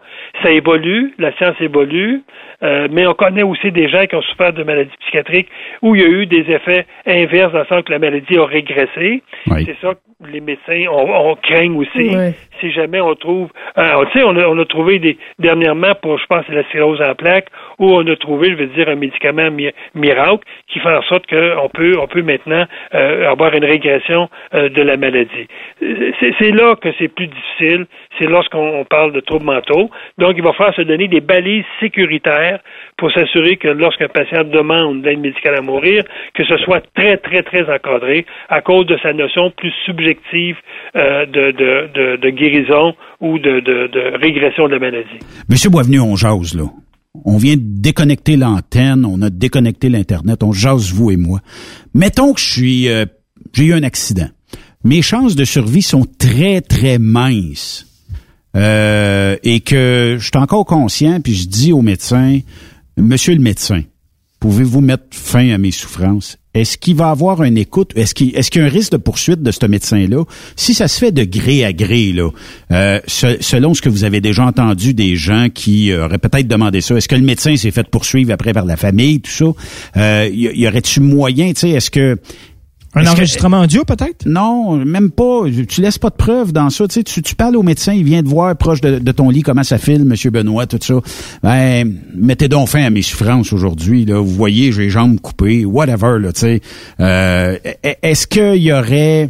[0.42, 2.24] Ça évolue, la science évolue,
[2.64, 5.50] euh, mais on connaît aussi des gens qui ont souffert de maladies psychiatriques
[5.84, 8.46] où il y a eu des effets inverses dans le sens que la maladie a
[8.46, 9.22] régressé.
[9.48, 12.16] C'est ça que les médecins on, craignent aussi.
[12.62, 16.48] Si jamais on trouve, euh, tu sais, on a, trouvé des dernièrement pour, je pense,
[16.50, 17.48] la sclérose en plaques,
[17.80, 19.50] où on a trouvé, je veux dire un médicament
[19.96, 24.70] miracle qui fait en sorte qu'on peut, on peut maintenant euh, avoir une régression euh,
[24.70, 25.48] de la maladie.
[25.80, 27.88] C'est là que c'est plus difficile,
[28.20, 29.90] c'est lorsqu'on parle de troubles mentaux.
[30.18, 32.60] Donc, il va falloir se donner des balises sécuritaires
[32.98, 36.04] pour s'assurer que lorsqu'un patient demande l'aide médicale à mourir,
[36.34, 40.58] que ce soit très, très, très encadré à cause de sa notion plus subjective
[40.96, 45.20] euh, de, de, de, guérison ou de, de, régression de la maladie.
[45.50, 46.64] Monsieur Boisvenu, on jase, là.
[47.26, 51.40] On vient de déconnecter l'antenne, on a déconnecté l'Internet, on jase, vous et moi.
[51.94, 53.06] Mettons que je suis, euh,
[53.54, 54.28] j'ai eu un accident.
[54.84, 57.91] Mes chances de survie sont très, très minces.
[58.56, 62.40] Euh, et que je suis encore conscient, puis je dis au médecin,
[62.98, 63.84] Monsieur le médecin,
[64.40, 66.38] pouvez-vous mettre fin à mes souffrances?
[66.54, 67.94] Est-ce qu'il va avoir une écoute?
[67.96, 70.26] Est-ce qu'il qu'il y a un risque de poursuite de ce médecin-là?
[70.58, 72.30] Si ça se fait de gré à gré, là,
[72.72, 76.96] euh, selon ce que vous avez déjà entendu des gens qui auraient peut-être demandé ça,
[76.96, 79.46] est-ce que le médecin s'est fait poursuivre après par la famille, tout ça?
[79.96, 82.20] Euh, y, y aurait-tu moyen, tu sais, est-ce que
[82.94, 84.26] un enregistrement audio, peut-être?
[84.26, 85.44] Non, même pas.
[85.70, 86.88] Tu laisses pas de preuves dans ça.
[86.88, 89.44] Tu, sais, tu, tu parles au médecin, il vient te voir proche de, ton lit
[89.44, 90.96] comment ça file, Monsieur Benoît, tout ça.
[91.42, 94.06] Ben, mettez donc fin à mes souffrances aujourd'hui.
[94.06, 94.20] Là.
[94.20, 96.20] Vous voyez, j'ai les jambes coupées, whatever.
[96.20, 96.62] Là, tu sais.
[97.00, 97.58] Euh,
[98.02, 99.30] est-ce qu'il y aurait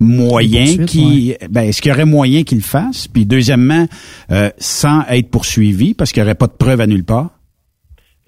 [0.00, 3.08] moyen qui ben est-ce qu'il y aurait moyen qu'il le fasse?
[3.08, 3.86] Puis deuxièmement
[4.30, 7.30] euh, sans être poursuivi parce qu'il n'y aurait pas de preuves à nulle part?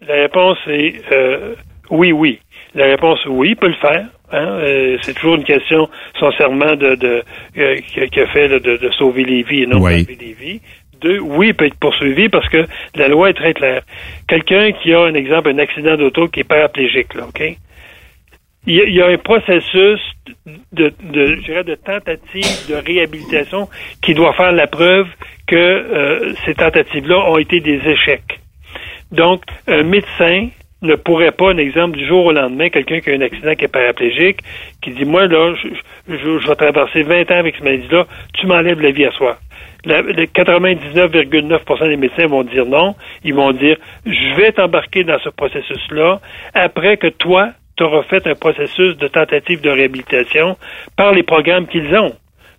[0.06, 1.54] La réponse est euh,
[1.90, 2.40] oui oui
[2.74, 4.58] la réponse oui il peut le faire Hein?
[4.60, 7.22] Euh, c'est toujours une question, son serment de, de
[7.58, 10.60] euh, qui a fait de, sauver les vies et non de sauver les vies.
[11.00, 13.82] Deux, oui, il peut être poursuivi parce que la loi est très claire.
[14.28, 17.42] Quelqu'un qui a un exemple, un accident d'auto qui est paraplégique, là, OK?
[18.66, 20.00] Il y, a, un processus
[20.72, 23.70] de, de, je dirais, de tentative de réhabilitation
[24.02, 25.06] qui doit faire la preuve
[25.46, 28.40] que euh, ces tentatives-là ont été des échecs.
[29.10, 30.48] Donc, un médecin
[30.82, 33.64] ne pourrait pas, un exemple, du jour au lendemain, quelqu'un qui a un accident qui
[33.64, 34.38] est paraplégique,
[34.80, 35.68] qui dit, moi, là, je,
[36.14, 39.36] je, vais traverser 20 ans avec ce maladie-là, tu m'enlèves la vie à soi.
[39.86, 42.94] 99,9% des médecins vont dire non.
[43.24, 46.20] Ils vont dire, je vais t'embarquer dans ce processus-là
[46.54, 50.58] après que toi, tu auras fait un processus de tentative de réhabilitation
[50.96, 52.12] par les programmes qu'ils ont.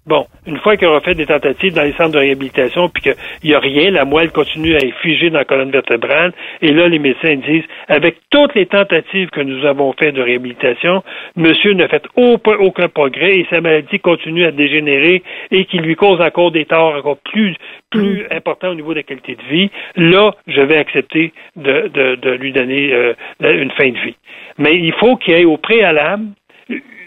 [0.08, 3.16] Bon, une fois qu'il aura fait des tentatives dans les centres de réhabilitation, puis qu'il
[3.44, 6.34] n'y a rien, la moelle continue à être figée dans la colonne vertébrale,
[6.64, 11.04] et là, les médecins disent, avec toutes les tentatives que nous avons faites de réhabilitation,
[11.36, 15.22] monsieur n'a fait aucun, progrès et sa maladie continue à dégénérer
[15.52, 17.56] et qui lui cause encore des torts encore plus,
[17.92, 18.28] plus mm.
[18.32, 19.70] importants au niveau de la qualité de vie.
[19.96, 24.16] Là, je vais accepter de, de, de lui donner euh, une fin de vie.
[24.58, 26.26] Mais il faut qu'il y ait au préalable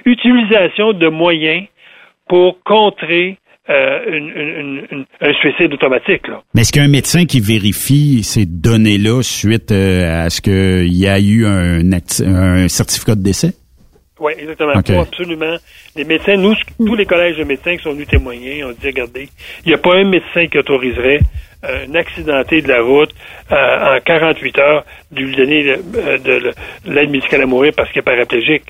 [0.05, 1.65] utilisation de moyens
[2.29, 6.29] pour contrer euh, un suicide automatique.
[6.29, 6.43] Là.
[6.55, 10.41] Mais est-ce qu'il y a un médecin qui vérifie ces données-là suite euh, à ce
[10.41, 13.55] qu'il y a eu un, un certificat de décès?
[14.21, 15.03] Oui, exactement.
[15.03, 15.57] absolument.
[15.97, 19.29] Les médecins, nous, tous les collèges de médecins qui sont venus témoigner, ont dit, regardez,
[19.65, 21.21] il n'y a pas un médecin qui autoriserait
[21.65, 23.11] un accidenté de la route
[23.51, 26.53] en 48 heures de lui donner de,
[26.87, 28.63] l'aide médicale à mourir parce qu'il est paraplégique.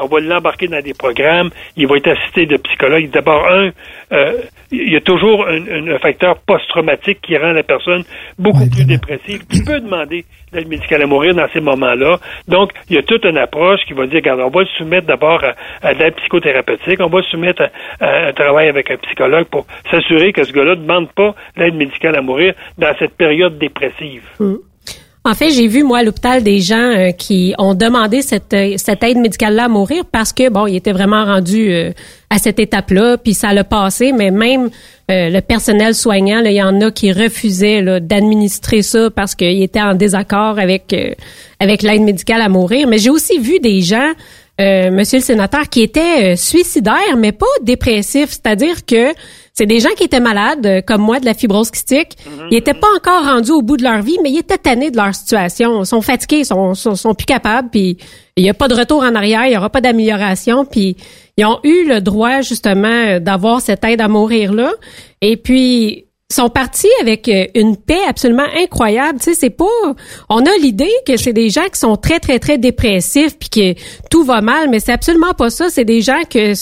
[0.00, 1.50] On va l'embarquer dans des programmes.
[1.76, 3.10] Il va être assisté de psychologues.
[3.10, 3.70] D'abord, un,
[4.12, 8.04] euh, il y a toujours un, facteur post-traumatique qui rend la personne
[8.38, 12.18] beaucoup plus dépressive, qui peut demander l'aide médicale à mourir dans ces moments-là.
[12.46, 15.06] Donc, il y a toute une approche qui va dire, regarde, on va le soumettre
[15.06, 15.42] d'abord
[15.82, 17.62] à, de l'aide psychothérapeutique, on va le soumettre
[18.00, 21.74] à, un travail avec un psychologue pour s'assurer que ce gars-là ne demande pas l'aide
[21.74, 24.22] médicale à mourir dans cette période dépressive.
[24.38, 24.54] Mm.
[25.28, 28.76] En fait, j'ai vu moi à l'hôpital des gens euh, qui ont demandé cette, euh,
[28.78, 31.90] cette aide médicale-là à mourir parce que bon, ils étaient vraiment rendus euh,
[32.30, 34.12] à cette étape-là, puis ça l'a passé.
[34.12, 34.70] Mais même
[35.10, 39.94] le personnel soignant, il y en a qui refusaient d'administrer ça parce qu'ils étaient en
[39.94, 40.94] désaccord avec
[41.60, 42.86] avec l'aide médicale à mourir.
[42.86, 44.12] Mais j'ai aussi vu des gens
[44.58, 48.30] Monsieur le sénateur, qui étaient suicidaires, mais pas dépressifs.
[48.30, 49.14] C'est-à-dire que
[49.58, 52.16] c'est des gens qui étaient malades, euh, comme moi, de la fibrose kystique.
[52.24, 52.46] Mhm.
[52.52, 54.96] Ils n'étaient pas encore rendus au bout de leur vie, mais ils étaient tannés de
[54.96, 55.82] leur situation.
[55.82, 57.98] Ils sont fatigués, ils sont, sont, plus capables, puis
[58.36, 60.96] il n'y a pas de retour en arrière, il n'y aura pas d'amélioration, puis
[61.36, 64.70] ils ont eu le droit, justement, d'avoir cette aide à mourir-là.
[65.22, 69.18] Et puis, sont partis avec euh, une paix absolument incroyable.
[69.18, 69.64] Tu sais, c'est pas.
[70.28, 73.80] On a l'idée que c'est des gens qui sont très très très dépressifs puis que
[74.10, 75.70] tout va mal, mais c'est absolument pas ça.
[75.70, 76.52] C'est des gens que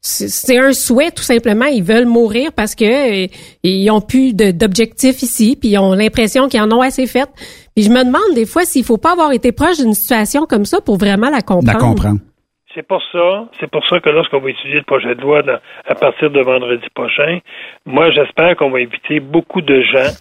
[0.00, 1.66] c'est un souhait tout simplement.
[1.66, 3.26] Ils veulent mourir parce que euh,
[3.64, 7.28] ils ont plus d'objectifs ici, puis ils ont l'impression qu'ils en ont assez fait.
[7.74, 10.64] Puis je me demande des fois s'il faut pas avoir été proche d'une situation comme
[10.64, 11.78] ça pour vraiment la comprendre.
[11.78, 12.20] La comprendre.
[12.74, 15.42] C'est pour ça, c'est pour ça que lorsqu'on va étudier le projet de loi
[15.86, 17.40] à partir de vendredi prochain,
[17.84, 20.12] moi j'espère qu'on va éviter beaucoup de gens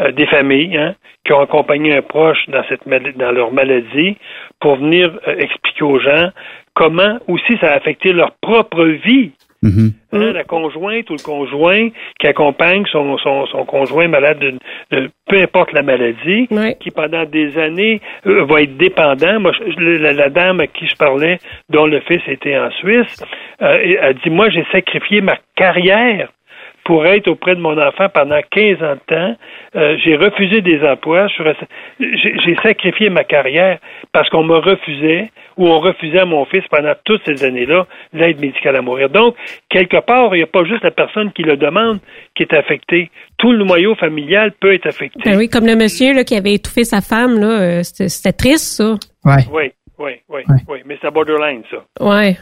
[0.00, 0.94] euh, des familles hein,
[1.24, 2.86] qui ont accompagné un proche dans cette
[3.16, 4.16] dans leur maladie
[4.60, 6.30] pour venir euh, expliquer aux gens
[6.74, 9.32] comment aussi ça a affecté leur propre vie.
[9.62, 9.92] Mm-hmm.
[10.12, 11.88] Hein, la conjointe ou le conjoint
[12.20, 14.54] qui accompagne son, son, son conjoint malade de,
[14.92, 16.48] de, peu importe la maladie,
[16.78, 19.40] qui pendant des années euh, va être dépendant.
[19.40, 21.38] Moi, je, la, la, dame à qui je parlais,
[21.70, 23.24] dont le fils était en Suisse,
[23.60, 26.30] euh, a dit moi j'ai sacrifié ma carrière
[26.88, 29.36] pour être auprès de mon enfant pendant 15 ans de temps.
[29.76, 31.26] Euh, j'ai refusé des emplois.
[32.00, 33.78] J'ai sacrifié ma carrière
[34.10, 38.40] parce qu'on me refusait ou on refusait à mon fils pendant toutes ces années-là l'aide
[38.40, 39.10] médicale à mourir.
[39.10, 39.36] Donc,
[39.68, 41.98] quelque part, il n'y a pas juste la personne qui le demande
[42.34, 43.10] qui est affectée.
[43.36, 45.20] Tout le noyau familial peut être affecté.
[45.26, 48.78] Ben oui, comme le monsieur là, qui avait étouffé sa femme, là, euh, c'était triste,
[48.78, 48.94] ça.
[49.26, 50.78] Oui, oui, oui, oui, oui.
[50.86, 51.84] Mais c'est borderline, ça.
[52.00, 52.34] Oui.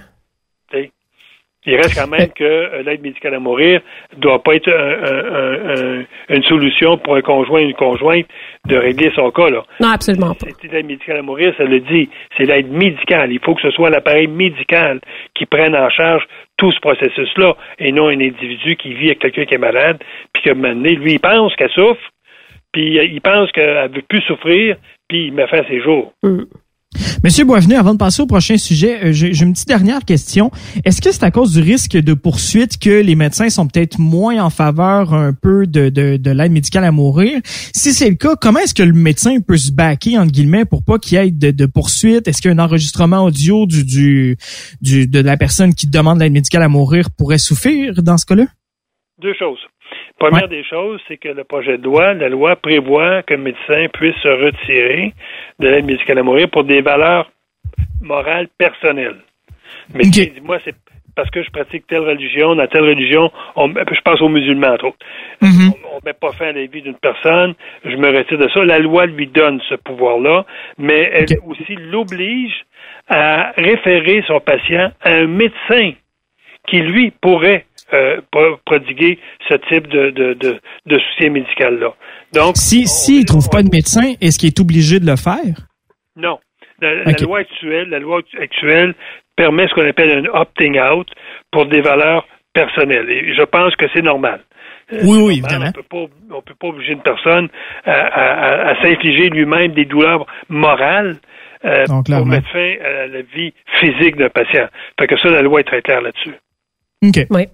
[1.67, 3.81] Il reste quand même que euh, l'aide médicale à mourir
[4.17, 8.27] doit pas être un, un, une solution pour un conjoint ou une conjointe
[8.67, 9.51] de régler son cas.
[9.51, 9.65] Là.
[9.81, 10.47] Non, absolument pas.
[10.61, 12.09] C'est l'aide médicale à mourir, ça le dit.
[12.37, 13.33] C'est l'aide médicale.
[13.33, 15.01] Il faut que ce soit l'appareil médical
[15.35, 16.25] qui prenne en charge
[16.57, 19.99] tout ce processus-là et non un individu qui vit avec quelqu'un qui est malade
[20.33, 22.01] puis que maintenant, lui, il pense qu'elle souffre
[22.73, 24.77] puis il pense qu'elle veut plus souffrir
[25.09, 26.13] puis il met fin à ses jours.
[26.23, 26.45] Mm.
[27.25, 30.51] Monsieur Boisvenu, avant de passer au prochain sujet, euh, j'ai une petite dernière question.
[30.85, 34.43] Est-ce que c'est à cause du risque de poursuite que les médecins sont peut-être moins
[34.43, 37.41] en faveur un peu de, de, de l'aide médicale à mourir?
[37.73, 40.83] Si c'est le cas, comment est-ce que le médecin peut se baquer, entre guillemets, pour
[40.85, 42.29] pas qu'il y ait de, de poursuite?
[42.29, 44.37] Est-ce qu'un enregistrement audio du, du,
[44.81, 48.47] du, de la personne qui demande l'aide médicale à mourir pourrait souffrir dans ce cas-là?
[49.23, 49.59] Deux choses.
[50.19, 54.17] Première des choses, c'est que le projet de loi, la loi prévoit qu'un médecin puisse
[54.17, 55.13] se retirer
[55.59, 57.31] de l'aide médicale à mourir pour des valeurs
[58.01, 59.21] morales personnelles.
[59.95, 60.75] Mais dis-moi, c'est
[61.15, 64.99] parce que je pratique telle religion, dans telle religion, je pense aux musulmans, entre autres.
[65.43, 65.73] Mm-hmm.
[65.93, 67.55] On ne met pas fin à la vie d'une personne,
[67.85, 68.65] je me retire de ça.
[68.65, 70.45] La loi lui donne ce pouvoir-là,
[70.79, 72.65] mais elle aussi l'oblige
[73.09, 75.93] à référer son patient à un médecin
[76.69, 78.21] qui, lui, pourrait euh,
[78.65, 79.19] prodiguer
[79.49, 81.95] ce type de, de, de, de soutien médical-là.
[82.33, 85.57] Donc, si s'il ne trouve pas de médecin, est-ce qu'il est obligé de le faire?
[86.17, 86.39] Non.
[86.81, 88.95] La, loi actuelle, la loi actuelle
[89.37, 91.09] permet ce qu'on appelle un opting out
[91.51, 93.09] pour des valeurs personnelles.
[93.11, 94.41] Et je pense que c'est normal.
[94.93, 95.73] Euh, oui, oui, évidemment.
[95.93, 97.49] On ne peut pas obliger une personne
[97.85, 101.17] à, à, à s'infliger lui-même des douleurs morales
[101.65, 104.69] euh, pour mettre fin à la vie physique d'un patient.
[105.01, 106.35] Fait que ça, la loi est très claire là-dessus.
[107.03, 107.47] Oui.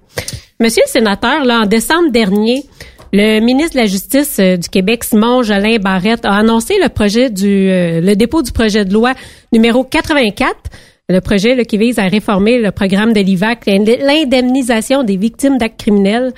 [0.61, 2.65] Monsieur le sénateur, là, en décembre dernier,
[3.13, 8.15] le ministre de la Justice euh, du Québec, Simon Jolin Barrette, a annoncé le euh,
[8.15, 9.15] dépôt du projet de loi
[9.53, 10.55] numéro 84,
[11.09, 16.33] le projet qui vise à réformer le programme de l'IVAC, l'indemnisation des victimes d'actes criminels.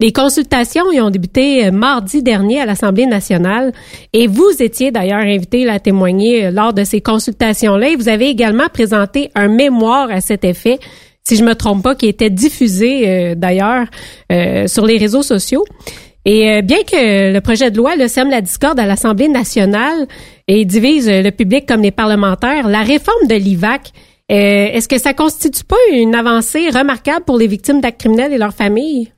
[0.00, 3.72] Les consultations y ont débuté euh, mardi dernier à l'Assemblée nationale
[4.14, 8.68] et vous étiez d'ailleurs invité à témoigner lors de ces consultations-là et vous avez également
[8.72, 10.78] présenté un mémoire à cet effet
[11.26, 13.86] si je me trompe pas, qui était diffusé euh, d'ailleurs
[14.30, 15.64] euh, sur les réseaux sociaux.
[16.24, 20.06] Et euh, bien que le projet de loi le sème la discorde à l'Assemblée nationale
[20.46, 23.90] et divise le public comme les parlementaires, la réforme de l'IVAC,
[24.28, 28.54] est-ce que ça constitue pas une avancée remarquable pour les victimes d'actes criminels et leurs
[28.54, 29.12] familles?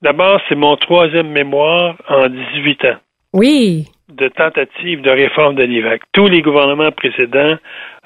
[0.00, 2.98] D'abord, c'est mon troisième mémoire en 18 ans.
[3.32, 3.86] Oui.
[4.08, 6.02] De tentative de réforme de l'IVAC.
[6.12, 7.56] Tous les gouvernements précédents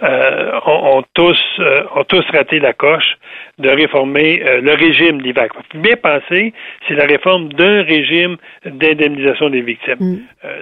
[0.03, 3.17] euh, ont, tous, euh, ont tous raté la coche
[3.59, 5.53] de réformer euh, le régime d'IVAC.
[5.75, 6.53] Bien penser,
[6.87, 8.37] c'est la réforme d'un régime
[8.67, 9.97] d'indemnisation des victimes.
[9.99, 10.19] Mm.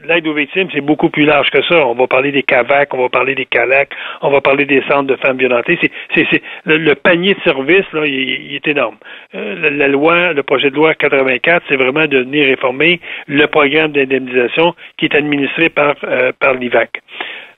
[0.07, 1.85] L'aide aux victimes, c'est beaucoup plus large que ça.
[1.85, 3.89] On va parler des CAVAC, on va parler des CALAC,
[4.23, 5.81] on va parler des centres de femmes violentées.
[5.83, 8.99] C'est, c'est, le, panier de services, là, il, est énorme.
[9.33, 13.91] La, la, loi, le projet de loi 84, c'est vraiment de venir réformer le programme
[13.91, 15.97] d'indemnisation qui est administré par,
[16.39, 17.03] par l'IVAC.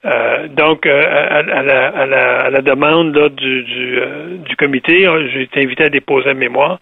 [0.06, 4.54] Euh, donc, euh, à, la, à, la, à, la, demande là, du, du, euh, du
[4.56, 6.78] comité, hein, j'ai été invité à déposer un mémoire.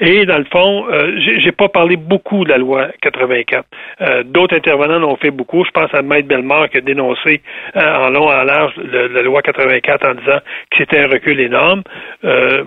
[0.00, 0.86] Et dans le fond,
[1.38, 3.64] j'ai pas parlé beaucoup de la loi 84.
[4.24, 5.64] D'autres intervenants l'ont fait beaucoup.
[5.64, 7.42] Je pense à Maître Bellemare qui a dénoncé
[7.76, 10.38] en long et en large la loi 84 en disant
[10.70, 11.84] que c'était un recul énorme.
[12.24, 12.64] Je,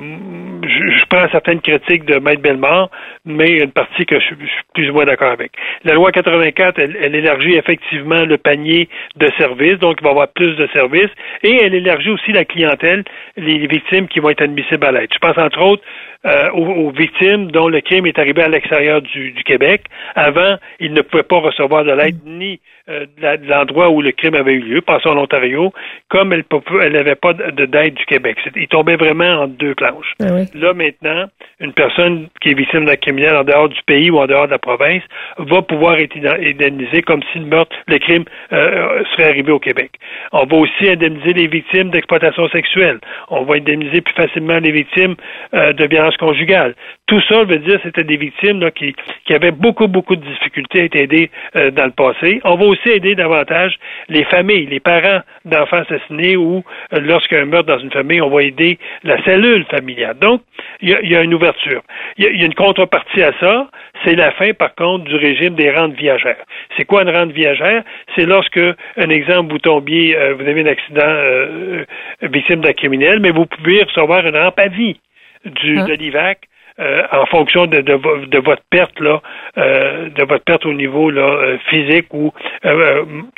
[0.64, 2.90] je, prends certaines critiques de Maître Bellemare,
[3.26, 4.38] mais une partie que je, suis
[4.74, 5.52] plus ou moins d'accord avec.
[5.84, 8.88] La loi 84, elle, elle élargit effectivement le panier
[9.18, 11.12] de services il va y avoir plus de services,
[11.44, 13.04] et elle élargit aussi la clientèle,
[13.36, 15.10] les victimes qui vont être admissibles à l'aide.
[15.14, 15.84] Je pense entre autres
[16.26, 19.84] euh, aux, victimes dont le crime est arrivé à l'extérieur du, Québec.
[20.16, 24.34] Avant, ils ne pouvaient pas recevoir de l'aide ni euh, de l'endroit où le crime
[24.34, 25.72] avait eu lieu, passons en Ontario,
[26.10, 28.38] comme elle n'avait pas d'aide du Québec.
[28.56, 30.14] Ils tombaient vraiment en deux planches.
[30.20, 30.26] Ah
[30.56, 31.26] Là, maintenant,
[31.60, 34.52] une personne qui est victime d'un criminel en dehors du pays ou en dehors de
[34.52, 35.04] la province
[35.38, 39.87] va pouvoir être indemnisée comme si le meurtre, le crime euh, serait arrivé au Québec.
[40.32, 43.00] On va aussi indemniser les victimes d'exploitation sexuelle.
[43.30, 45.16] On va indemniser plus facilement les victimes
[45.54, 46.76] de violence conjugale.
[47.08, 50.84] Tout ça veut dire que c'était des victimes qui avaient beaucoup, beaucoup de difficultés à
[50.84, 52.42] être aidées euh, dans le passé.
[52.44, 53.78] On va aussi aider davantage
[54.10, 56.64] les familles, les parents d'enfants assassinés ou
[56.94, 60.18] euh, lorsqu'il y a un meurtre dans une famille, on va aider la cellule familiale.
[60.20, 60.42] Donc,
[60.82, 61.82] il y a, une ouverture.
[62.18, 63.68] Il y a, une contrepartie à ça,
[64.04, 66.44] c'est la fin, par contre, du régime des rentes viagères.
[66.76, 67.84] C'est quoi une rente viagère?
[68.16, 71.86] C'est lorsque, un exemple, vous tombiez, euh, vous avez un accident
[72.22, 74.38] victime d'un criminel, mais vous pouvez recevoir une
[74.72, 75.00] vie
[75.46, 76.40] du, de l'IVAC
[76.80, 79.20] euh, en fonction de, de, de, votre perte là,
[79.58, 82.32] euh, de votre perte au niveau là, euh, physique ou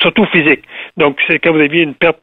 [0.01, 0.63] surtout physique.
[0.97, 2.19] Donc, c'est quand vous aviez une perte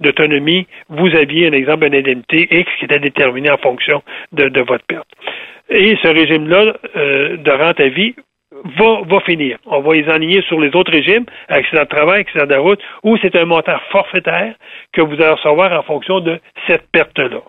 [0.00, 4.60] d'autonomie, vous aviez un exemple d'une indemnité X qui était déterminée en fonction de, de
[4.62, 5.06] votre perte.
[5.68, 8.16] Et ce régime-là de rente à vie
[8.64, 9.58] va, va finir.
[9.66, 13.16] On va les enligner sur les autres régimes, accident de travail, accident de route, où
[13.18, 14.54] c'est un montant forfaitaire
[14.92, 17.42] que vous allez recevoir en fonction de cette perte-là.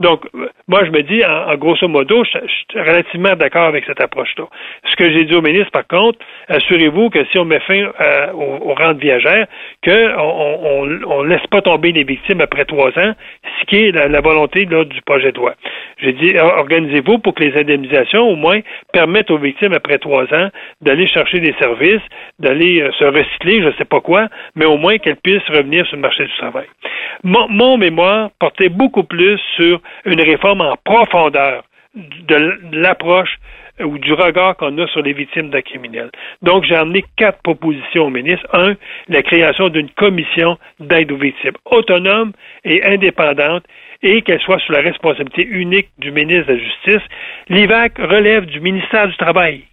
[0.00, 0.26] Donc,
[0.66, 4.44] moi, je me dis, en, grosso modo, je, suis relativement d'accord avec cette approche-là.
[4.90, 8.32] Ce que j'ai dit au ministre, par contre, assurez-vous que si on met fin euh,
[8.32, 9.46] aux, rentes viagères,
[9.84, 13.12] qu'on on, laisse pas tomber les victimes après trois ans,
[13.60, 15.54] ce qui est la, volonté là, du projet de loi.
[15.98, 18.60] J'ai dit, organisez-vous pour que les indemnisations, au moins,
[18.94, 20.48] permettent aux victimes après trois ans
[20.80, 22.02] d'aller chercher des services,
[22.38, 25.84] d'aller euh, se recycler, je ne sais pas quoi, mais au moins qu'elles puissent revenir
[25.86, 26.66] sur le marché du travail.
[27.22, 31.64] Mon mémoire portait beaucoup plus sur une réforme en profondeur
[31.94, 33.36] de l'approche
[33.80, 36.10] ou du regard qu'on a sur les victimes de criminels.
[36.42, 38.46] Donc, j'ai amené quatre propositions au ministre.
[38.52, 38.74] Un,
[39.08, 42.32] la création d'une commission d'aide aux victimes autonome
[42.64, 43.64] et indépendante
[44.02, 47.08] et qu'elle soit sous la responsabilité unique du ministre de la Justice.
[47.48, 49.64] L'IVAC relève du ministère du Travail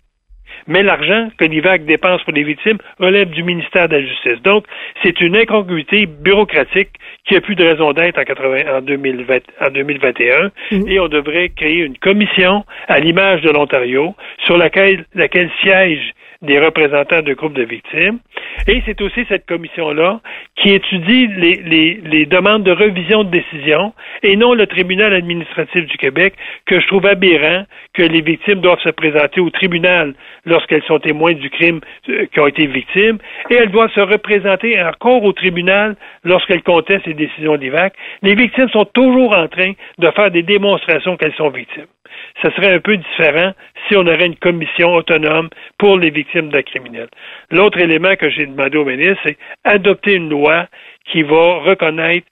[0.67, 4.41] mais l'argent que l'IVAC dépense pour les victimes relève du ministère de la Justice.
[4.43, 4.65] Donc,
[5.03, 6.89] c'est une incongruité bureaucratique
[7.25, 10.87] qui a plus de raison d'être en, en, 2021 mm.
[10.87, 14.15] et on devrait créer une commission à l'image de l'Ontario
[14.45, 18.19] sur laquelle, laquelle siègent des représentants de groupes de victimes.
[18.67, 20.19] Et c'est aussi cette commission-là
[20.55, 25.97] qui étudie les, les, demandes de revision de décision et non le tribunal administratif du
[25.97, 26.33] Québec
[26.65, 27.63] que je trouve aberrant
[27.93, 30.13] que les victimes doivent se présenter au tribunal
[30.45, 31.79] lorsqu'elles sont témoins du crime
[32.09, 33.17] euh, qui ont été victimes
[33.49, 37.93] et elles doivent se représenter encore au tribunal lorsqu'elles contestent les décisions d'IVAC.
[38.21, 41.87] Les victimes sont toujours en train de faire des démonstrations qu'elles sont victimes
[42.41, 43.51] ce serait un peu différent
[43.87, 47.09] si on aurait une commission autonome pour les victimes de criminels.
[47.51, 50.67] L'autre élément que j'ai demandé au ministre, c'est adopter une loi
[51.05, 52.27] qui va reconnaître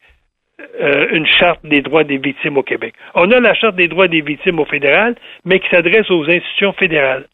[0.82, 2.94] euh, une charte des droits des victimes au Québec.
[3.14, 6.74] On a la charte des droits des victimes au fédéral, mais qui s'adresse aux institutions
[6.74, 7.26] fédérales.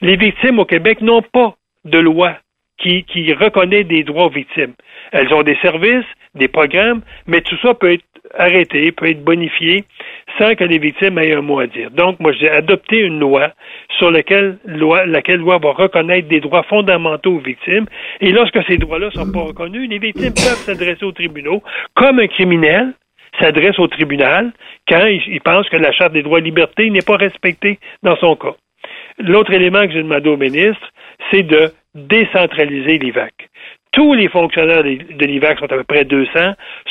[0.00, 1.54] Les victimes au Québec n'ont pas
[1.84, 2.36] de loi
[2.82, 4.74] qui, reconnaît des droits aux victimes.
[5.12, 8.04] Elles ont des services, des programmes, mais tout ça peut être
[8.34, 9.84] arrêté, peut être bonifié
[10.38, 11.90] sans que les victimes aient un mot à dire.
[11.90, 13.52] Donc, moi, j'ai adopté une loi
[13.98, 17.86] sur laquelle loi, laquelle loi va reconnaître des droits fondamentaux aux victimes.
[18.20, 21.62] Et lorsque ces droits-là ne sont pas reconnus, les victimes peuvent s'adresser aux tribunaux
[21.94, 22.94] comme un criminel
[23.40, 24.52] s'adresse au tribunal
[24.88, 28.36] quand il, pense que la Charte des droits et libertés n'est pas respectée dans son
[28.36, 28.54] cas.
[29.18, 30.92] L'autre élément que j'ai demandé au ministre,
[31.30, 33.48] c'est de décentraliser l'IVAC
[33.92, 36.30] tous les fonctionnaires de l'IVAC sont à peu près 200,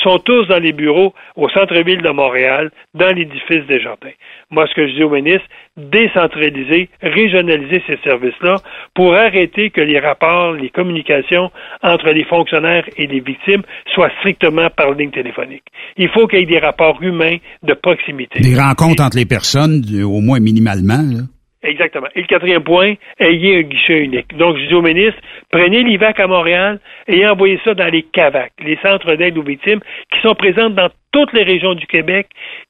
[0.03, 4.13] sont tous dans les bureaux au centre-ville de Montréal, dans l'édifice des Jardins.
[4.51, 5.45] Moi, ce que je dis au ministre,
[5.78, 8.57] décentraliser, régionaliser ces services-là
[8.93, 11.49] pour arrêter que les rapports, les communications
[11.82, 13.63] entre les fonctionnaires et les victimes
[13.95, 15.63] soient strictement par ligne téléphonique.
[15.97, 18.41] Il faut qu'il y ait des rapports humains de proximité.
[18.41, 21.01] Des rencontres entre les personnes, au moins minimalement.
[21.01, 21.24] Là.
[21.64, 22.07] Exactement.
[22.16, 24.36] Et le quatrième point, ayez un guichet unique.
[24.36, 25.20] Donc, je dis au ministre,
[25.51, 29.80] prenez l'IVAC à Montréal et envoyez ça dans les CAVAC, les centres d'aide aux victimes,
[30.12, 32.28] qui sont présents dans toutes les régions du Québec,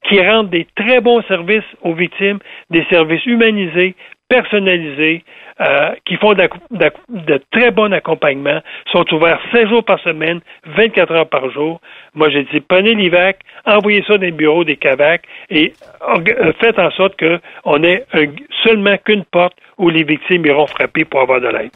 [0.09, 2.39] qui rendent des très bons services aux victimes,
[2.69, 3.95] des services humanisés,
[4.31, 5.23] personnalisés,
[5.59, 8.61] euh, qui font de, de, de, très bons accompagnements,
[8.93, 11.81] sont ouverts 16 jours par semaine, 24 heures par jour.
[12.15, 15.73] Moi, j'ai dit, prenez l'IVAC, envoyez ça dans les bureaux des CAVAC et
[16.07, 18.05] euh, faites en sorte qu'on ait
[18.63, 21.71] seulement qu'une porte où les victimes iront frapper pour avoir de l'aide.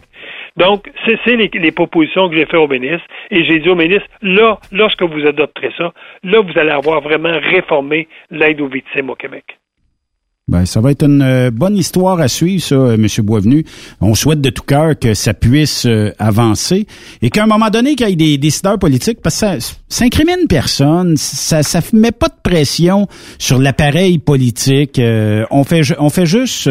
[0.56, 3.06] Donc, c'est les, les, propositions que j'ai faites au ministre.
[3.32, 5.92] Et j'ai dit au ministre, là, lorsque vous adopterez ça,
[6.24, 9.58] là, vous allez avoir vraiment réformé l'aide aux victimes au Québec.
[10.48, 13.08] Ben, ça va être une euh, bonne histoire à suivre, ça, euh, M.
[13.26, 13.64] Boisvenu.
[14.00, 16.86] On souhaite de tout cœur que ça puisse euh, avancer
[17.24, 20.06] et qu'à un moment donné, qu'il y ait des décideurs politiques, parce que ça, ça
[20.06, 23.08] incrimine personne, ça ça met pas de pression
[23.40, 25.02] sur l'appareil politique.
[25.50, 26.70] on fait on fait juste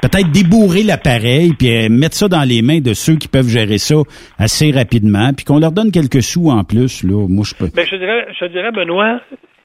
[0.00, 3.96] peut-être débourrer l'appareil puis mettre ça dans les mains de ceux qui peuvent gérer ça
[4.38, 7.02] assez rapidement, puis qu'on leur donne quelques sous en plus.
[7.02, 7.68] Là, moi, je peux.
[7.74, 9.20] Ben, je dirais, je dirais, Benoît,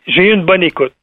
[0.08, 0.94] j'ai eu une bonne écoute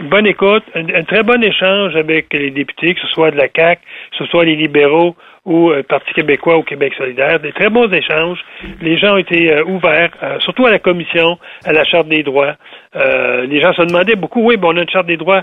[0.00, 3.48] une bonne écoute, un, très bon échange avec les députés, que ce soit de la
[3.48, 7.68] CAC, que ce soit les libéraux ou le Parti québécois ou Québec solidaire, des très
[7.68, 8.38] bons échanges.
[8.80, 12.22] Les gens ont été euh, ouverts, euh, surtout à la commission, à la Charte des
[12.22, 12.56] droits.
[12.96, 15.42] Euh, les gens se demandaient beaucoup, oui, bon, on a une Charte des droits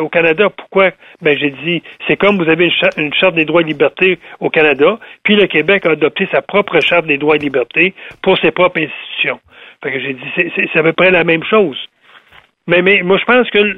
[0.00, 0.90] au Canada, pourquoi?
[1.20, 4.50] Ben, j'ai dit, c'est comme vous avez une, une, Charte des droits et libertés au
[4.50, 8.50] Canada, puis le Québec a adopté sa propre Charte des droits et libertés pour ses
[8.50, 9.40] propres institutions.
[9.82, 11.76] Que j'ai dit, c'est à peu près la même chose.
[12.66, 13.76] Mais, mais moi, je pense que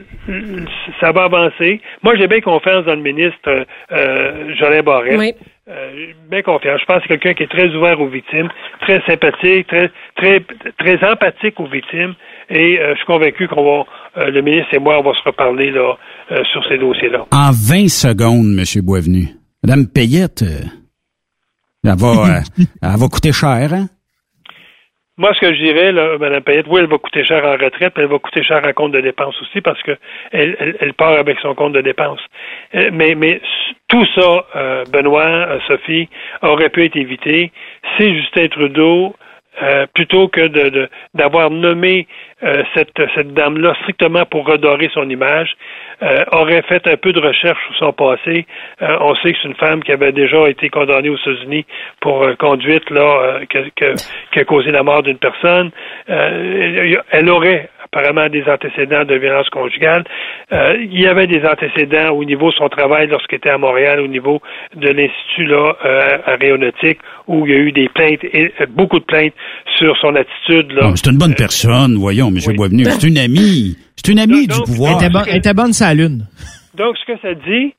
[1.01, 1.81] ça va avancer.
[2.03, 5.19] Moi, j'ai bien confiance dans le ministre euh, Jolin Barrette.
[5.19, 5.35] Oui.
[5.69, 6.81] Euh, bien confiance.
[6.81, 8.49] Je pense que c'est quelqu'un qui est très ouvert aux victimes,
[8.83, 10.41] très sympathique, très très
[10.79, 12.15] très empathique aux victimes.
[12.49, 13.85] Et euh, je suis convaincu qu'on va,
[14.19, 15.97] euh, le ministre et moi, on va se reparler là
[16.31, 17.27] euh, sur ces dossiers-là.
[17.33, 18.83] En 20 secondes, M.
[18.85, 19.29] Boisvenu.
[19.65, 20.45] Madame Payette,
[21.83, 22.43] elle va,
[22.83, 23.89] elle va coûter cher, hein?
[25.19, 27.95] Moi, ce que je dirais, là, Mme Payette, oui, elle va coûter cher en retraite,
[27.97, 29.97] mais elle va coûter cher en compte de dépenses aussi parce que
[30.31, 32.21] elle, elle, part avec son compte de dépenses.
[32.75, 33.41] Euh, mais, mais
[33.89, 36.11] tout ça, euh, Benoît, euh, Sophie,
[36.43, 37.51] aurait pu être évité
[37.97, 39.17] si Justin Trudeau
[39.63, 42.07] euh, plutôt que de, d'avoir nommé
[42.43, 45.57] euh, cette, cette dame-là strictement pour redorer son image,
[46.03, 48.47] euh, aurait fait un peu de recherche sur son passé.
[48.81, 51.65] on sait que c'est une femme qui avait déjà été condamnée aux États-Unis
[52.01, 55.71] pour conduite là, qui a causé la mort d'une personne.
[56.07, 60.05] elle aurait apparemment des antécédents de violence conjugale.
[60.53, 64.01] Euh, il y avait des antécédents au niveau de son travail lorsqu'il était à Montréal,
[64.01, 64.41] au niveau
[64.75, 68.99] de l'Institut là, euh, aéronautique, où il y a eu des plaintes, et, euh, beaucoup
[68.99, 69.35] de plaintes
[69.79, 70.73] sur son attitude.
[70.73, 70.93] Là.
[70.95, 72.39] c'est une bonne personne, voyons, M.
[72.47, 72.57] Oui.
[72.57, 72.85] Boisvenu.
[72.85, 73.77] C'est une amie.
[73.97, 75.03] C'est une amie du pouvoir.
[75.29, 76.27] Elle était, bonne sa lune.
[76.75, 77.75] Donc, ce que ça dit,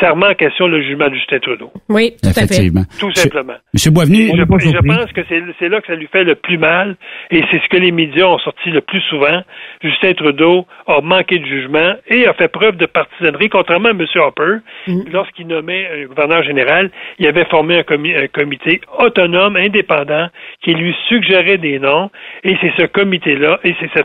[0.00, 1.70] ça remet en question le jugement de Justin Trudeau.
[1.90, 2.70] Oui, tout à fait.
[2.98, 3.54] Tout simplement.
[3.74, 6.96] Monsieur Boisvenu, je, je, pense que c'est là que ça lui fait le plus mal,
[7.30, 9.42] et c'est ce que les médias ont sorti le plus souvent.
[9.82, 14.06] Justin Trudeau a manqué de jugement et a fait preuve de partisanerie, contrairement à M.
[14.16, 15.02] Hopper, mm.
[15.12, 20.28] lorsqu'il nommait un gouverneur général, il avait formé un, un comité autonome, indépendant,
[20.62, 22.10] qui lui suggérait des noms,
[22.42, 24.02] et c'est ce comité-là, et c'est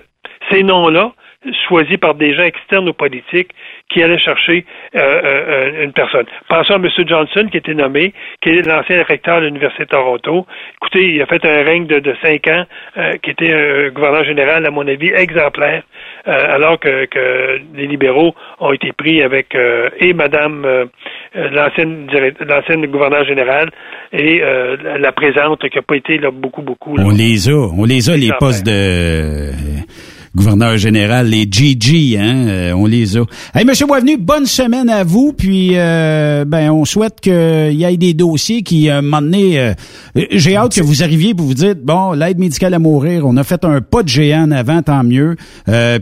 [0.51, 1.13] ces noms-là
[1.67, 3.51] choisi par des gens externes aux politiques
[3.89, 6.25] qui allaient chercher euh, euh, une personne.
[6.49, 6.87] Pensons à M.
[7.07, 10.45] Johnson qui était nommé, qui est l'ancien recteur de l'Université de Toronto.
[10.81, 12.65] Écoutez, il a fait un règne de, cinq ans,
[12.97, 15.83] euh, qui était un gouverneur général, à mon avis, exemplaire,
[16.25, 19.55] alors que, que, les libéraux ont été pris avec
[19.99, 20.89] et Madame
[21.33, 22.07] l'ancienne
[22.41, 23.69] l'ancienne gouverneur général
[24.11, 26.95] et la présente qui n'a pas été là beaucoup beaucoup.
[26.97, 29.51] on les a, on les a les postes de
[30.37, 33.23] gouverneur général, les GG, hein, euh, on les a.
[33.55, 37.97] Hey, Monsieur Boisvenu, bonne semaine à vous, puis euh, ben on souhaite qu'il y ait
[37.97, 39.73] des dossiers qui, un moment donné, euh,
[40.31, 43.43] j'ai hâte que vous arriviez pour vous dire, bon, l'aide médicale à mourir, on a
[43.43, 45.35] fait un pas de géant en avant, tant mieux,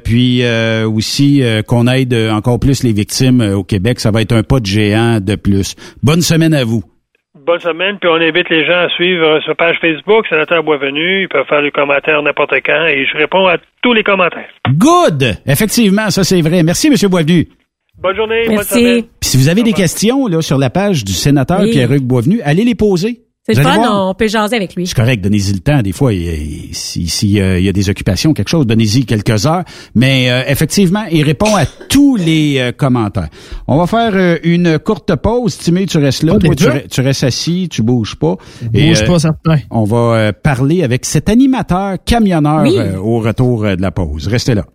[0.03, 0.43] puis
[0.86, 4.65] aussi qu'on aide encore plus les victimes au Québec, ça va être un pas de
[4.65, 5.75] géant de plus.
[6.03, 6.83] Bonne semaine à vous
[7.46, 11.24] bonne semaine, puis on invite les gens à suivre sur page Facebook, Sénateur Boisvenu.
[11.24, 14.50] Ils peuvent faire des commentaires n'importe quand et je réponds à tous les commentaires.
[14.68, 15.38] Good!
[15.46, 16.64] Effectivement, ça c'est vrai.
[16.64, 16.96] Merci, M.
[17.10, 17.48] Boisvenu.
[17.98, 19.04] Bonne journée, bonne semaine.
[19.22, 22.66] Puis si vous avez des questions là, sur la page du sénateur Pierre-Hugues Boisvenu, allez
[22.66, 23.22] les poser.
[23.48, 24.88] C'est le fun, on peut jaser avec lui.
[24.88, 25.84] C'est correct, donnez-y le temps.
[25.84, 29.64] Des fois, s'il si, euh, y a des occupations, quelque chose, donnez-y quelques heures.
[29.93, 33.30] Mais euh, effectivement, il répond à tous les euh, commentaires.
[33.68, 35.60] On va faire une courte pause.
[35.60, 36.39] Timé, tu restes là.
[36.39, 36.56] Toi,
[36.89, 38.36] tu, restes assis, tu bouges pas.
[38.62, 39.58] Je bouge pas, certain.
[39.70, 42.66] On va parler avec cet animateur camionneur
[43.04, 44.28] au retour de la pause.
[44.28, 44.66] Restez là.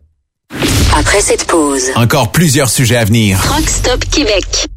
[0.96, 3.38] Après cette pause, encore plusieurs sujets à venir.
[3.40, 4.68] Rockstop Québec.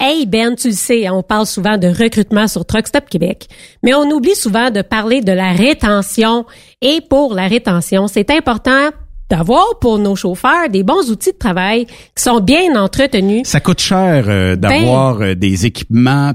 [0.00, 3.48] Hey Ben, tu le sais, on parle souvent de recrutement sur Truckstop Québec,
[3.82, 6.46] mais on oublie souvent de parler de la rétention.
[6.80, 8.90] Et pour la rétention, c'est important
[9.28, 13.42] d'avoir pour nos chauffeurs des bons outils de travail qui sont bien entretenus.
[13.48, 16.32] Ça coûte cher euh, d'avoir euh, des équipements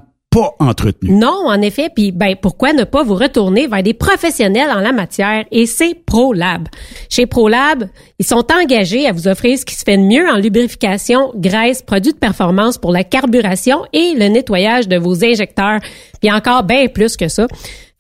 [1.11, 4.91] Non, en effet, puis ben pourquoi ne pas vous retourner vers des professionnels en la
[4.91, 5.45] matière?
[5.51, 6.67] Et c'est ProLab.
[7.07, 10.37] Chez ProLab, ils sont engagés à vous offrir ce qui se fait de mieux en
[10.37, 15.81] lubrification, graisse, produits de performance pour la carburation et le nettoyage de vos injecteurs,
[16.19, 17.45] puis encore bien plus que ça.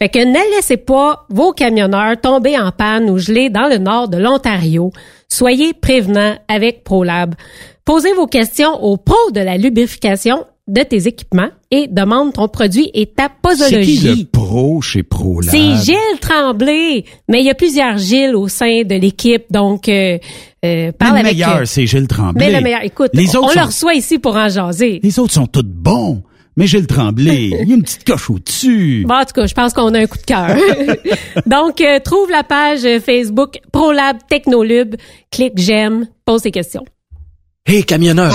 [0.01, 4.09] Fait que ne laissez pas vos camionneurs tomber en panne ou geler dans le nord
[4.09, 4.91] de l'Ontario.
[5.29, 7.35] Soyez prévenants avec ProLab.
[7.85, 12.89] Posez vos questions aux pros de la lubrification de tes équipements et demande ton produit
[12.93, 13.97] et ta posologie.
[13.97, 15.51] C'est qui le pro chez ProLab?
[15.51, 17.03] C'est Gilles Tremblay.
[17.27, 20.17] Mais il y a plusieurs Gilles au sein de l'équipe, donc euh,
[20.63, 22.47] euh, parle mais le meilleur, c'est Gilles Tremblay.
[22.47, 24.99] Mais le meilleur, écoute, Les on, le reçoit ici pour en jaser.
[25.03, 26.23] Les autres sont tous bons.
[26.55, 29.05] Mais Gilles Tremblay, il y a une petite coche au-dessus.
[29.07, 30.55] Bon, en tout cas, je pense qu'on a un coup de cœur.
[31.45, 34.95] Donc, euh, trouve la page euh, Facebook ProLab Technolube,
[35.31, 36.85] clique j'aime, pose tes questions.
[37.65, 38.33] Hey camionneur,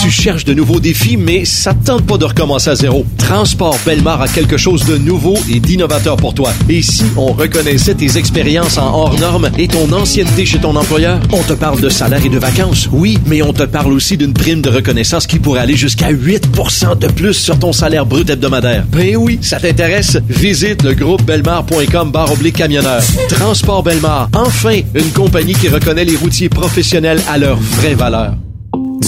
[0.00, 3.04] tu cherches de nouveaux défis, mais ça te tente pas de recommencer à zéro.
[3.16, 6.52] Transport Belmar a quelque chose de nouveau et d'innovateur pour toi.
[6.68, 11.20] Et si on reconnaissait tes expériences en hors normes et ton ancienneté chez ton employeur?
[11.32, 14.32] On te parle de salaire et de vacances, oui, mais on te parle aussi d'une
[14.32, 18.84] prime de reconnaissance qui pourrait aller jusqu'à 8% de plus sur ton salaire brut hebdomadaire.
[18.92, 20.18] Ben oui, ça t'intéresse?
[20.28, 23.02] Visite le groupe belmar.com barre oblique camionneur.
[23.28, 28.34] Transport Belmar, enfin, une compagnie qui reconnaît les routiers professionnels à leur vraie valeur.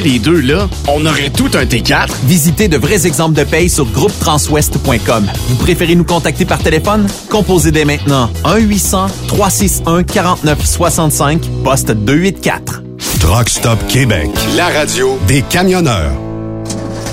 [0.00, 2.08] les deux là, on aurait tout un T4.
[2.24, 5.26] Visitez de vrais exemples de paye sur groupetranswest.com.
[5.48, 7.06] Vous préférez nous contacter par téléphone?
[7.30, 12.82] Composez dès maintenant 1-800-361-4965, poste 284.
[13.20, 16.12] Truck Stop Québec, la radio des camionneurs.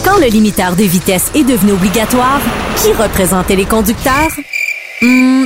[0.03, 2.39] Quand le limiteur de vitesse est devenu obligatoire,
[2.77, 4.29] qui représentait les conducteurs?
[5.01, 5.45] Hmm,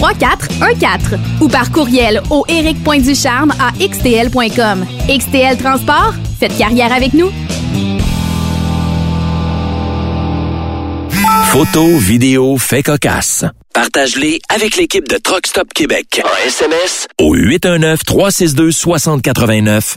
[0.00, 4.84] 438-820-3414 ou par courriel au eric.ducharme à xtl.com.
[5.08, 7.30] XTL Transport, faites carrière avec nous.
[11.50, 13.44] Photos, vidéos, faits cocasse.
[13.74, 16.22] Partage-les avec l'équipe de Truck Stop Québec.
[16.24, 19.96] En SMS au 819-362-6089.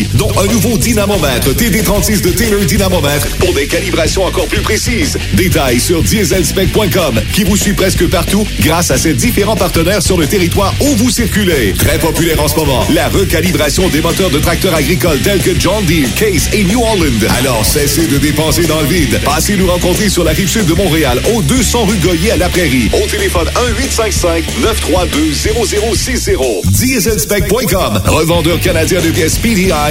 [0.13, 5.17] dont un nouveau dynamomètre TD36 de Taylor Dynamomètre pour des calibrations encore plus précises.
[5.33, 10.27] Détails sur dieselspec.com qui vous suit presque partout grâce à ses différents partenaires sur le
[10.27, 11.73] territoire où vous circulez.
[11.73, 15.83] Très populaire en ce moment, la recalibration des moteurs de tracteurs agricoles tels que John
[15.85, 17.27] Deere, Case et New Holland.
[17.39, 19.19] Alors cessez de dépenser dans le vide.
[19.23, 22.49] Passez nous rencontrer sur la rive sud de Montréal, au 200 rue Goyer à la
[22.49, 22.89] Prairie.
[22.93, 23.49] Au téléphone
[23.79, 26.71] 1-855-932-0060.
[26.71, 29.90] Dieselspec.com, revendeur canadien de pièces PDI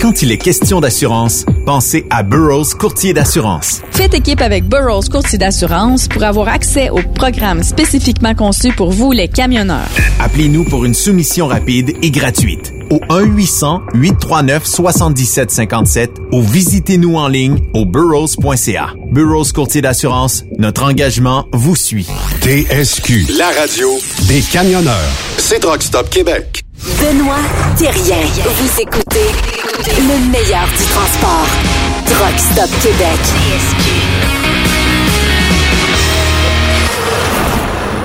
[0.00, 3.82] Quand il est question d'assurance, pensez à Burroughs Courtier d'assurance.
[3.90, 9.12] Faites équipe avec Burroughs Courtier d'assurance pour avoir accès aux programmes spécifiquement conçus pour vous,
[9.12, 9.90] les camionneurs.
[10.18, 18.94] Appelez-nous pour une soumission rapide et gratuite au 1-800-839-7757 ou visitez-nous en ligne au burrows.ca.
[19.12, 22.08] Burrows Courtier d'assurance, notre engagement vous suit.
[22.40, 23.90] TSQ, la radio
[24.28, 25.10] des camionneurs.
[25.36, 26.64] C'est Rockstop Québec.
[26.84, 27.36] Benoît
[27.76, 28.16] Thérien.
[28.42, 29.28] Vous écoutez
[29.98, 31.46] le meilleur du transport.
[32.06, 33.20] Truck Stop Québec.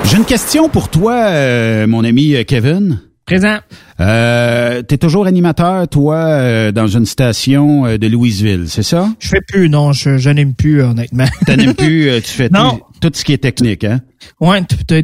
[0.04, 3.00] J'ai une question pour toi, euh, mon ami Kevin.
[3.24, 3.56] Présent.
[4.00, 9.08] Euh, T'es toujours animateur, toi, euh, dans une station euh, de Louisville, c'est ça?
[9.18, 11.24] Je fais plus, non, je, je n'aime plus, honnêtement.
[11.44, 12.78] Tu n'aimes plus, euh, tu fais Non.
[13.00, 14.00] Tout, tout ce qui est technique, hein?
[14.40, 14.60] Ouais,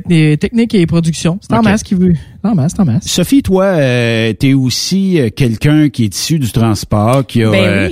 [0.09, 1.39] les techniques et production.
[1.41, 2.13] C'est en masse qui veut.
[2.43, 3.07] C'est en masse, c'est en masse.
[3.07, 7.59] Sophie, toi, euh, t'es aussi euh, quelqu'un qui est issu du transport, qui a Ben
[7.65, 7.89] euh,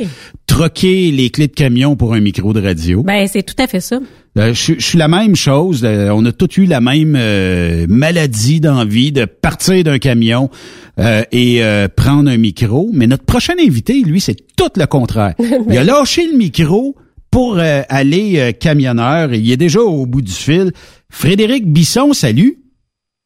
[0.47, 3.03] troqué les clés de camion pour un micro de radio.
[3.03, 3.99] Ben, c'est tout à fait ça.
[4.39, 5.83] Euh, je, je suis la même chose.
[5.85, 10.51] euh, on a tous eu la même euh, maladie d'envie de partir d'un camion
[10.99, 12.91] euh, et euh, prendre un micro.
[12.93, 15.35] Mais notre prochain invité, lui, c'est tout le contraire.
[15.71, 16.95] Il a lâché le micro
[17.31, 19.33] pour euh, aller euh, camionneur.
[19.35, 20.73] Il est déjà au bout du fil.
[21.11, 22.57] Frédéric Bisson, salut.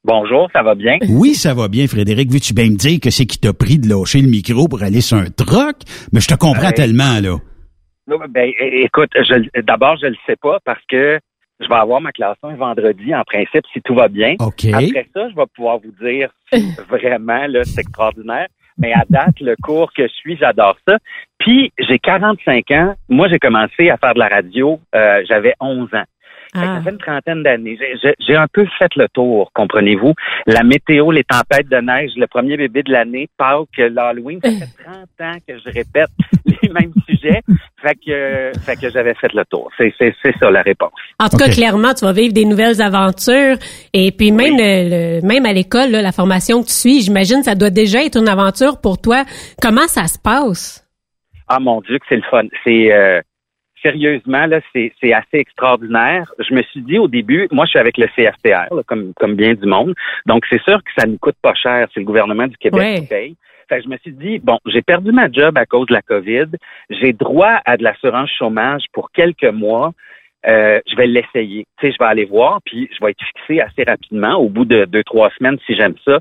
[0.04, 0.98] Bonjour, ça va bien?
[1.08, 2.30] Oui, ça va bien, Frédéric.
[2.30, 5.00] Veux-tu bien me dire que c'est qui t'a pris de lâcher le micro pour aller
[5.00, 5.76] sur un truck?
[6.12, 7.36] Mais je te comprends tellement, là.
[8.06, 11.18] Non, Ben, écoute, je- d'abord, je le sais pas parce que
[11.60, 14.34] je vais avoir ma classe 1 vendredi, en principe, si tout va bien.
[14.40, 14.66] OK.
[14.66, 18.48] Après ça, je vais pouvoir vous dire si vraiment, là, c'est extraordinaire.
[18.76, 20.98] Mais à date, le cours que je suis, j'adore ça.
[21.38, 22.94] Puis, j'ai 45 ans.
[23.08, 26.02] Moi, j'ai commencé à faire de la radio, euh, j'avais 11 ans.
[26.54, 27.76] Ça fait une trentaine d'années.
[27.80, 30.14] J'ai- J'ai j'ai un peu fait le tour, comprenez-vous?
[30.46, 34.84] La météo, les tempêtes de neige, le premier bébé de l'année, Pâques, l'Halloween, ça fait
[34.84, 36.08] 30 ans que je répète
[36.62, 37.40] les mêmes sujets.
[37.82, 39.70] Fait que, fait que j'avais fait le tour.
[39.76, 40.92] C'est c'est- c'est ça la réponse.
[41.18, 43.56] En tout cas, clairement, tu vas vivre des nouvelles aventures.
[43.92, 47.42] Et puis même le- le- même à l'école, là, la formation que tu suis, j'imagine
[47.42, 49.24] ça doit déjà être une aventure pour toi.
[49.60, 50.80] Comment ça se passe?
[51.48, 52.44] Ah mon Dieu, que c'est le fun.
[52.64, 53.20] C'est euh,
[53.84, 56.32] sérieusement là, c'est c'est assez extraordinaire.
[56.38, 59.34] Je me suis dit au début, moi je suis avec le CFTR, là, comme comme
[59.34, 59.94] bien du monde.
[60.26, 61.88] Donc c'est sûr que ça ne coûte pas cher.
[61.92, 63.36] C'est le gouvernement du Québec qui paye.
[63.68, 66.02] Fait que je me suis dit, bon, j'ai perdu ma job à cause de la
[66.02, 66.46] COVID.
[66.90, 69.92] J'ai droit à de l'assurance chômage pour quelques mois.
[70.46, 71.64] Euh, je vais l'essayer.
[71.78, 74.66] Tu sais, je vais aller voir, puis je vais être fixé assez rapidement, au bout
[74.66, 76.18] de deux, trois semaines, si j'aime ça.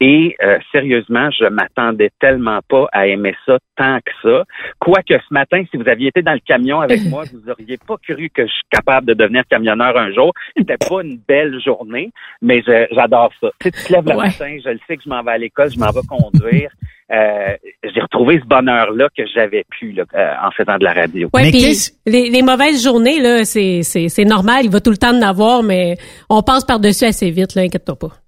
[0.00, 4.44] Et euh, sérieusement, je m'attendais tellement pas à aimer ça tant que ça.
[4.78, 7.96] Quoique ce matin, si vous aviez été dans le camion avec moi, vous auriez pas
[8.06, 10.32] cru que je suis capable de devenir camionneur un jour.
[10.56, 12.10] C'était pas une belle journée,
[12.42, 12.62] mais
[12.92, 13.48] j'adore ça.
[13.60, 15.38] Tu, sais, tu te lèves le matin, je le sais que je m'en vais à
[15.38, 16.70] l'école, je m'en vais conduire.
[17.08, 17.54] Euh,
[17.84, 21.28] j'ai retrouvé ce bonheur-là que j'avais plus là, euh, en faisant de la radio.
[21.32, 25.16] Ouais, les, les, mauvaises journées, là, c'est, c'est, c'est normal, il va tout le temps
[25.16, 25.98] en avoir, mais
[26.28, 28.25] on passe par-dessus assez vite, là, inquiète-toi pas.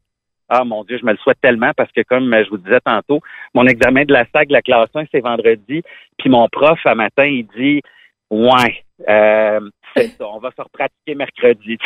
[0.48, 3.20] Ah mon Dieu, je me le souhaite tellement parce que comme je vous disais tantôt,
[3.54, 5.82] mon examen de la SAG, la classe 1, c'est vendredi.
[6.18, 7.82] Puis mon prof, à matin, il dit
[8.30, 9.60] Ouais, euh,
[9.96, 11.78] c'est ça, on va se repratiquer mercredi.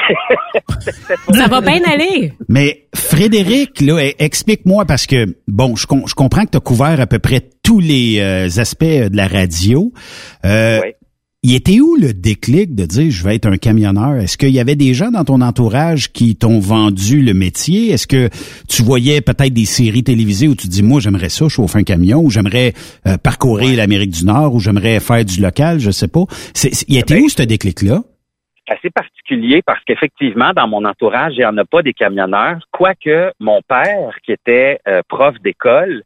[1.32, 2.32] ça va bien aller.
[2.48, 7.00] Mais Frédéric, là, e, explique-moi parce que bon, je, je comprends que tu as couvert
[7.00, 9.92] à peu près tous les euh, aspects de la radio.
[10.44, 10.92] Euh, oui.
[11.44, 14.14] Il était où le déclic de dire je vais être un camionneur?
[14.14, 17.90] Est-ce qu'il y avait des gens dans ton entourage qui t'ont vendu le métier?
[17.90, 18.28] Est-ce que
[18.68, 22.20] tu voyais peut-être des séries télévisées où tu dis moi j'aimerais ça chauffer un camion
[22.20, 22.74] ou j'aimerais
[23.08, 26.26] euh, parcourir l'Amérique du Nord ou j'aimerais faire du local, je sais pas.
[26.86, 28.02] il était où ce déclic-là?
[28.68, 33.32] assez particulier parce qu'effectivement, dans mon entourage, il n'y en a pas des camionneurs, quoique
[33.40, 36.04] mon père, qui était euh, prof d'école,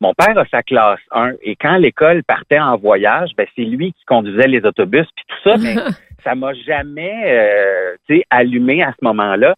[0.00, 3.92] mon père a sa classe 1 et quand l'école partait en voyage, ben c'est lui
[3.92, 5.74] qui conduisait les autobus puis tout ça, mais
[6.24, 9.54] ça m'a jamais euh, allumé à ce moment-là.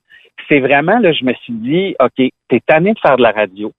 [0.48, 3.72] C'est vraiment là, je me suis dit, ok, t'es tanné de faire de la radio.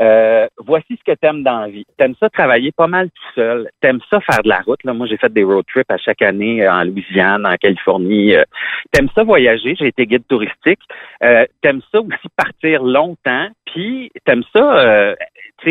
[0.00, 1.86] Euh, voici ce que t'aimes dans la vie.
[1.96, 3.70] T'aimes ça travailler pas mal tout seul.
[3.80, 4.82] T'aimes ça faire de la route.
[4.82, 4.92] Là.
[4.92, 8.34] Moi, j'ai fait des road trips à chaque année euh, en Louisiane, en Californie.
[8.34, 8.42] Euh,
[8.90, 9.76] t'aimes ça voyager.
[9.76, 10.80] J'ai été guide touristique.
[11.22, 13.48] Euh, t'aimes ça aussi partir longtemps.
[13.66, 15.14] Puis t'aimes ça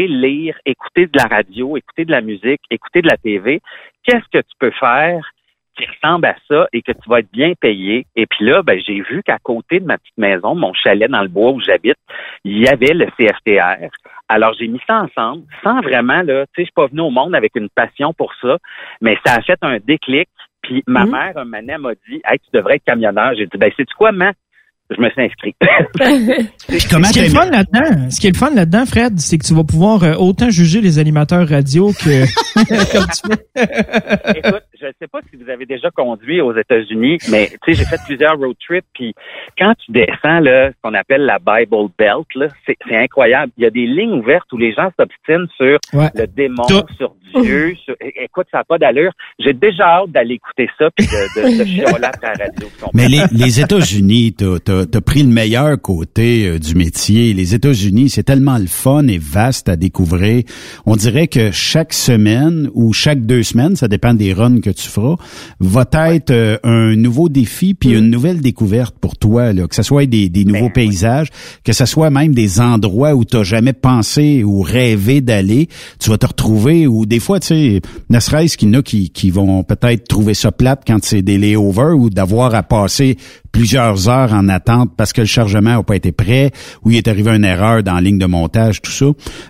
[0.01, 3.61] lire, écouter de la radio, écouter de la musique, écouter de la TV.
[4.03, 5.31] Qu'est-ce que tu peux faire
[5.77, 8.05] qui ressemble à ça et que tu vas être bien payé?
[8.15, 11.21] Et puis là, ben, j'ai vu qu'à côté de ma petite maison, mon chalet dans
[11.21, 11.97] le bois où j'habite,
[12.43, 13.89] il y avait le CFTR.
[14.29, 17.09] Alors, j'ai mis ça ensemble sans vraiment, là, tu sais, je suis pas venu au
[17.09, 18.57] monde avec une passion pour ça,
[19.01, 20.29] mais ça a fait un déclic.
[20.61, 21.11] Puis ma mhm.
[21.11, 23.33] mère, un matin, m'a dit, hey, tu devrais être camionneur.
[23.35, 24.33] J'ai dit, ben, c'est quoi, man?
[24.89, 25.55] Je me suis inscrit.
[26.69, 29.45] ce, qui est le fun là-dedans, ce qui est le fun là-dedans, Fred, c'est que
[29.45, 32.25] tu vas pouvoir euh, autant juger les animateurs radio que
[32.91, 34.37] comme tu.
[34.37, 37.73] Écoute, je ne sais pas si vous avez déjà conduit aux États-Unis, mais tu sais,
[37.73, 39.13] j'ai fait plusieurs road trips, puis
[39.57, 43.51] quand tu descends là, ce qu'on appelle la Bible Belt, là, c'est, incroyable.
[43.57, 46.63] Il y a des lignes ouvertes où les gens s'obstinent sur le démon,
[46.97, 47.75] sur Dieu.
[47.99, 49.11] écoute, ça n'a pas d'allure.
[49.39, 52.67] J'ai déjà hâte d'aller écouter ça puis de, de, de à la radio.
[52.93, 57.33] Mais les, les États-Unis, t'as, as, pris le meilleur côté euh, du métier.
[57.33, 60.43] Les États-Unis, c'est tellement le fun et vaste à découvrir.
[60.85, 64.87] On dirait que chaque semaine ou chaque deux semaines, ça dépend des runs que tu
[64.87, 65.15] feras,
[65.59, 67.97] va être euh, un nouveau défi puis mm.
[67.97, 69.53] une nouvelle découverte pour toi.
[69.53, 69.67] Là.
[69.67, 71.29] Que ce soit des, des nouveaux ben paysages,
[71.63, 75.67] que ce soit même des endroits où tu jamais pensé ou rêvé d'aller.
[75.99, 78.81] Tu vas te retrouver ou des fois, tu sais, ne serait-ce qu'il y en a
[78.81, 83.17] qui, qui vont peut-être trouver ça plate quand c'est des layovers ou d'avoir à passer
[83.53, 86.51] plusieurs heures en attente parce que le chargement n'a pas été prêt
[86.83, 89.05] ou il est arrivé une erreur dans la ligne de montage, tout ça.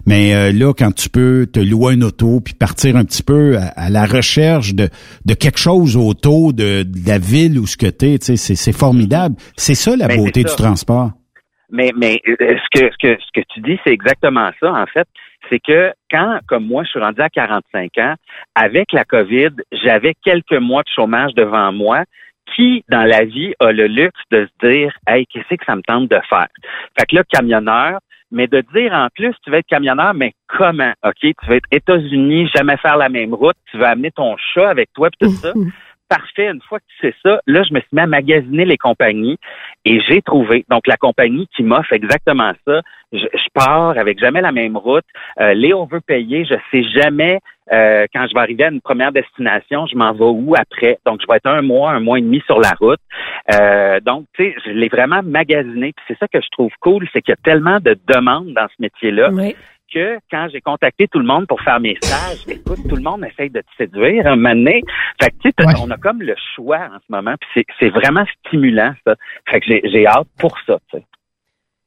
[0.06, 3.58] Mais euh, là, quand tu peux te louer un auto puis partir un petit peu
[3.58, 4.90] à, la recherche de,
[5.26, 9.36] de quelque chose autour de, la ville où ce que tu es, c'est formidable.
[9.58, 11.12] C'est ça la beauté du transport.
[11.72, 14.86] Mais, mais euh, ce que, ce que, ce que tu dis, c'est exactement ça, en
[14.86, 15.08] fait
[15.50, 18.16] c'est que quand, comme moi, je suis rendu à 45 ans,
[18.56, 22.04] avec la COVID, j'avais quelques mois de chômage devant moi.
[22.58, 25.82] Qui, dans la vie, a le luxe de se dire, hey, qu'est-ce que ça me
[25.82, 26.50] tente de faire?
[27.00, 28.00] Fait que là, camionneur,
[28.34, 30.94] mais de dire en plus, tu vas être camionneur, mais comment?
[31.06, 34.70] OK, tu vas être États-Unis, jamais faire la même route, tu vas amener ton chat
[34.70, 35.54] avec toi, puis tout ça.
[36.10, 38.78] parfait, une fois que tu sais ça, là, je me suis mis à magasiner les
[38.78, 39.38] compagnies
[39.86, 42.82] et j'ai trouvé, donc la compagnie qui m'offre exactement ça,
[43.12, 45.06] je, pars avec jamais la même route,
[45.40, 47.40] euh, Léo veut payer, je sais jamais
[47.72, 51.00] euh, quand je vais arriver à une première destination, je m'en vais où après?
[51.06, 53.00] Donc, je vais être un mois, un mois et demi sur la route.
[53.54, 55.94] Euh, donc, tu sais, je l'ai vraiment magasiné.
[55.94, 58.68] Puis c'est ça que je trouve cool, c'est qu'il y a tellement de demandes dans
[58.68, 59.30] ce métier-là.
[59.94, 63.24] que quand j'ai contacté tout le monde pour faire mes stages, écoute, tout le monde
[63.26, 64.82] essaye de te séduire un moment donné.
[65.22, 68.26] Fait que, tu sais, on a comme le choix en ce moment, puis c'est vraiment
[68.40, 69.16] stimulant, ça.
[69.50, 71.06] Fait que j'ai hâte pour ça, tu sais.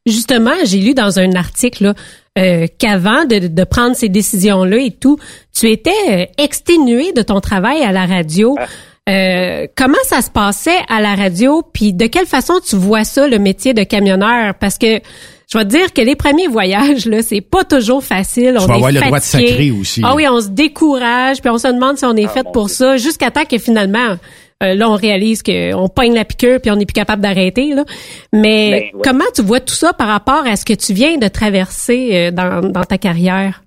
[0.07, 1.93] Justement, j'ai lu dans un article
[2.39, 5.19] euh, qu'avant de, prendre ces décisions-là et tout,
[5.55, 8.57] tu étais euh, exténué de ton travail à la radio.
[8.59, 8.67] Ah.
[9.09, 13.29] Euh, comment ça se passait à la radio, puis de quelle façon tu vois ça,
[13.29, 14.55] le métier de camionneur?
[14.59, 15.01] Parce que
[15.49, 18.57] je vais te dire que les premiers voyages, là, c'est pas toujours facile.
[18.61, 20.03] On va avoir le droit de sacrer aussi.
[20.05, 22.69] Ah oui, on se décourage, puis on se demande si on est ah, fait pour
[22.69, 24.17] ça, jusqu'à temps que finalement,
[24.63, 27.75] euh, là, on réalise qu'on pogne la piqûre puis on n'est plus capable d'arrêter.
[27.75, 27.85] Là.
[28.33, 29.03] Mais Ben, ouais.
[29.05, 32.31] comment tu vois tout ça par rapport à ce que tu viens de traverser euh,
[32.31, 33.63] dans, dans ta carrière?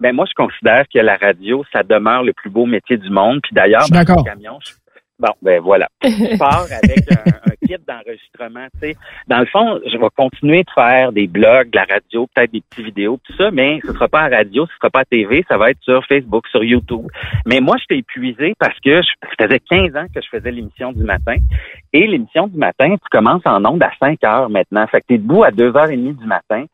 [0.00, 3.40] Ben moi, je considère que la radio, ça demeure le plus beau métier du monde.
[3.42, 4.18] Puis d'ailleurs, Je suis dans d'accord.
[4.18, 4.72] mon camion, je-
[5.18, 5.88] bon, ben voilà.
[6.02, 8.66] Je pars avec un, un kit d'enregistrement.
[8.74, 8.96] Tu sais,
[9.26, 12.62] dans le fond, je vais continuer de faire des blogs, de la radio, peut-être des
[12.62, 15.44] petites vidéos, tout ça, mais ce sera pas à radio, ce sera pas à TV,
[15.48, 17.06] ça va être sur Facebook, sur YouTube.
[17.46, 19.08] Mais moi, j'étais épuisé parce que je,
[19.38, 21.36] ça faisait 15 ans que je faisais l'émission du matin.
[21.92, 24.86] Et l'émission du matin, tu commences en ondes à 5 heures maintenant.
[24.86, 26.64] Fait que t'es debout à 2h30 du matin.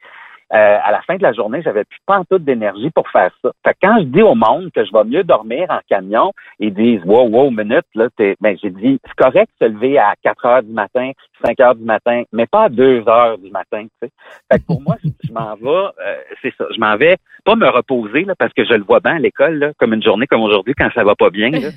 [0.55, 3.51] Euh, à la fin de la journée, j'avais plus pas d'énergie pour faire ça.
[3.67, 6.73] Fait que quand je dis au monde que je vais mieux dormir en camion, ils
[6.73, 10.15] disent wow, wow, minute, là, t'es ben j'ai dit c'est correct de se lever à
[10.23, 11.11] 4 heures du matin,
[11.45, 13.83] 5 heures du matin, mais pas à 2 heures du matin.
[13.83, 14.11] Tu sais.
[14.51, 17.57] Fait que pour moi, je je m'en vais, euh, c'est ça, je m'en vais pas
[17.57, 20.27] me reposer là, parce que je le vois bien à l'école, là, comme une journée
[20.27, 21.51] comme aujourd'hui, quand ça va pas bien.
[21.51, 21.71] Là,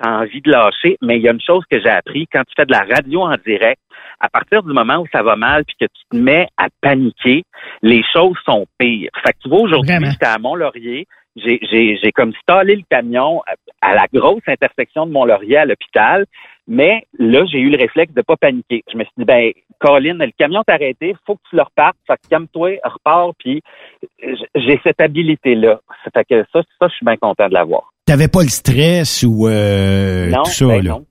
[0.00, 2.54] t'as envie de lâcher, mais il y a une chose que j'ai appris, quand tu
[2.56, 3.80] fais de la radio en direct,
[4.20, 7.44] à partir du moment où ça va mal puis que tu te mets à paniquer,
[7.82, 9.10] les choses sont pires.
[9.24, 11.06] Fait que tu vois, aujourd'hui, j'étais à Mont-Laurier,
[11.36, 13.54] j'ai, j'ai, j'ai comme stallé le camion à,
[13.88, 16.26] à la grosse intersection de Mont-Laurier à l'hôpital,
[16.66, 18.82] mais là, j'ai eu le réflexe de pas paniquer.
[18.92, 21.96] Je me suis dit, ben, Colin, le camion t'a arrêté, faut que tu le repartes,
[22.06, 23.62] fait que calme-toi, repars, puis
[24.54, 25.80] j'ai cette habilité-là.
[26.04, 27.90] Ça fait que ça, ça, je suis bien content de l'avoir.
[28.10, 30.90] T'avais pas le stress ou euh, Non, tout ça, ben là.
[30.90, 31.04] non.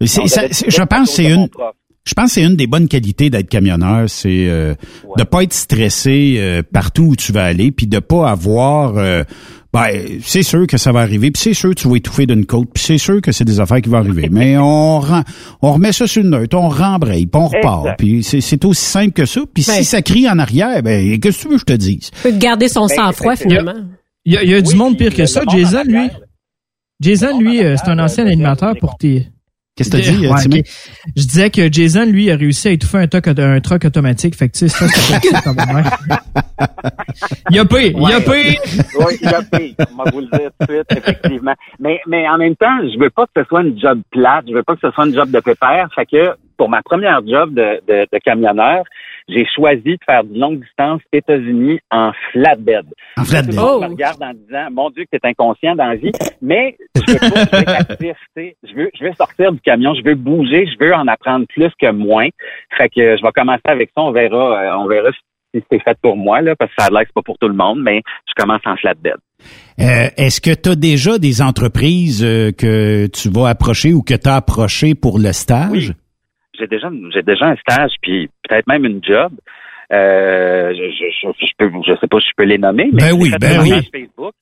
[0.00, 1.48] Non, ça- je pense c'est une.
[2.06, 4.74] Je pense c'est une des bonnes qualités d'être camionneur, c'est euh,
[5.16, 8.98] de pas être stressé euh, partout où tu vas aller, puis de pas avoir.
[8.98, 9.24] euh,
[9.72, 9.88] ben,
[10.22, 12.68] c'est sûr que ça va arriver, puis c'est sûr que tu vas étouffer d'une côte,
[12.74, 14.28] puis c'est sûr que c'est des affaires qui vont arriver.
[14.30, 15.22] Mais on rend,
[15.62, 18.84] on remet ça sur le neutre, on rembraye, puis on repart, puis c'est c'est aussi
[18.84, 19.40] simple que ça.
[19.54, 19.76] Puis Ben.
[19.76, 22.10] si ça crie en arrière, ben qu'est-ce que tu veux que je te dise?
[22.10, 23.74] Tu peux garder son Ben, sang-froid, ben, finalement.
[24.26, 25.42] Il y a, y a du monde pire que ça.
[25.50, 26.18] Jason, lui, arrière,
[27.00, 29.28] Jason, lui, euh, c'est un ancien animateur pour tes.
[29.76, 30.60] Qu'est-ce que t'as dit, euh, Ouais, Timmy?
[30.60, 30.66] ok.
[31.16, 34.36] Je disais que Jason, lui, a réussi à étouffer un truck, un truck automatique.
[34.36, 35.84] Fait que, tu sais, ça, c'est même.
[37.50, 38.56] Il y a pire, il y a oui,
[39.20, 39.74] il y a pire.
[39.98, 41.54] On va vous le dire tout de suite, effectivement.
[41.80, 44.54] Mais, mais en même temps, je veux pas que ce soit une job plate, je
[44.54, 45.88] veux pas que ce soit une job de pépère.
[45.94, 48.84] Fait que pour ma première job de, de, de camionneur,
[49.28, 52.84] j'ai choisi de faire du longue distance États-Unis en flatbed.
[53.16, 53.54] En flatbed.
[53.54, 53.90] Le monde me Oh.
[53.90, 56.12] regarde en disant, mon Dieu, que t'es inconscient dans la vie.
[56.42, 58.56] Mais je veux pas, je veux être actif, tu sais.
[58.68, 61.70] Je veux, je veux sortir du camion, je veux bouger, je veux en apprendre plus
[61.80, 62.28] que moins.
[62.76, 65.10] Fait que je vais commencer avec ça, on verra, euh, on verra
[65.54, 67.38] si c'est fait pour moi, là, parce que ça a l'air que c'est pas pour
[67.38, 69.14] tout le monde, mais je commence en flatbed.
[69.80, 74.14] Euh, Est-ce que tu as déjà des entreprises euh, que tu vas approcher ou que
[74.14, 75.90] tu as approché pour le stage?
[75.90, 75.94] Oui.
[76.58, 79.32] J'ai déjà, j'ai déjà un stage, puis peut-être même une job.
[79.92, 83.12] Euh, je, je, je, peux, je sais pas si je peux les nommer, mais Ben
[83.12, 83.70] oui, ben oui.
[83.92, 84.34] Facebook.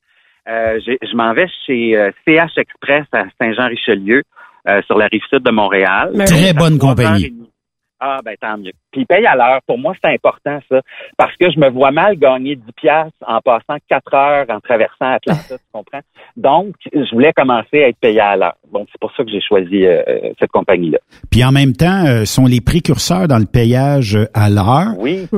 [0.49, 4.23] Euh, je m'en vais chez euh, CH Express à Saint-Jean-Richelieu,
[4.69, 6.13] euh, sur la rive sud de Montréal.
[6.27, 7.33] Très bonne compagnie.
[8.05, 8.73] Ah, ben tant mieux.
[8.91, 9.61] Puis ils payent à l'heure.
[9.65, 10.81] Pour moi, c'est important, ça.
[11.17, 15.13] Parce que je me vois mal gagner 10 piastres en passant 4 heures en traversant
[15.13, 16.01] Atlanta, tu comprends?
[16.37, 18.57] Donc, je voulais commencer à être payé à l'heure.
[18.73, 20.03] Donc, c'est pour ça que j'ai choisi euh,
[20.41, 20.99] cette compagnie-là.
[21.31, 24.95] Puis en même temps, euh, sont les précurseurs dans le payage euh, à l'heure.
[24.99, 25.29] Oui.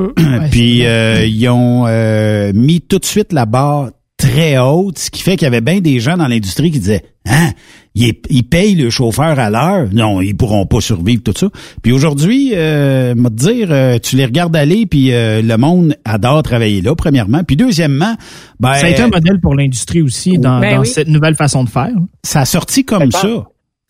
[0.51, 5.23] Puis euh, ils ont euh, mis tout de suite la barre très haute, ce qui
[5.23, 7.53] fait qu'il y avait bien des gens dans l'industrie qui disaient Hein,
[7.95, 9.89] ils, ils payent le chauffeur à l'heure.
[9.95, 11.47] Non, ils pourront pas survivre tout ça.
[11.83, 16.43] Puis aujourd'hui, euh, me dire, euh, tu les regardes aller, puis euh, le monde adore
[16.43, 17.43] travailler là, premièrement.
[17.45, 18.15] Puis deuxièmement,
[18.61, 20.87] ben Ça a été un modèle pour l'industrie aussi dans, Ben dans oui.
[20.87, 21.93] cette nouvelle façon de faire.
[22.23, 23.21] ça a sorti comme ça.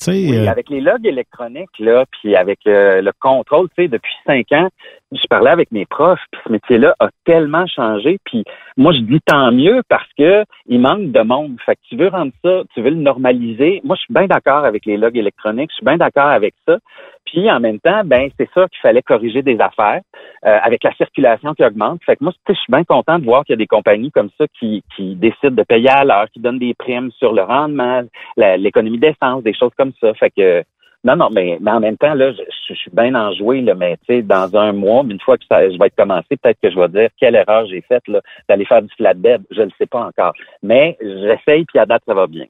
[0.01, 3.83] Tu sais, Oui, euh, avec les logs électroniques, là, puis avec euh, le contrôle, tu
[3.85, 4.69] sais, depuis cinq ans,
[5.13, 8.45] je parlais avec mes profs, puis ce métier-là a tellement changé, puis
[8.77, 11.57] moi, je dis tant mieux parce que il manque de monde.
[11.65, 13.81] Fait que tu veux rendre ça, tu veux le normaliser.
[13.85, 16.79] Moi, je suis bien d'accord avec les logs électroniques, je suis bien d'accord avec ça.
[17.25, 20.01] Puis en même temps, ben c'est ça qu'il fallait corriger des affaires
[20.45, 22.03] euh, avec la circulation qui augmente.
[22.05, 24.31] Fait que moi, je suis bien content de voir qu'il y a des compagnies comme
[24.39, 28.03] ça qui, qui décident de payer à l'heure, qui donnent des primes sur le rendement,
[28.37, 30.13] l'économie d'essence, des choses comme ça.
[30.15, 30.63] Fait que
[31.05, 33.97] non, non, mais, mais en même temps, là, je, je suis bien enjoué, là, mais
[34.09, 36.71] tu sais, dans un mois, une fois que ça, je vais être commencé, peut-être que
[36.71, 39.43] je vais dire quelle erreur j'ai faite là, d'aller faire du flatbed.
[39.51, 40.33] Je ne le sais pas encore.
[40.63, 42.47] Mais j'essaye, puis à date, ça va bien.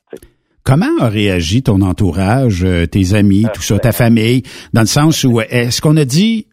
[0.62, 5.24] Comment a réagi ton entourage, euh, tes amis, tout ça, ta famille, dans le sens
[5.24, 6.46] où est-ce qu'on a dit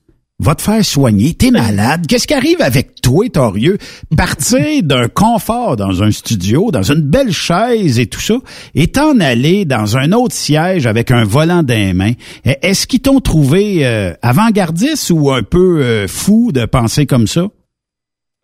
[0.44, 3.78] va te faire soigner, t'es malade, qu'est-ce qui arrive avec toi, Torieux?
[4.18, 8.36] Partir d'un confort dans un studio, dans une belle chaise et tout ça,
[8.76, 12.14] et t'en aller dans un autre siège avec un volant dans les mains.
[12.46, 17.28] E- Est-ce qu'ils t'ont trouvé euh, avant-gardiste ou un peu euh, fou de penser comme
[17.28, 17.44] ça?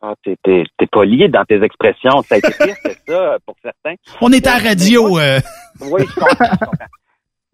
[0.02, 2.22] Ah, t'es, t'es, t'es pas lié dans tes expressions.
[2.30, 3.96] Ça a été pire que ça pour certains.
[4.22, 5.18] On est à la radio.
[5.18, 5.40] euh.
[5.82, 6.86] Oui, je comprends, je comprends.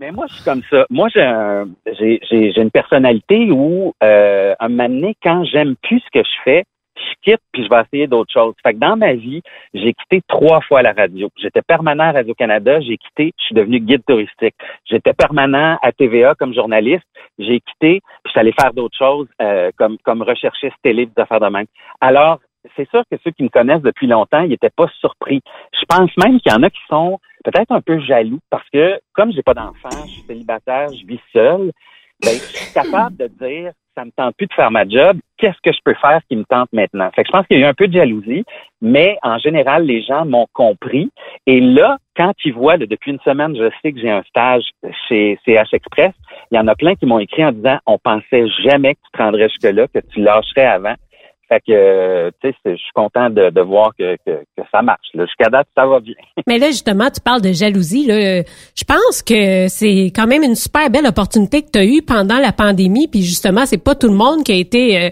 [0.03, 0.85] Mais moi, je suis comme ça.
[0.89, 1.65] Moi, j'ai un,
[2.01, 6.65] une personnalité où, euh, un moment donné, quand j'aime plus ce que je fais,
[6.97, 8.53] je quitte puis je vais essayer d'autres choses.
[8.63, 9.41] Fait que dans ma vie,
[9.73, 11.29] j'ai quitté trois fois la radio.
[11.37, 14.55] J'étais permanent à Radio-Canada, j'ai quitté, je suis devenu guide touristique.
[14.83, 17.05] J'étais permanent à TVA comme journaliste,
[17.39, 21.21] j'ai quitté, puis je suis allé faire d'autres choses euh, comme, comme recherchiste télé, des
[21.21, 21.67] affaires de même.
[22.01, 22.39] Alors,
[22.75, 25.41] c'est sûr que ceux qui me connaissent depuis longtemps, ils n'étaient pas surpris.
[25.73, 28.99] Je pense même qu'il y en a qui sont peut-être un peu jaloux parce que
[29.13, 31.71] comme j'ai pas d'enfant, je suis célibataire, je vis seul,
[32.21, 35.59] ben, je suis capable de dire ça me tente plus de faire ma job, qu'est-ce
[35.63, 37.09] que je peux faire qui me tente maintenant?
[37.15, 38.43] Fait que je pense qu'il y a eu un peu de jalousie,
[38.81, 41.11] mais en général, les gens m'ont compris.
[41.45, 44.63] Et là, quand ils voient, depuis une semaine, je sais que j'ai un stage
[45.07, 46.13] chez CH Express,
[46.51, 49.17] il y en a plein qui m'ont écrit en disant on pensait jamais que tu
[49.17, 50.95] te rendrais jusque-là, que tu lâcherais avant.
[51.53, 55.05] Fait que, tu sais, je suis content de, de voir que, que, que, ça marche.
[55.13, 56.15] Jusqu'à date, ça va bien.
[56.47, 58.07] Mais là, justement, tu parles de jalousie.
[58.07, 58.41] Là.
[58.75, 62.39] Je pense que c'est quand même une super belle opportunité que tu as eue pendant
[62.39, 63.07] la pandémie.
[63.07, 65.09] Puis justement, c'est pas tout le monde qui a été euh,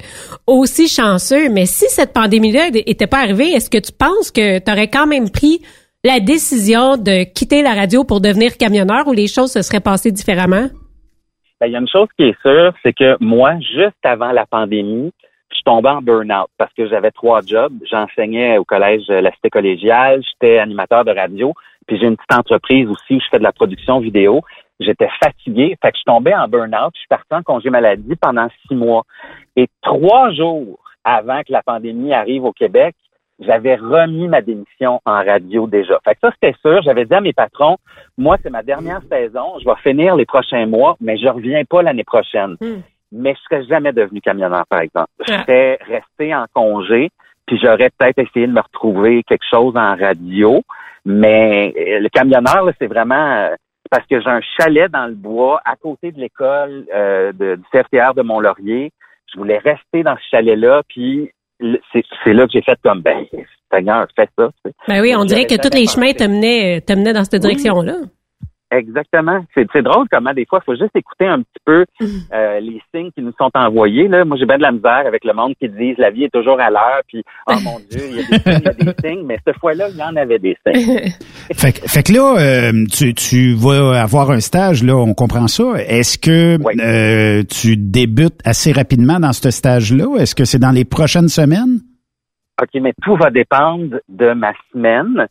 [0.48, 1.50] aussi chanceux.
[1.52, 5.06] Mais si cette pandémie-là était pas arrivée, est-ce que tu penses que tu aurais quand
[5.06, 5.62] même pris
[6.04, 10.12] la décision de quitter la radio pour devenir camionneur ou les choses se seraient passées
[10.12, 10.70] différemment?
[11.60, 14.48] Ben, il y a une chose qui est sûre, c'est que moi, juste avant la
[14.48, 15.12] pandémie,
[15.52, 17.74] je suis tombé en burn-out parce que j'avais trois jobs.
[17.90, 21.54] J'enseignais au collège La Cité collégiale, j'étais animateur de radio,
[21.88, 24.42] puis j'ai une petite entreprise aussi où je fais de la production vidéo.
[24.80, 26.92] J'étais fatigué, fait que je tombé en burn-out.
[26.96, 29.04] Je suis parti en congé maladie pendant six mois.
[29.56, 32.96] Et trois jours avant que la pandémie arrive au Québec,
[33.40, 36.00] j'avais remis ma démission en radio déjà.
[36.04, 36.82] Fait que ça, c'était sûr.
[36.84, 37.78] J'avais dit à mes patrons,
[38.18, 39.60] moi, c'est ma dernière saison.
[39.60, 42.56] Je vais finir les prochains mois, mais je reviens pas l'année prochaine.
[42.62, 45.10] Hmm mais je serais jamais devenu camionneur, par exemple.
[45.28, 45.44] Je ah.
[45.44, 47.10] serais resté en congé,
[47.46, 50.62] puis j'aurais peut-être essayé de me retrouver quelque chose en radio,
[51.06, 53.56] mais euh, le camionneur, c'est vraiment euh,
[53.90, 58.14] parce que j'ai un chalet dans le bois à côté de l'école euh, du CFTR
[58.16, 58.92] de Mont-Laurier.
[59.34, 61.32] Je voulais rester dans ce chalet-là, puis
[61.94, 63.26] c'est là que j'ai fait comme ben
[63.72, 64.50] Seigneur, fais ça.
[64.88, 67.96] Ben oui, on dirait que tous les chemins te menaient, te menaient dans cette direction-là.
[68.72, 69.44] Exactement.
[69.54, 72.06] C'est drôle comment des fois, il faut juste écouter un petit peu mm.
[72.34, 74.08] euh, les signes qui nous sont envoyés.
[74.08, 74.24] Là.
[74.24, 76.60] Moi, j'ai bien de la misère avec le monde qui dit la vie est toujours
[76.60, 79.08] à l'heure, puis oh mon Dieu, il y a des signes, il y a des
[79.08, 81.12] signes, mais cette fois-là, il y en avait des signes.
[81.54, 85.74] fait, fait que là, euh, tu, tu vas avoir un stage, là, on comprend ça.
[85.86, 90.18] Est-ce que euh, tu débutes assez rapidement dans ce stage-là?
[90.18, 91.82] Est-ce que c'est dans les prochaines semaines?
[92.62, 95.28] OK, mais tout va dépendre de ma semaine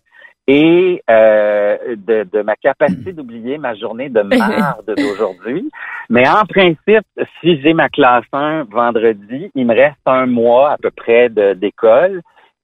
[0.50, 5.70] et euh, de, de, ma capacité d'oublier ma journée de marde d'aujourd'hui.
[6.08, 7.06] Mais en principe,
[7.40, 12.22] si j'ai ma classe 1 vendredi, il me reste un mois à peu près d'école.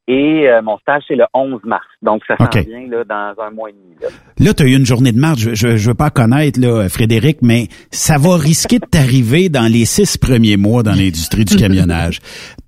[0.08, 1.86] Et euh, mon stage, c'est le 11 mars.
[2.02, 3.94] Donc, ça s'en vient là, dans un mois et demi.
[4.00, 4.08] Là,
[4.38, 5.54] là tu as eu une journée de marche.
[5.54, 9.84] Je ne veux pas connaître, là, Frédéric, mais ça va risquer de t'arriver dans les
[9.84, 12.20] six premiers mois dans l'industrie du camionnage.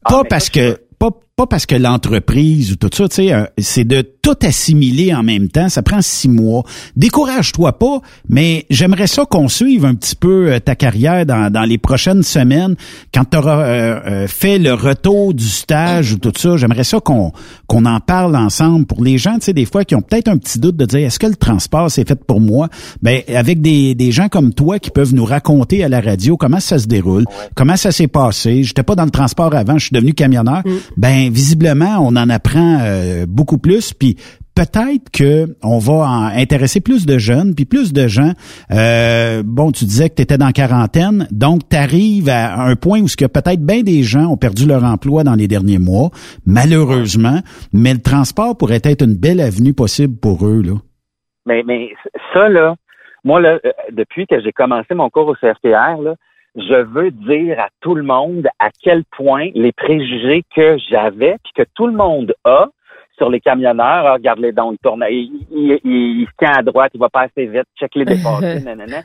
[0.04, 3.44] Ah, pas parce que pas, pas parce que l'entreprise ou tout ça, tu sais, euh,
[3.58, 5.68] c'est de tout assimiler en même temps.
[5.68, 6.64] Ça prend six mois.
[6.96, 11.62] Décourage-toi pas, mais j'aimerais ça qu'on suive un petit peu euh, ta carrière dans, dans
[11.62, 12.74] les prochaines semaines.
[13.14, 17.30] Quand tu auras euh, fait le retour du stage ou tout ça, j'aimerais ça qu'on
[17.68, 20.38] qu'on en parle ensemble pour les gens, tu sais, des fois qui ont peut-être un
[20.38, 22.68] petit doute de dire est-ce que le transport c'est fait pour moi?
[23.00, 26.58] Ben avec des, des gens comme toi qui peuvent nous raconter à la radio comment
[26.58, 28.64] ça se déroule, comment ça s'est passé.
[28.64, 30.62] J'étais pas dans le transport avant, je suis devenu camionneur.
[30.64, 30.70] Mm.
[31.28, 33.92] Visiblement, on en apprend euh, beaucoup plus.
[33.94, 34.16] Puis
[34.58, 38.32] peut-être que on va intéresser plus de jeunes, puis plus de gens.
[38.72, 43.00] Euh, bon, tu disais que tu étais dans quarantaine, donc tu arrives à un point
[43.00, 46.10] où ce que peut-être bien des gens ont perdu leur emploi dans les derniers mois,
[46.44, 47.38] malheureusement,
[47.72, 50.74] mais le transport pourrait être une belle avenue possible pour eux là.
[51.46, 51.90] Mais mais
[52.34, 52.74] ça là,
[53.24, 56.14] moi là, euh, depuis que j'ai commencé mon cours au CFTR là,
[56.56, 61.52] je veux dire à tout le monde à quel point les préjugés que j'avais, puis
[61.54, 62.68] que tout le monde a
[63.16, 66.62] sur les camionneurs, ah, regarde les dents, il tourne, il, il, il, se tient à
[66.62, 69.02] droite, il va pas assez vite, check les dépassés, nanana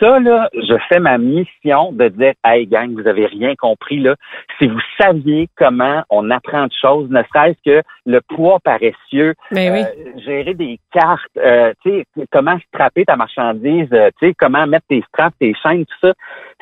[0.00, 4.16] ça, là, je fais ma mission de dire Hey gang, vous avez rien compris là.
[4.58, 9.84] Si vous saviez comment on apprend de choses, ne serait-ce que le poids paressieux, ben
[9.84, 14.66] euh, gérer des cartes, euh, tu sais, comment strapper ta marchandise, euh, tu sais, comment
[14.66, 16.14] mettre tes straps, tes chaînes, tout ça,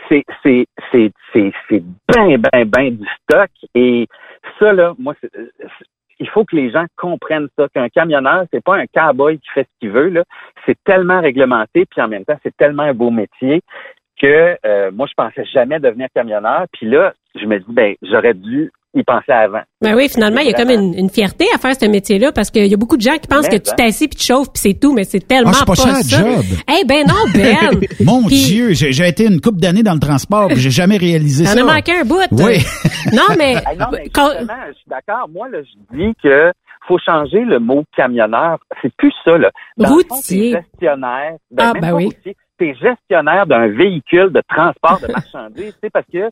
[0.09, 3.51] c'est c'est c'est c'est c'est bien, bien, bien du stock.
[3.75, 4.09] Et
[4.59, 5.31] ça, là, moi, c'est
[6.21, 9.65] il faut que les gens comprennent ça, qu'un camionneur, c'est pas un cowboy qui fait
[9.65, 10.25] ce qu'il veut, là.
[10.67, 13.63] C'est tellement réglementé, puis en même temps, c'est tellement un beau métier
[14.21, 16.67] que euh, moi, je pensais jamais devenir camionneur.
[16.73, 19.61] Puis là, je me dis, ben, j'aurais dû y pensaient avant.
[19.81, 22.51] Ben oui, finalement, il y a comme une, une fierté à faire ce métier-là parce
[22.51, 24.49] qu'il y a beaucoup de gens qui pensent Mais que tu t'assis puis tu chauffes
[24.53, 26.43] puis c'est tout, mais c'est tellement Ah, c'est pas ça, job.
[26.81, 27.81] Eh ben non, Ben.
[28.05, 31.45] Mon Dieu, j'ai j'ai été une couple d'années dans le transport, puis j'ai jamais réalisé
[31.45, 31.61] T'en ça.
[31.61, 32.21] as manqué un bout.
[32.33, 32.59] Oui.
[33.13, 35.29] non, mais, non, mais quand- je suis d'accord.
[35.33, 36.53] Moi, là, je dis que
[36.89, 38.59] faut changer le mot camionneur.
[38.83, 39.51] C'est plus ça, là.
[39.77, 40.53] Dans le fond, Routier.
[40.53, 41.35] gestionnaire.
[41.53, 42.05] Ben, Ah, même ben pas oui.
[42.07, 46.31] routier, Gestionnaire d'un véhicule de transport de marchandises, tu sais, parce que euh,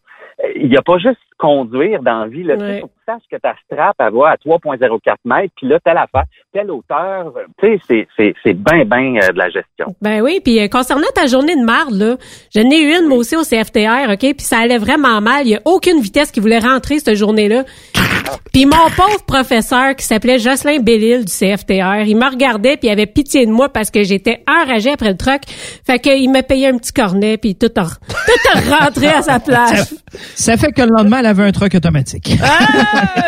[0.57, 2.57] il n'y a pas juste conduire dans la vie, là.
[2.57, 2.81] Ouais.
[2.81, 5.97] faut que tu saches que ta strap, elle va à 3,04 mètres, puis là, telle
[5.97, 9.95] affaire, telle hauteur, euh, tu sais, c'est, c'est, c'est bien, bien euh, de la gestion.
[10.03, 12.17] Ben oui, puis euh, concernant ta journée de marde, là,
[12.55, 14.19] j'en ai eu une, moi aussi, au CFTR, OK?
[14.19, 15.47] Puis ça allait vraiment mal.
[15.47, 17.65] Il y a aucune vitesse qui voulait rentrer cette journée-là.
[18.53, 22.91] Puis mon pauvre professeur qui s'appelait Jocelyn Bellil du CFTR, il me regardait puis il
[22.91, 25.43] avait pitié de moi parce que j'étais enragée après le truck.
[25.87, 29.41] Fait qu'il m'a payé un petit cornet puis tout a, tout a rentré à sa
[29.41, 29.95] place.
[30.35, 32.31] Ça fait que le lendemain, elle avait un truck automatique.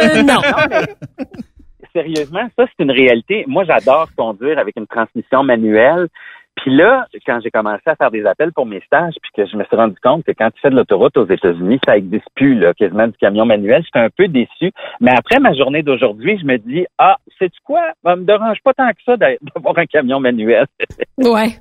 [0.03, 0.41] Euh, non.
[1.93, 3.45] Sérieusement, ça, c'est une réalité.
[3.49, 6.07] Moi, j'adore conduire avec une transmission manuelle.
[6.57, 9.57] Puis là, quand j'ai commencé à faire des appels pour mes stages, puis que je
[9.57, 12.55] me suis rendu compte que quand tu fais de l'autoroute aux États-Unis, ça n'existe plus,
[12.59, 14.71] là, quasiment du camion manuel, j'étais un peu déçu.
[15.01, 17.81] Mais après ma journée d'aujourd'hui, je me dis, ah, sais-tu quoi?
[18.05, 20.67] Ça me dérange pas tant que ça d'a- d'avoir un camion manuel.
[21.19, 21.57] Ouais.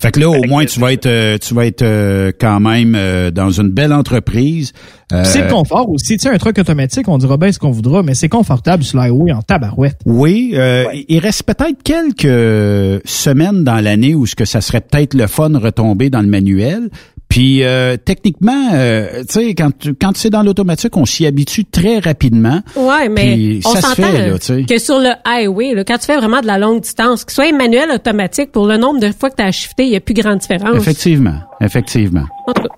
[0.00, 2.94] Fait que là, au moins, tu vas être, euh, tu vas être euh, quand même
[2.96, 4.72] euh, dans une belle entreprise.
[5.12, 6.16] Euh, Puis C'est le confort aussi.
[6.16, 8.98] Tu sais, un truc automatique, on dira bien ce qu'on voudra, mais c'est confortable sur
[9.00, 9.98] l'highway en tabarouette.
[10.06, 15.14] Oui, euh, il reste peut-être quelques semaines dans l'année où ce que ça serait peut-être
[15.14, 16.90] le fun retomber dans le manuel.
[17.34, 21.64] Puis euh, techniquement, euh, tu sais, quand tu quand c'est dans l'automatique, on s'y habitue
[21.64, 22.60] très rapidement.
[22.76, 25.82] Ouais, mais Puis on ça se s'entend fait, là, tu que sur le highway, là,
[25.82, 28.76] quand tu fais vraiment de la longue distance, que ce soit manuel automatique, pour le
[28.76, 30.76] nombre de fois que tu as shifté, il n'y a plus grande différence.
[30.76, 32.26] Effectivement, effectivement.
[32.46, 32.74] En tout cas.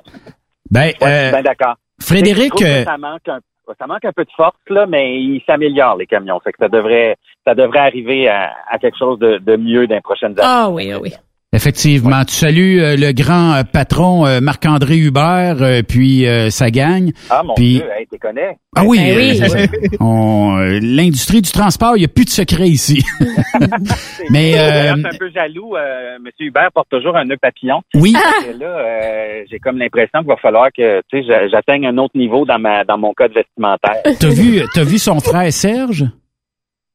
[0.71, 1.75] Ben, euh, ben d'accord.
[2.01, 3.41] Frédéric, euh, ça manque un
[3.79, 6.41] ça manque un peu de force, là, mais ils s'améliorent, les camions.
[6.43, 7.17] Fait que ça devrait,
[7.47, 10.41] ça devrait arriver à, à quelque chose de, de mieux dans les prochaines années.
[10.43, 11.13] Ah oui, ah oui.
[11.57, 12.25] Effectivement.
[12.25, 17.11] Tu salues euh, le grand euh, patron euh, Marc-André Hubert, euh, puis euh, sa gang.
[17.31, 18.57] Ah, mon Puis- Dieu, hey, t'es connais?
[18.77, 19.41] Ah oui, Ben oui.
[19.43, 19.67] euh,
[20.01, 23.03] on- euh, l'industrie du transport, il n'y a plus de secret ici.
[24.31, 25.77] Mais euh, je suis un peu jaloux.
[25.77, 27.81] Euh, Monsieur Hubert porte toujours un nœud papillon.
[27.95, 28.15] Oui.
[28.49, 31.97] Et là, euh, j'ai comme l'impression qu'il va falloir que tu sais, j'a- j'atteigne un
[31.99, 34.03] autre niveau dans ma dans mon code vestimentaire.
[34.19, 36.05] t'as vu, t'as vu son frère Serge?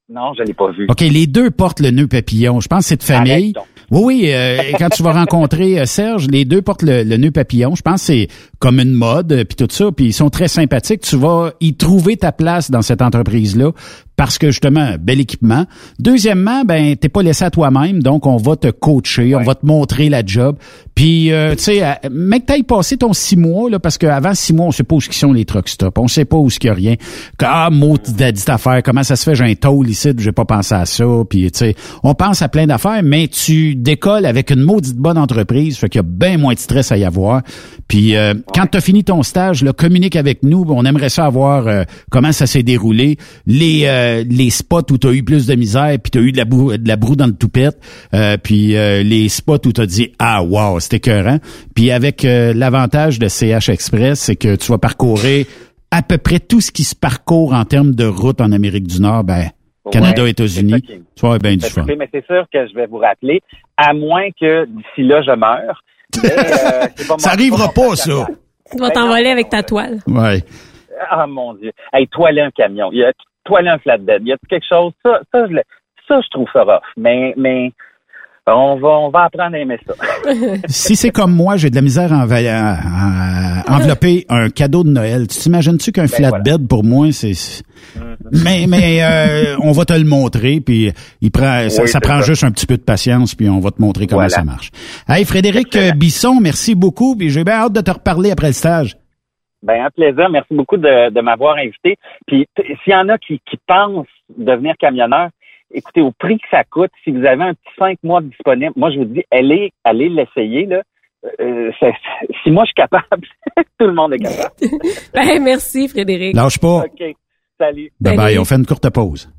[0.09, 0.87] Non, je l'ai pas vu.
[0.89, 2.59] OK, les deux portent le nœud papillon.
[2.59, 3.53] Je pense que c'est de famille.
[3.91, 4.31] Oui, oui.
[4.33, 7.75] euh, quand tu vas rencontrer euh, Serge, les deux portent le, le nœud papillon.
[7.75, 8.27] Je pense que c'est
[8.59, 9.91] comme une mode, euh, puis tout ça.
[9.91, 11.01] Puis ils sont très sympathiques.
[11.01, 13.71] Tu vas y trouver ta place dans cette entreprise-là
[14.15, 15.65] parce que justement, bel équipement.
[15.99, 19.65] Deuxièmement, ben t'es pas laissé à toi-même, donc on va te coacher, on va te
[19.65, 20.57] montrer la job.
[20.93, 24.53] Puis euh, tu sais, euh, mec, t'ailles passé ton six mois là, parce qu'avant six
[24.53, 26.67] mois, on sait pas où sont les truck stops, on sait pas où ce qu'il
[26.67, 26.95] y a rien.
[27.41, 30.75] Ah, mot dit affaire, comment ça se fait, j'ai un toll ici, j'ai pas pensé
[30.75, 31.05] à ça.
[31.29, 35.17] Puis tu sais, on pense à plein d'affaires, mais tu décolles avec une maudite bonne
[35.17, 37.41] entreprise, fait qu'il y a bien moins de stress à y avoir.
[37.87, 41.67] Puis euh, quand tu as fini ton stage, là, communique avec nous, on aimerait savoir
[41.67, 43.17] euh, comment ça s'est déroulé,
[43.47, 46.31] les euh, les spots où tu as eu plus de misère, puis tu as eu
[46.31, 47.77] de la, boue, de la broue dans le toupette,
[48.13, 51.37] euh, puis euh, les spots où tu as dit ah wow, c'était écœurant.
[51.75, 55.45] Puis avec euh, l'avantage de CH Express, c'est que tu vas parcourir
[55.91, 59.01] à peu près tout ce qui se parcourt en termes de route en Amérique du
[59.01, 59.49] Nord, ben
[59.91, 61.85] Canada, Ouais, États-Unis, tu vas avoir bien du fun.
[61.97, 63.41] Mais c'est sûr que je vais vous rappeler,
[63.77, 65.83] à moins que d'ici là je meure.
[66.23, 68.27] Mais, euh, pas Ça arrivera pas ça.
[68.71, 69.99] Tu vas t'envoler avec ta toile.
[70.07, 70.43] Ouais.
[71.09, 71.71] Ah mon Dieu.
[71.93, 72.89] Hey, toiler un camion.
[72.91, 73.11] Il y a
[73.49, 74.21] un flatbed.
[74.21, 74.93] Il y a quelque chose.
[75.03, 75.63] Ça, ça, je, le-
[76.07, 76.81] ça, je trouve ça rough.
[76.97, 77.71] Mais, mais
[78.47, 79.93] on va, on va apprendre à aimer ça.
[80.67, 84.89] si c'est comme moi, j'ai de la misère à, à- à envelopper un cadeau de
[84.89, 85.27] Noël.
[85.27, 87.33] Tu t'imagines-tu qu'un flatbed pour moi, c'est
[88.45, 91.99] mais mais euh, on va te le montrer puis il prend ça, Oui, ça c'est
[92.07, 92.25] prend ça.
[92.27, 94.29] juste un petit peu de patience puis on va te montrer comment Voilà.
[94.35, 94.69] ça marche.
[95.09, 98.53] Hey Frédéric euh, Bisson, merci beaucoup puis j'ai bien hâte de te reparler après le
[98.53, 98.97] stage.
[99.63, 100.29] Ben, un plaisir.
[100.29, 101.97] Merci beaucoup de, de m'avoir invité.
[102.27, 102.47] Puis,
[102.83, 105.29] s'il y en a qui, qui pensent devenir camionneur,
[105.73, 108.91] écoutez, au prix que ça coûte, si vous avez un petit cinq mois disponible, moi,
[108.91, 110.81] je vous dis, allez, allez l'essayer, là.
[111.39, 111.93] Euh, c'est-
[112.43, 113.27] si moi, je suis capable,
[113.79, 114.55] tout le monde est capable.
[115.13, 116.35] Ben, merci, Frédéric.
[116.35, 116.85] Lâche pas.
[116.85, 117.15] OK.
[117.59, 117.91] Salut.
[118.01, 119.31] Bye bye, on fait une courte pause.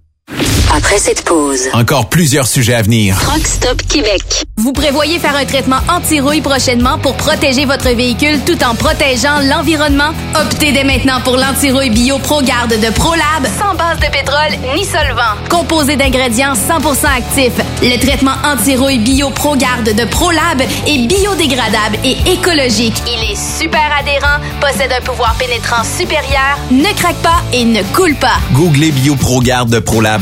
[0.74, 3.18] Après cette pause, Encore plusieurs sujets à venir.
[3.20, 4.22] Truck Stop Québec.
[4.56, 10.10] Vous prévoyez faire un traitement anti-rouille prochainement pour protéger votre véhicule tout en protégeant l'environnement?
[10.34, 15.36] Optez dès maintenant pour l'anti-rouille bio ProGarde de ProLab sans base de pétrole ni solvant.
[15.50, 23.02] Composé d'ingrédients 100% actifs, le traitement anti-rouille bio ProGarde de ProLab est biodégradable et écologique.
[23.06, 28.14] Il est super adhérent, possède un pouvoir pénétrant supérieur, ne craque pas et ne coule
[28.14, 28.38] pas.
[28.52, 30.21] Googlez BioProGarde de ProLab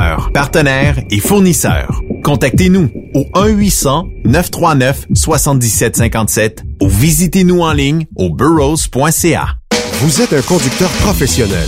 [0.33, 2.01] partenaires et fournisseurs.
[2.23, 3.25] Contactez-nous au
[4.25, 9.57] 1-800-939-7757 ou visitez-nous en ligne au burrows.ca.
[10.01, 11.67] Vous êtes un conducteur professionnel.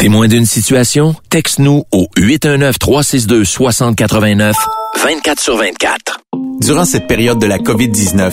[0.00, 1.14] Témoin d'une situation?
[1.28, 4.54] Texte-nous au 819-362-6089,
[5.04, 6.20] 24 sur 24.
[6.60, 8.32] Durant cette période de la COVID-19,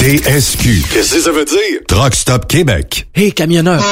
[0.00, 0.82] TSQ.
[0.92, 1.80] Qu'est-ce que ça veut dire?
[1.86, 3.06] Truck Stop Québec.
[3.14, 3.82] Hey, camionneur!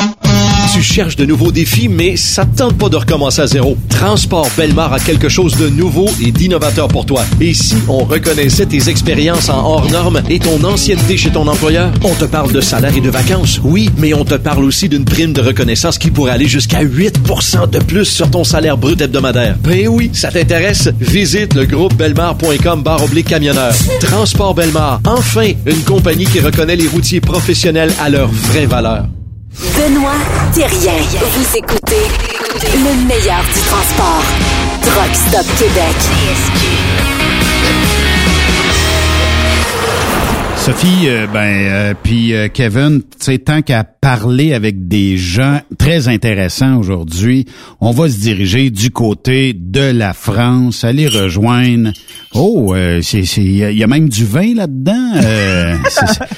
[0.73, 3.77] Tu cherches de nouveaux défis, mais ça te tente pas de recommencer à zéro.
[3.89, 7.25] Transport Belmar a quelque chose de nouveau et d'innovateur pour toi.
[7.41, 11.91] Et si on reconnaissait tes expériences en hors normes et ton ancienneté chez ton employeur?
[12.05, 15.05] On te parle de salaire et de vacances, oui, mais on te parle aussi d'une
[15.05, 19.57] prime de reconnaissance qui pourrait aller jusqu'à 8% de plus sur ton salaire brut hebdomadaire.
[19.65, 20.91] Ben oui, ça t'intéresse?
[21.01, 23.75] Visite le groupe belmar.com barre oblique camionneur.
[24.01, 29.07] Transport Belmar, enfin une compagnie qui reconnaît les routiers professionnels à leur vraie valeur.
[29.59, 30.13] Benoît
[30.55, 30.97] Thérien.
[31.21, 32.07] Vous écoutez
[32.75, 34.23] le meilleur du transport.
[34.83, 35.97] Truck Stop Québec.
[40.57, 45.61] Sophie, euh, ben, euh, puis euh, Kevin, tu sais, tant qu'à parler avec des gens
[45.77, 47.47] très intéressants aujourd'hui,
[47.81, 51.91] on va se diriger du côté de la France, aller rejoindre.
[52.33, 55.15] Oh, c'est, il y, a même du vin là-dedans.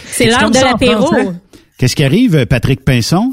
[0.06, 1.34] c'est l'heure de l'apéro.
[1.80, 3.32] Qu'est-ce qui arrive, Patrick Pinson?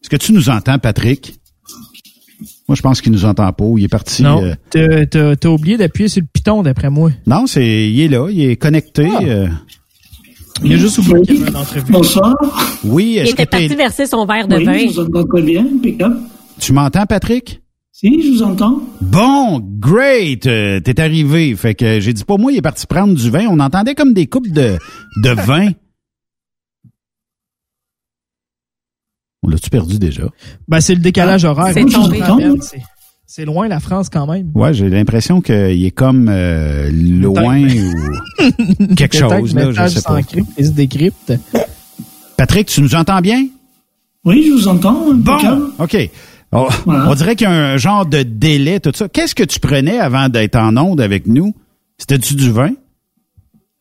[0.00, 1.34] Est-ce que tu nous entends, Patrick?
[2.68, 3.64] Moi, je pense qu'il nous entend pas.
[3.76, 4.22] Il est parti.
[4.22, 4.40] Non,
[4.76, 5.34] euh...
[5.34, 7.10] t'as oublié d'appuyer sur le piton, d'après moi.
[7.26, 9.08] Non, c'est, il est là, il est connecté.
[9.12, 9.24] Ah.
[9.24, 9.48] Euh...
[10.62, 11.40] Il a juste oublié.
[11.88, 12.36] Bonsoir.
[12.84, 14.78] Oui, est-ce Il était parti verser son verre de oui, vin.
[14.78, 16.18] je vous entends bien, impeccable.
[16.60, 17.62] Tu m'entends, Patrick?
[17.90, 18.80] Si, je vous entends.
[19.00, 20.46] Bon, great!
[20.46, 21.56] Euh, T'es arrivé.
[21.56, 23.48] Fait que j'ai dit pas moi, il est parti prendre du vin.
[23.50, 24.78] On entendait comme des coupes de,
[25.24, 25.72] de vin.
[29.46, 30.24] On l'a-tu perdu déjà?
[30.66, 31.72] Ben, c'est le décalage Ah, horaire.
[31.72, 32.20] c'est tombé.
[33.28, 34.50] C'est loin la France quand même.
[34.54, 40.22] Ouais, j'ai l'impression qu'il est comme euh, loin ou quelque chose, là, je sais pas.
[40.22, 41.32] Crypte, il se décrypte.
[42.36, 43.46] Patrick, tu nous entends bien?
[44.24, 45.12] Oui, je vous entends.
[45.14, 45.70] Bon.
[45.78, 45.96] OK.
[46.52, 47.10] On, Voilà.
[47.10, 49.08] on dirait qu'il y a un genre de délai, tout ça.
[49.08, 51.54] Qu'est-ce que tu prenais avant d'être en onde avec nous?
[51.98, 52.70] C'était-tu du vin?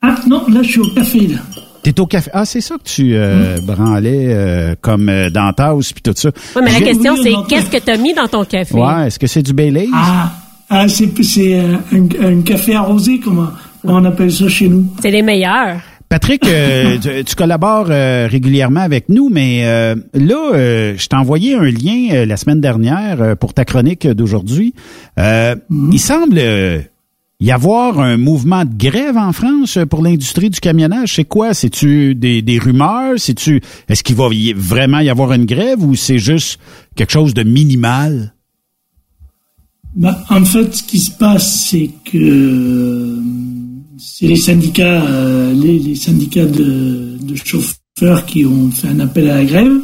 [0.02, 1.38] Ah, non, là, je suis au café, là.
[1.86, 2.32] T'es au café.
[2.34, 6.32] Ah, c'est ça que tu euh, branlais euh, comme euh, dans Taos puis tout ça.
[6.56, 8.74] Oui, mais la question, c'est qu'est-ce que tu as mis dans ton café?
[8.74, 9.90] Ouais, est-ce que c'est du Baileys?
[9.94, 10.32] Ah,
[10.68, 13.52] ah c'est c'est, euh, un, un café arrosé, comme
[13.84, 14.88] on appelle ça chez nous?
[15.00, 15.80] C'est les meilleurs.
[16.10, 21.16] Patrick, euh, tu, tu collabores euh, régulièrement avec nous, mais euh, là, euh, je t'ai
[21.16, 24.74] envoyé un lien euh, la semaine dernière euh, pour ta chronique d'aujourd'hui.
[25.20, 25.56] Euh,
[25.92, 26.80] Il semble euh,
[27.40, 31.16] y avoir un mouvement de grève en France pour l'industrie du camionnage.
[31.16, 31.54] C'est quoi?
[31.54, 33.16] C'est-tu des, rumeurs?
[33.18, 36.60] C'est-tu est-ce qu'il va vraiment y avoir une grève ou c'est juste
[36.96, 38.34] quelque chose de minimal?
[39.96, 43.18] Bah, en fait, ce qui se passe, c'est que
[43.98, 49.46] c'est les syndicats, euh, les, syndicats de, chauffeurs qui ont fait un appel à la
[49.46, 49.80] grève.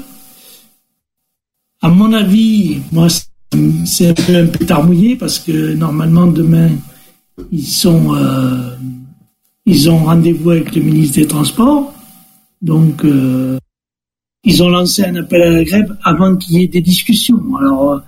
[1.81, 4.35] À mon avis, moi, c'est- un peu
[4.69, 6.69] un parce que normalement demain,
[7.51, 8.75] ils sont, euh,
[9.65, 11.93] ils ont rendez-vous avec le ministre des Transports.
[12.61, 13.57] Donc, euh,
[14.43, 17.39] ils ont lancé un appel à la grève avant qu'il y ait des discussions.
[17.59, 17.99] Alors, euh,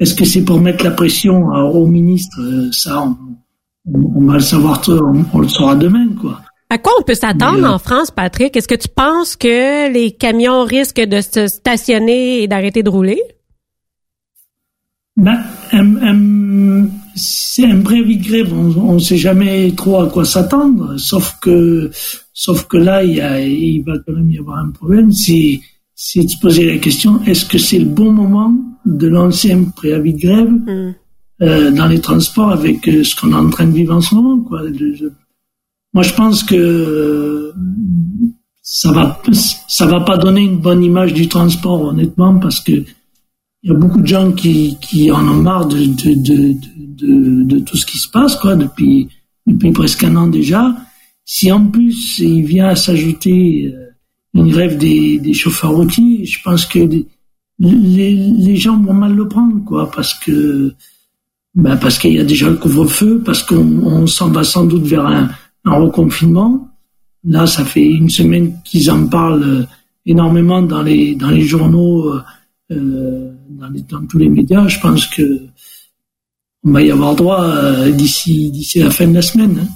[0.00, 2.38] est-ce que c'est pour mettre la pression au ministre?
[2.72, 3.16] Ça, on,
[3.92, 6.40] on- on va le savoir, on, on le saura demain, quoi.
[6.70, 8.56] À quoi on peut s'attendre en France, Patrick?
[8.56, 13.20] Est-ce que tu penses que les camions risquent de se stationner et d'arrêter de rouler?
[15.16, 15.38] Ben,
[15.72, 16.51] un, un-
[17.14, 18.52] c'est un préavis de grève.
[18.52, 21.90] On ne sait jamais trop à quoi s'attendre, sauf que,
[22.32, 25.12] sauf que là, il, y a, il va quand même y avoir un problème.
[25.12, 25.60] C'est,
[25.94, 29.64] c'est de se poser la question est-ce que c'est le bon moment de lancer un
[29.64, 30.94] préavis de grève mm.
[31.42, 34.14] euh, dans les transports avec euh, ce qu'on est en train de vivre en ce
[34.14, 34.62] moment, quoi?
[35.92, 37.52] moi, je pense que euh,
[38.62, 39.20] ça va,
[39.68, 42.84] ça va pas donner une bonne image du transport, honnêtement, parce que
[43.62, 48.08] il y a beaucoup de gens qui, en ont marre de, tout ce qui se
[48.08, 49.08] passe, quoi, depuis,
[49.72, 50.74] presque un an déjà.
[51.24, 53.90] Si en plus il vient à s'ajouter euh,
[54.34, 56.80] une grève des, chauffeurs routiers, je pense que
[57.60, 60.74] les, gens vont mal le prendre, quoi, parce que
[61.54, 65.06] ben parce qu'il y a déjà le couvre-feu, parce qu'on s'en va sans doute vers
[65.06, 65.28] un,
[65.64, 66.68] reconfinement.
[67.24, 69.66] Là, ça fait une semaine qu'ils en parlent euh,
[70.06, 72.12] énormément dans les dans les journaux.
[72.72, 73.32] Euh,
[73.90, 75.40] dans, tous les médias, je pense que
[76.64, 79.58] on va y avoir droit euh, d'ici d'ici la fin de la semaine.
[79.62, 79.68] Hein.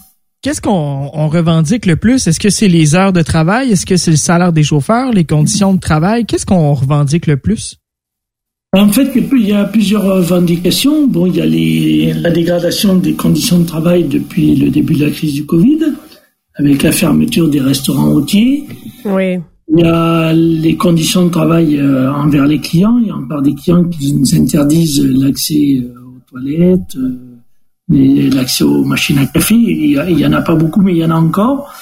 [0.43, 2.27] Qu'est-ce qu'on revendique le plus?
[2.27, 3.73] Est-ce que c'est les heures de travail?
[3.73, 6.25] Est-ce que c'est le salaire des chauffeurs, les conditions de travail?
[6.25, 7.77] Qu'est-ce qu'on revendique le plus?
[8.73, 11.07] En fait, il y a plusieurs revendications.
[11.07, 15.07] Bon, il y a les, la dégradation des conditions de travail depuis le début de
[15.07, 15.79] la crise du Covid,
[16.55, 18.65] avec la fermeture des restaurants routiers.
[19.05, 19.39] Oui.
[19.69, 22.99] Il y a les conditions de travail euh, envers les clients.
[22.99, 28.63] Il y a encore des clients qui nous interdisent l'accès euh, aux toilettes, euh, l'accès
[28.63, 29.57] aux machines à café.
[29.57, 31.73] Il y, en a pas beaucoup, mais il y en a encore.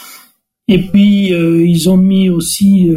[0.67, 2.91] Et puis ils ont mis aussi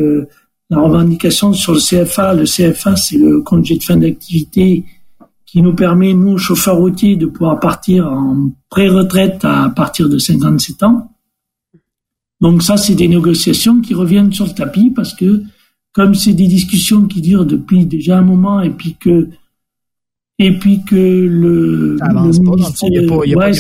[0.70, 2.34] la revendication sur le CFA.
[2.34, 4.86] Le CFA, c'est le congé de fin d'activité
[5.46, 10.84] qui nous permet, nous, chauffeurs routiers, de pouvoir partir en pré-retraite à partir de 57
[10.84, 11.12] ans.
[12.42, 15.44] Donc ça, c'est des négociations qui reviennent sur le tapis parce que
[15.94, 19.30] comme c'est des discussions qui durent depuis déjà un moment et puis que
[20.40, 22.86] et puis que le, ça avance pas,
[23.24, 23.54] il y a pas,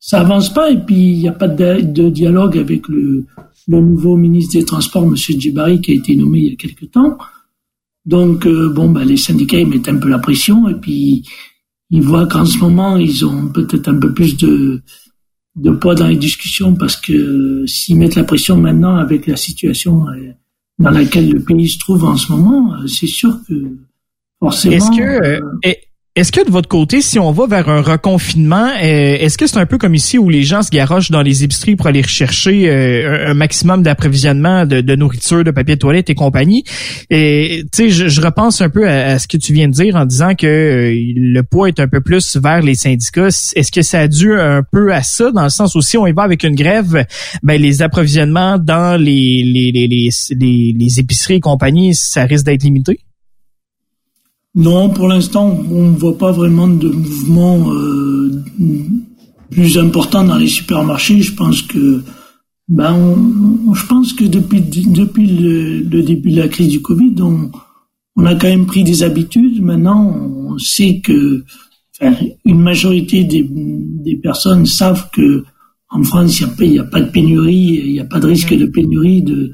[0.00, 3.24] ça, avance pas et puis il n'y a pas de, dialogue avec le,
[3.68, 6.86] le nouveau ministre des Transports, Monsieur Djibari, qui a été nommé il y a quelque
[6.86, 7.16] temps.
[8.04, 11.24] Donc euh, bon, bah, les syndicats ils mettent un peu la pression et puis
[11.90, 14.82] ils voient qu'en ce moment ils ont peut-être un peu plus de
[15.56, 20.08] de poids dans les discussions parce que s'ils mettent la pression maintenant avec la situation
[20.08, 20.32] euh,
[20.78, 23.54] dans laquelle le pays se trouve en ce moment, euh, c'est sûr que
[24.38, 24.76] forcément.
[24.76, 25.72] Est-ce que euh,
[26.18, 29.58] est-ce que de votre côté, si on va vers un reconfinement, euh, est-ce que c'est
[29.58, 32.68] un peu comme ici où les gens se garochent dans les épiceries pour aller rechercher
[32.68, 36.64] euh, un maximum d'approvisionnement de, nourriture, de papier de toilette et compagnie?
[37.08, 40.06] Et tu sais, je, repense un peu à, ce que tu viens de dire en
[40.06, 43.28] disant que euh, le poids est un peu plus vers les syndicats.
[43.28, 46.06] Est-ce que ça a dû un peu à ça, dans le sens où si on
[46.08, 47.06] y va avec une grève,
[47.44, 52.64] ben les approvisionnements dans les les, les, les, les épiceries et compagnie, ça risque d'être
[52.64, 52.98] limité?
[54.58, 58.42] Non, pour l'instant, on ne voit pas vraiment de mouvement euh,
[59.52, 61.22] plus important dans les supermarchés.
[61.22, 62.02] Je pense que,
[62.66, 63.16] ben,
[63.72, 67.52] je pense que depuis depuis le, début de la crise du Covid, on,
[68.16, 69.62] on a quand même pris des habitudes.
[69.62, 71.44] Maintenant, on sait que,
[72.44, 75.44] une majorité des, des personnes savent que
[75.88, 78.54] en France, il n'y a, a, pas de pénurie, il n'y a pas de risque
[78.54, 79.52] de pénurie de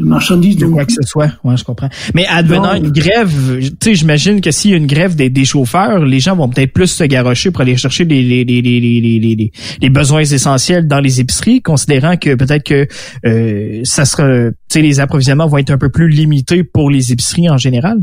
[0.00, 0.56] de marchandises.
[0.56, 1.88] De quoi que ce soit, ouais, je comprends.
[2.14, 5.44] Mais advenant une grève, tu sais, j'imagine que s'il y a une grève des, des,
[5.44, 9.52] chauffeurs, les gens vont peut-être plus se garrocher pour aller chercher les, les, les, les,
[9.80, 12.86] les, besoins essentiels dans les épiceries, considérant que peut-être que
[13.26, 17.12] euh, ça sera, tu sais, les approvisionnements vont être un peu plus limités pour les
[17.12, 17.98] épiceries en général.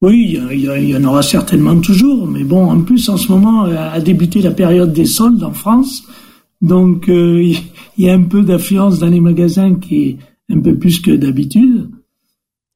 [0.00, 3.98] Oui, il y, en aura certainement toujours, mais bon, en plus, en ce moment, a
[4.00, 6.04] débuté la période des soldes en France,
[6.60, 7.42] donc euh,
[7.98, 10.16] il y a un peu d'affluence dans les magasins qui est
[10.50, 11.90] un peu plus que d'habitude.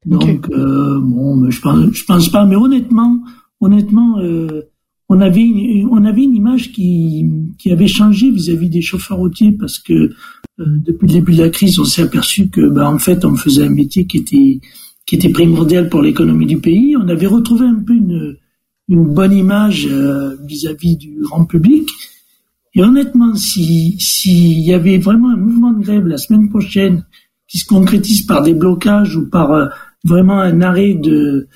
[0.05, 2.44] Donc euh, bon, je pense, je pense pas.
[2.44, 3.23] Mais honnêtement,
[3.61, 4.62] honnêtement, euh,
[5.09, 7.27] on avait une, on avait une image qui
[7.59, 10.11] qui avait changé vis-à-vis des chauffeurs routiers parce que euh,
[10.59, 13.65] depuis le début de la crise, on s'est aperçu que ben, en fait, on faisait
[13.65, 14.61] un métier qui était
[15.07, 16.97] qui était primordial pour l'économie du pays.
[16.97, 18.36] On avait retrouvé un peu une
[18.89, 19.86] une bonne image
[20.44, 21.89] vis-à-vis du grand public.
[22.74, 27.05] Et honnêtement, si s'il y avait vraiment un mouvement de grève la semaine prochaine
[27.52, 29.66] qui se concrétise par des blocages ou par euh,
[30.04, 31.46] vraiment un arrêt de,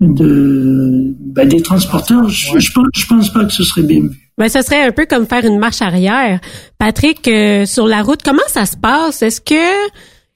[0.00, 4.30] de ben, des transporteurs, je, je, pense, je pense pas que ce serait bien vu.
[4.36, 6.40] Ben, ce serait un peu comme faire une marche arrière.
[6.76, 9.22] Patrick, euh, sur la route, comment ça se passe?
[9.22, 9.88] Est-ce que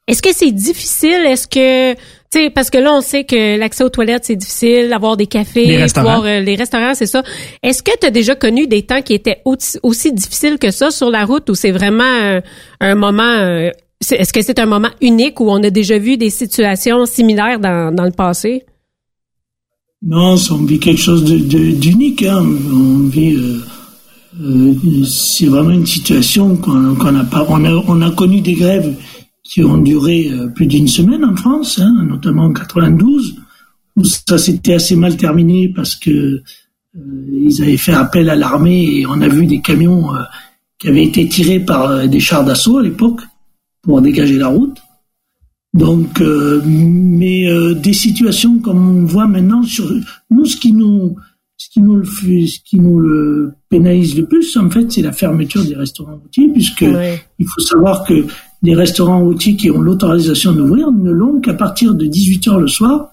[0.06, 1.26] est-ce que c'est difficile?
[1.26, 4.92] Est-ce que tu sais, parce que là, on sait que l'accès aux toilettes, c'est difficile,
[4.92, 7.24] avoir des cafés, les restaurants, euh, les restaurants c'est ça.
[7.64, 11.10] Est-ce que tu as déjà connu des temps qui étaient aussi, difficiles que ça sur
[11.10, 12.40] la route ou c'est vraiment
[12.80, 13.70] un moment
[14.00, 18.04] est-ce que c'est un moment unique où on a déjà vu des situations similaires dans,
[18.04, 18.64] le passé?
[20.02, 22.22] Non, on vit quelque chose d'unique.
[22.22, 22.46] Hein.
[22.72, 23.34] On vit.
[23.34, 23.60] Euh,
[24.40, 27.44] euh, c'est vraiment une situation qu'on n'a pas.
[27.48, 28.94] On a, on a connu des grèves
[29.42, 33.34] qui ont duré euh, plus d'une semaine en France, hein, notamment en 92,
[33.96, 36.42] où ça s'était assez mal terminé parce que
[37.32, 40.08] ils avaient fait appel à l'armée et on a vu des camions
[40.78, 43.20] qui avaient été tirés par des chars d'assaut à l'époque
[43.88, 44.76] pour dégager la route.
[45.72, 49.90] Donc, euh, mais euh, des situations comme on voit maintenant sur
[50.30, 51.16] nous, ce qui nous,
[51.56, 55.12] ce qui nous le, ce qui nous le pénalise le plus, en fait, c'est la
[55.12, 58.26] fermeture des restaurants routiers, puisque il faut savoir que
[58.62, 62.68] les restaurants routiers qui ont l'autorisation d'ouvrir ne l'ont qu'à partir de 18 h le
[62.68, 63.08] soir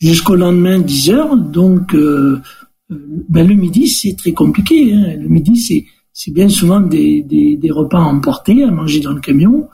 [0.00, 2.40] jusqu'au lendemain 10 h Donc, euh,
[2.88, 4.92] ben, le midi, c'est très compliqué.
[4.92, 5.14] Hein.
[5.20, 9.20] Le midi, c'est c'est bien souvent des, des, des repas emportés à manger dans le
[9.20, 9.68] camion.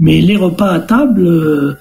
[0.00, 1.74] Mais les repas à table, euh,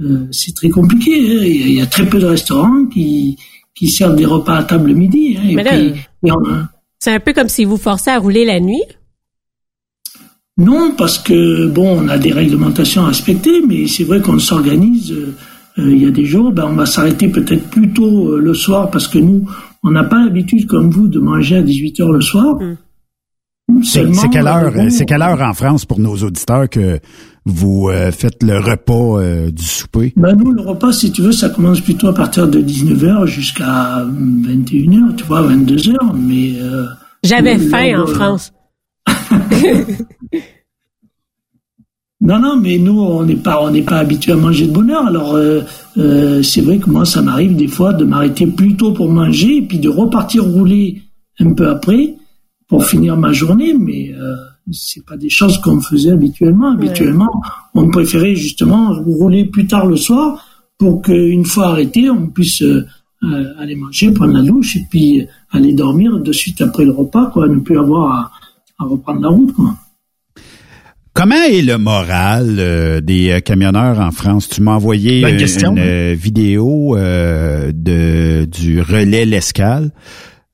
[0.00, 1.12] euh, c'est très compliqué.
[1.12, 1.42] Hein.
[1.44, 3.38] Il y a très peu de restaurants qui,
[3.74, 5.36] qui servent des repas à table le midi.
[5.38, 5.52] Hein.
[5.54, 5.92] Mais
[6.98, 8.82] c'est un peu comme si vous forcez à rouler la nuit.
[10.56, 15.12] Non, parce que bon, on a des réglementations à respecter, mais c'est vrai qu'on s'organise.
[15.12, 18.90] Euh, il y a des jours, ben, on va s'arrêter peut-être plus tôt le soir
[18.90, 19.48] parce que nous,
[19.84, 22.56] on n'a pas l'habitude comme vous de manger à 18 heures le soir.
[22.60, 22.76] Hum.
[23.82, 26.98] C'est quelle heure, c'est quelle heure en France pour nos auditeurs que
[27.50, 30.12] vous euh, faites le repas euh, du souper?
[30.16, 34.04] Ben nous, le repas, si tu veux, ça commence plutôt à partir de 19h jusqu'à
[34.04, 36.60] 21h, tu vois, 22h, mais...
[36.60, 36.86] Euh,
[37.22, 38.52] J'avais faim en France.
[42.20, 44.90] non, non, mais nous, on n'est pas, on n'est pas habitué à manger de bonne
[44.90, 45.06] heure.
[45.06, 45.38] Alors,
[46.42, 49.62] c'est vrai que moi, ça m'arrive des fois de m'arrêter plus tôt pour manger et
[49.62, 51.02] puis de repartir rouler
[51.40, 52.14] un peu après
[52.68, 54.12] pour finir ma journée, mais
[54.72, 56.72] c'est pas des choses qu'on faisait habituellement.
[56.72, 57.30] Habituellement,
[57.74, 60.44] on préférait justement rouler plus tard le soir
[60.78, 62.84] pour qu'une fois arrêté, on puisse euh,
[63.58, 67.48] aller manger, prendre la douche et puis aller dormir de suite après le repas, quoi,
[67.48, 68.32] ne plus avoir
[68.78, 69.74] à, reprendre la route, quoi.
[71.14, 74.48] Comment est le moral euh, des euh, camionneurs en France?
[74.48, 79.90] Tu m'as envoyé une, vidéo de du relais L'Escale.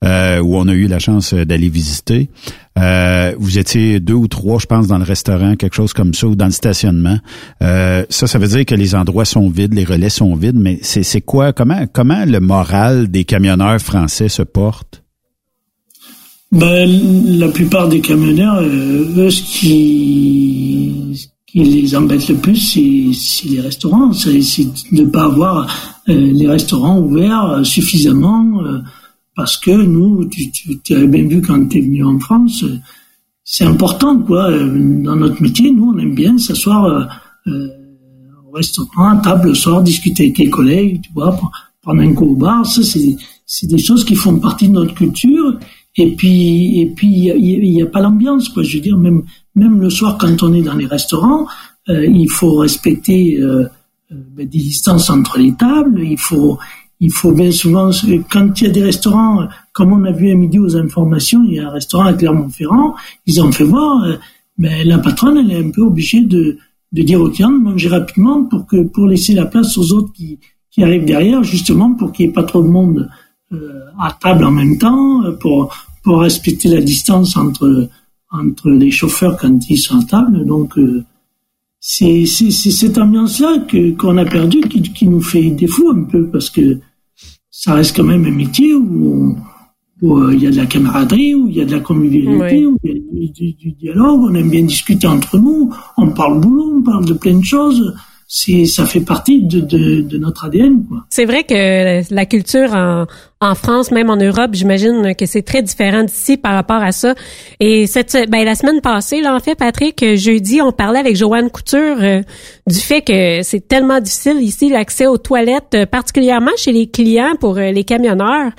[0.05, 2.29] Euh, où on a eu la chance euh, d'aller visiter.
[2.77, 6.27] Euh, vous étiez deux ou trois, je pense, dans le restaurant, quelque chose comme ça,
[6.27, 7.17] ou dans le stationnement.
[7.61, 11.21] ça, ça veut dire que les endroits sont vides, les relais sont vides, mais c'est
[11.21, 15.03] quoi, comment, comment le moral des camionneurs français se porte?
[16.51, 16.89] Ben,
[17.39, 24.13] la plupart des camionneurs, eux, ce qui, qui les embête le plus, c'est les restaurants.
[24.13, 25.67] C'est de ne pas avoir
[26.07, 28.61] les restaurants ouverts suffisamment
[29.35, 32.63] parce que nous, tu, tu, avais bien vu quand tu es venu en France,
[33.43, 34.49] c'est important, quoi.
[34.51, 37.03] Dans notre métier, nous, on aime bien s'asseoir euh,
[37.47, 37.69] euh
[38.47, 41.37] au restaurant, à table le soir, discuter avec les collègues, tu vois,
[41.81, 42.65] prendre un coup au bar.
[42.65, 45.59] Ça, c'est des choses qui font partie de notre culture.
[45.97, 48.63] Et puis, et puis, il n'y a, pas l'ambiance, quoi.
[48.63, 49.23] Je veux dire, même,
[49.55, 51.47] même le soir, quand on est dans les restaurants,
[51.89, 53.65] euh, il faut respecter euh,
[54.09, 56.01] ben, des distances entre les tables.
[56.03, 56.57] Il faut,
[56.99, 57.89] il faut bien souvent,
[58.31, 61.55] quand il y a des restaurants, comme on a vu à midi aux informations, il
[61.55, 62.95] y a un restaurant à Clermont-Ferrand,
[63.25, 64.15] ils ont fait voir, euh,
[64.57, 66.57] mais la patronne, elle est un peu obligée de,
[66.91, 70.13] de dire aux clients de manger rapidement pour que, pour laisser la place aux autres
[70.13, 70.39] qui,
[70.71, 73.09] qui arrivent derrière, justement pour qu'il n'y ait pas trop de monde
[73.51, 77.89] euh, à table en même temps, euh, pour, pour respecter la distance entre,
[78.31, 80.45] entre les chauffeurs quand ils sont à table.
[80.45, 80.77] Donc,
[81.87, 86.49] c'est cette ambiance-là que qu'on a perdu qui, qui, nous fait défaut un peu parce
[86.49, 86.79] que
[87.51, 89.37] ça reste quand même un métier où,
[90.01, 92.75] euh, il y a de la camaraderie, où il y a de la convivialité, où
[92.83, 96.73] il y a du, du, dialogue, on aime bien discuter entre nous, on parle boulot,
[96.77, 97.93] on parle de plein de choses
[98.27, 100.83] c'est ça fait partie de, de, de notre ADN.
[101.09, 103.05] C'est vrai que la culture en,
[103.39, 107.13] en France, même en Europe, j'imagine que c'est très différent d'ici par rapport à ça.
[107.59, 111.51] Et cette ben, la semaine passée, là, en fait, Patrick, jeudi, on parlait avec Joanne
[111.51, 112.21] Couture euh,
[112.65, 117.35] du fait que c'est tellement difficile ici l'accès aux toilettes, euh, particulièrement chez les clients
[117.39, 118.51] pour euh, les camionneurs.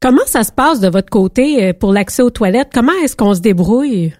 [0.00, 2.70] Comment ça se passe de votre côté pour l'accès aux toilettes?
[2.74, 4.12] Comment est-ce qu'on se débrouille?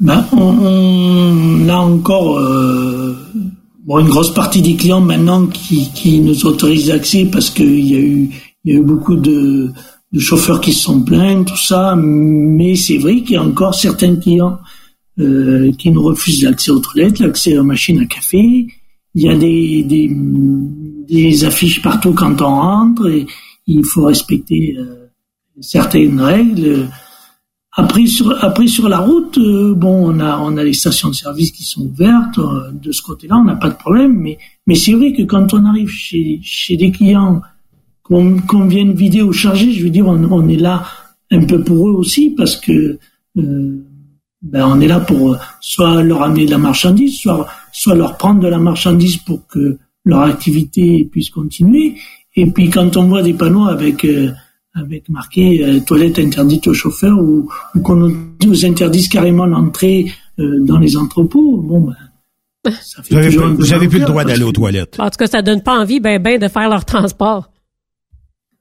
[0.00, 3.16] Ben, on, a encore euh,
[3.84, 7.94] bon, une grosse partie des clients maintenant qui, qui nous autorisent l'accès parce qu'il y
[7.94, 8.30] a eu
[8.64, 9.70] il y a eu beaucoup de,
[10.12, 13.74] de chauffeurs qui se sont plaints, tout ça, mais c'est vrai qu'il y a encore
[13.74, 14.58] certains clients
[15.20, 18.66] euh, qui nous refusent l'accès aux toilettes, l'accès aux machines à café.
[19.14, 20.10] Il y a des, des,
[21.08, 23.24] des affiches partout quand on rentre et
[23.68, 25.10] il faut respecter euh,
[25.60, 26.88] certaines règles.
[27.78, 31.14] Après sur après sur la route, euh, bon, on a on a les stations de
[31.14, 34.16] service qui sont ouvertes euh, de ce côté-là, on n'a pas de problème.
[34.16, 37.42] Mais mais c'est vrai que quand on arrive chez chez des clients
[38.08, 39.72] qu'on vienne vider ou charger.
[39.72, 40.84] Je veux dire, on, est là
[41.30, 42.98] un peu pour eux aussi parce que
[43.36, 43.84] euh,
[44.42, 48.40] ben on est là pour soit leur amener de la marchandise, soit soit leur prendre
[48.40, 51.96] de la marchandise pour que leur activité puisse continuer.
[52.36, 54.30] Et puis quand on voit des panneaux avec euh,
[54.76, 58.12] avec marqué euh, toilette interdite aux chauffeurs ou, ou qu'on
[58.44, 61.96] nous interdise carrément l'entrée euh, dans les entrepôts, bon ben
[62.82, 64.96] ça fait plus le droit d'aller aux toilettes.
[64.98, 67.50] En tout cas, ça donne pas envie ben ben de faire leur transport.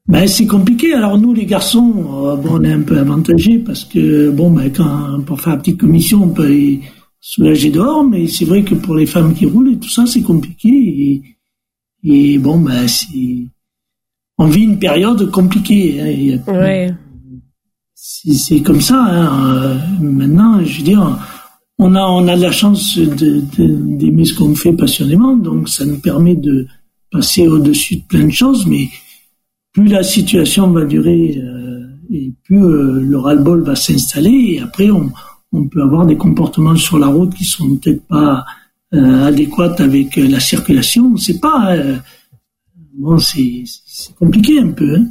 [0.08, 0.94] Ben, c'est compliqué.
[0.94, 5.22] Alors nous, les garçons, bon, on est un peu avantagés parce que bon, ben, quand
[5.26, 6.82] pour faire une petite commission, on peut les
[7.20, 10.22] soulager dehors, mais c'est vrai que pour les femmes qui roulent et tout ça, c'est
[10.22, 10.70] compliqué.
[10.70, 11.24] Et,
[12.04, 13.48] et bon, ben, c'est
[14.38, 16.02] on vit une période compliquée.
[16.02, 16.44] Hein,
[17.94, 19.02] C'est comme ça.
[19.02, 19.56] Hein.
[19.56, 21.20] Euh, maintenant, je veux dire,
[21.80, 25.99] on a, on a la chance d'aimer de, ce qu'on fait passionnément, donc ça nous
[25.99, 26.68] permet de
[27.12, 28.90] passer au-dessus de plein de choses, mais
[29.74, 34.90] plus la situation va durer euh, et plus euh, le ras-le-bol va s'installer, et après
[34.90, 35.12] on,
[35.52, 38.45] on, peut avoir des comportements sur la route qui sont peut-être pas
[38.94, 41.12] adéquats avec la circulation.
[41.14, 41.76] On sait pas.
[42.97, 43.63] Bon, c'est
[44.17, 44.95] compliqué un peu.
[44.95, 45.07] Hein?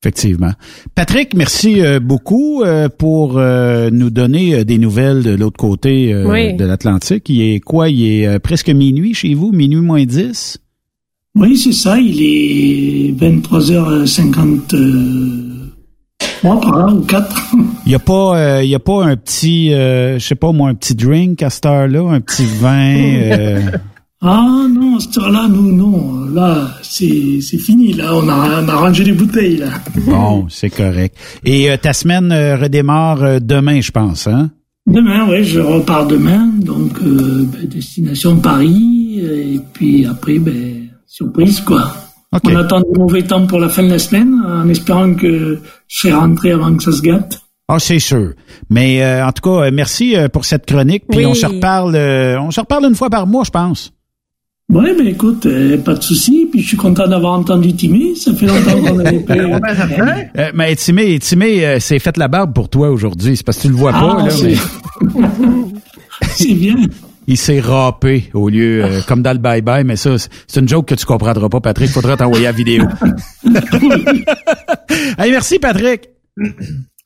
[0.00, 0.52] Effectivement.
[0.94, 6.64] Patrick, merci euh, beaucoup euh, pour euh, nous donner des nouvelles de l'autre côté de
[6.64, 7.28] l'Atlantique.
[7.28, 7.88] Il est quoi?
[7.88, 10.58] Il est presque minuit chez vous, minuit moins 10?
[11.34, 11.98] Oui, c'est ça.
[11.98, 14.76] Il est 23h50
[16.44, 17.56] moi, par là, ou 4.
[17.84, 20.74] Il n'y a pas, il y a pas un petit, je sais pas moi, un
[20.74, 23.72] petit drink à cette heure-là, un petit vin.
[24.20, 26.24] Ah non, à cette heure-là, nous, non.
[26.34, 27.92] Là, c'est fini.
[27.92, 29.58] Là, on a, on a rangé les bouteilles.
[29.58, 29.68] Là.
[30.06, 31.16] Bon, c'est correct.
[31.44, 34.50] Et euh, ta semaine euh, redémarre euh, demain, je pense, hein?
[34.88, 36.50] Demain, oui, je repars demain.
[36.60, 39.20] Donc, ben, destination Paris.
[39.20, 41.92] Et puis après, ben, surprise, quoi.
[42.32, 45.98] On attend du mauvais temps pour la fin de la semaine, en espérant que je
[45.98, 47.40] serai rentré avant que ça se gâte.
[47.68, 48.32] Ah, c'est sûr.
[48.68, 51.04] Mais en tout cas, merci pour cette chronique.
[51.08, 51.94] Puis on se reparle,
[52.40, 53.92] on se reparle une fois par mois, je pense.
[54.70, 56.46] Oui, mais écoute, euh, pas de souci.
[56.50, 58.14] Puis je suis content d'avoir entendu Timé.
[58.14, 59.34] Ça fait longtemps qu'on avait pas.
[59.34, 63.34] euh, mais Timé, Timé euh, c'est fait la barbe pour toi aujourd'hui.
[63.36, 64.18] C'est parce que tu le vois pas.
[64.20, 64.30] Ah, là,
[66.36, 66.74] c'est bien.
[67.26, 70.86] Il s'est râpé au lieu, euh, comme dans le bye-bye, mais ça, c'est une joke
[70.86, 71.88] que tu comprendras pas, Patrick.
[71.90, 72.84] Faudra t'envoyer la vidéo.
[75.18, 76.08] Allez, merci, Patrick.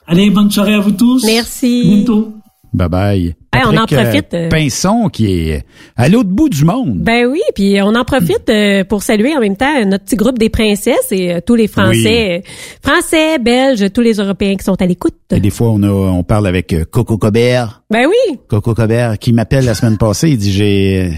[0.06, 1.24] Allez, bonne soirée à vous tous.
[1.24, 1.82] Merci.
[1.84, 2.34] bientôt.
[2.72, 3.34] Bye bye.
[3.66, 4.32] on en profite.
[4.32, 5.64] Euh, Pinson qui est
[5.96, 6.98] à l'autre bout du monde.
[7.00, 10.38] Ben oui, puis on en profite euh, pour saluer en même temps notre petit groupe
[10.38, 12.42] des princesses et euh, tous les Français,
[12.82, 15.14] Français, Belges, tous les Européens qui sont à l'écoute.
[15.30, 17.82] Et des fois, on a, on parle avec Coco Cobert.
[17.90, 18.38] Ben oui.
[18.48, 20.30] Coco Cobert qui m'appelle la semaine passée.
[20.30, 21.12] Il dit j'ai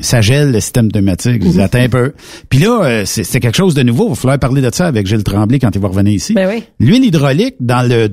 [0.00, 1.42] ça gèle le système pneumatique.
[1.42, 2.12] Je un peu.
[2.48, 4.06] Puis là, euh, c'est quelque chose de nouveau.
[4.06, 6.34] Il va falloir parler de ça avec Gilles Tremblay quand il va revenir ici.
[6.34, 6.62] Ben oui.
[6.80, 8.08] L'huile hydraulique dans le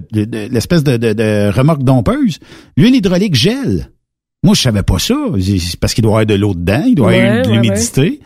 [0.51, 2.39] l'espèce de, de, de, remorque dompeuse,
[2.77, 3.89] l'huile hydraulique gèle.
[4.43, 5.15] Moi, je savais pas ça.
[5.39, 8.21] C'est parce qu'il doit y avoir de l'eau dedans, il doit y avoir de l'humidité.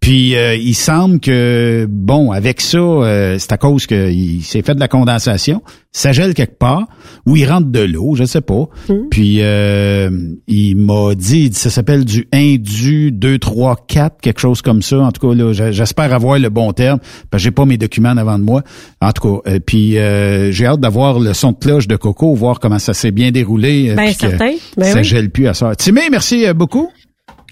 [0.00, 4.74] Puis euh, il semble que bon, avec ça, euh, c'est à cause qu'il s'est fait
[4.74, 6.86] de la condensation, ça gèle quelque part,
[7.26, 8.68] ou il rentre de l'eau, je sais pas.
[8.88, 9.08] Hmm.
[9.10, 10.08] Puis euh,
[10.46, 14.98] il m'a dit, ça s'appelle du Indu 2, 3, 4, quelque chose comme ça.
[15.00, 17.00] En tout cas, là, j'espère avoir le bon terme,
[17.30, 18.62] parce que j'ai pas mes documents avant de moi.
[19.00, 22.78] En tout cas, puis j'ai hâte d'avoir le son de cloche de Coco, voir comment
[22.78, 23.94] ça s'est bien déroulé.
[23.96, 24.52] Ben, certain.
[24.76, 25.74] Ben ça gèle plus à ça.
[25.74, 26.88] Timé, merci beaucoup.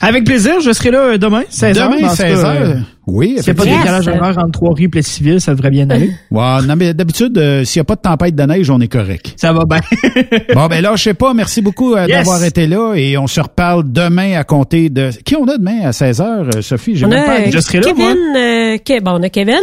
[0.00, 1.74] Avec plaisir, je serai là euh, demain, 16h.
[1.74, 2.82] Demain, 16h.
[3.06, 5.88] oui, S'il n'y a pas de décalage horaire entre Trois-Rives et Civil, ça devrait bien
[5.88, 6.10] aller.
[6.30, 8.88] Ouais, non, mais d'habitude, euh, s'il n'y a pas de tempête de neige, on est
[8.88, 9.32] correct.
[9.36, 9.80] Ça va bien.
[10.54, 11.32] bon, ben là, je sais pas.
[11.32, 15.10] Merci beaucoup euh, d'avoir été là et on se reparle demain à compter de...
[15.24, 16.96] Qui on a demain à 16h, Sophie?
[16.96, 17.50] J'ai même pas...
[17.50, 17.86] Je serai là,
[18.84, 19.54] Kevin, bon, on a Kevin.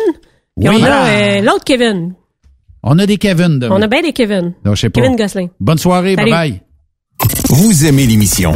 [0.57, 0.67] Oui.
[0.67, 2.13] on a l'autre Kevin.
[2.81, 3.75] On a des Kevin demain.
[3.77, 4.53] On a bien des Kevin.
[4.65, 4.99] Non, je sais pas.
[4.99, 5.47] Kevin Gosselin.
[5.59, 6.15] Bonne soirée.
[6.15, 6.59] Bye-bye.
[7.49, 8.55] Vous aimez l'émission?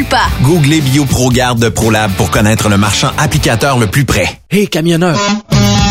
[0.03, 0.29] pas.
[0.43, 4.39] Googlez BioProGarde de ProLab pour connaître le marchand applicateur le plus près.
[4.51, 5.17] Hé, camionneur!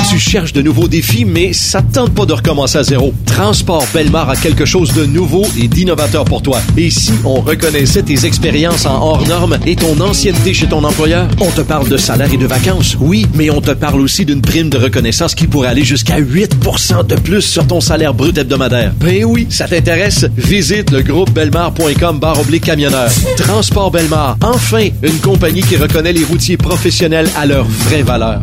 [0.09, 3.15] Tu cherches de nouveaux défis, mais ça te tente pas de recommencer à zéro.
[3.27, 6.61] Transport Belmar a quelque chose de nouveau et d'innovateur pour toi.
[6.77, 11.29] Et si on reconnaissait tes expériences en hors normes et ton ancienneté chez ton employeur?
[11.41, 14.43] On te parle de salaire et de vacances, oui, mais on te parle aussi d'une
[14.43, 18.93] prime de reconnaissance qui pourrait aller jusqu'à 8% de plus sur ton salaire brut hebdomadaire.
[18.99, 20.27] Ben oui, ça t'intéresse?
[20.37, 23.11] Visite le groupe belmar.com barre oblique camionneur.
[23.37, 28.43] Transport Belmar, enfin une compagnie qui reconnaît les routiers professionnels à leur vraie valeur.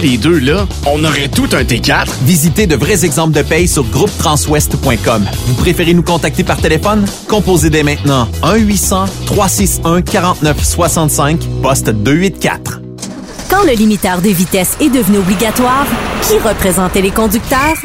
[0.01, 2.07] les deux, là, on aurait tout un T4.
[2.23, 5.25] Visitez de vrais exemples de paye sur groupetranswest.com.
[5.47, 7.05] Vous préférez nous contacter par téléphone?
[7.27, 12.81] Composez dès maintenant 1-800-361-4965, poste 284.
[13.49, 15.85] Quand le limiteur de vitesse est devenu obligatoire,
[16.23, 17.75] qui représentait les conducteurs?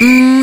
[0.00, 0.42] Hmm,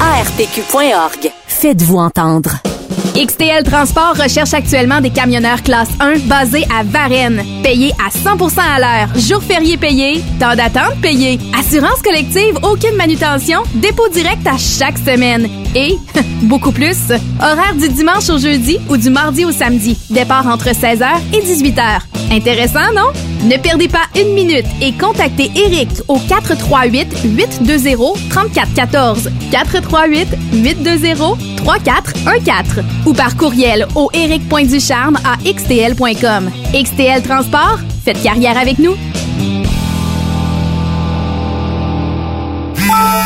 [0.00, 1.32] ARPQ.org.
[1.46, 2.50] Faites-vous entendre.
[3.16, 8.78] XTL Transport recherche actuellement des camionneurs classe 1 basés à Varennes, payés à 100% à
[8.78, 14.98] l'heure, jours fériés payés, temps d'attente payé, assurance collective, aucune manutention, dépôt direct à chaque
[14.98, 15.96] semaine et
[16.42, 21.06] beaucoup plus, horaire du dimanche au jeudi ou du mardi au samedi, départ entre 16h
[21.32, 22.00] et 18h.
[22.30, 23.12] Intéressant, non?
[23.44, 27.96] Ne perdez pas une minute et contactez Eric au 438 820
[28.30, 36.50] 3414 438 820 3414 ou par courriel au eric.ducharme à xtl.com.
[36.74, 38.96] XTL Transport, faites carrière avec nous.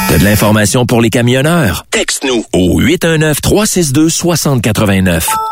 [0.09, 1.85] T'as de l'information pour les camionneurs?
[1.91, 5.52] Texte-nous au 819-362-6089.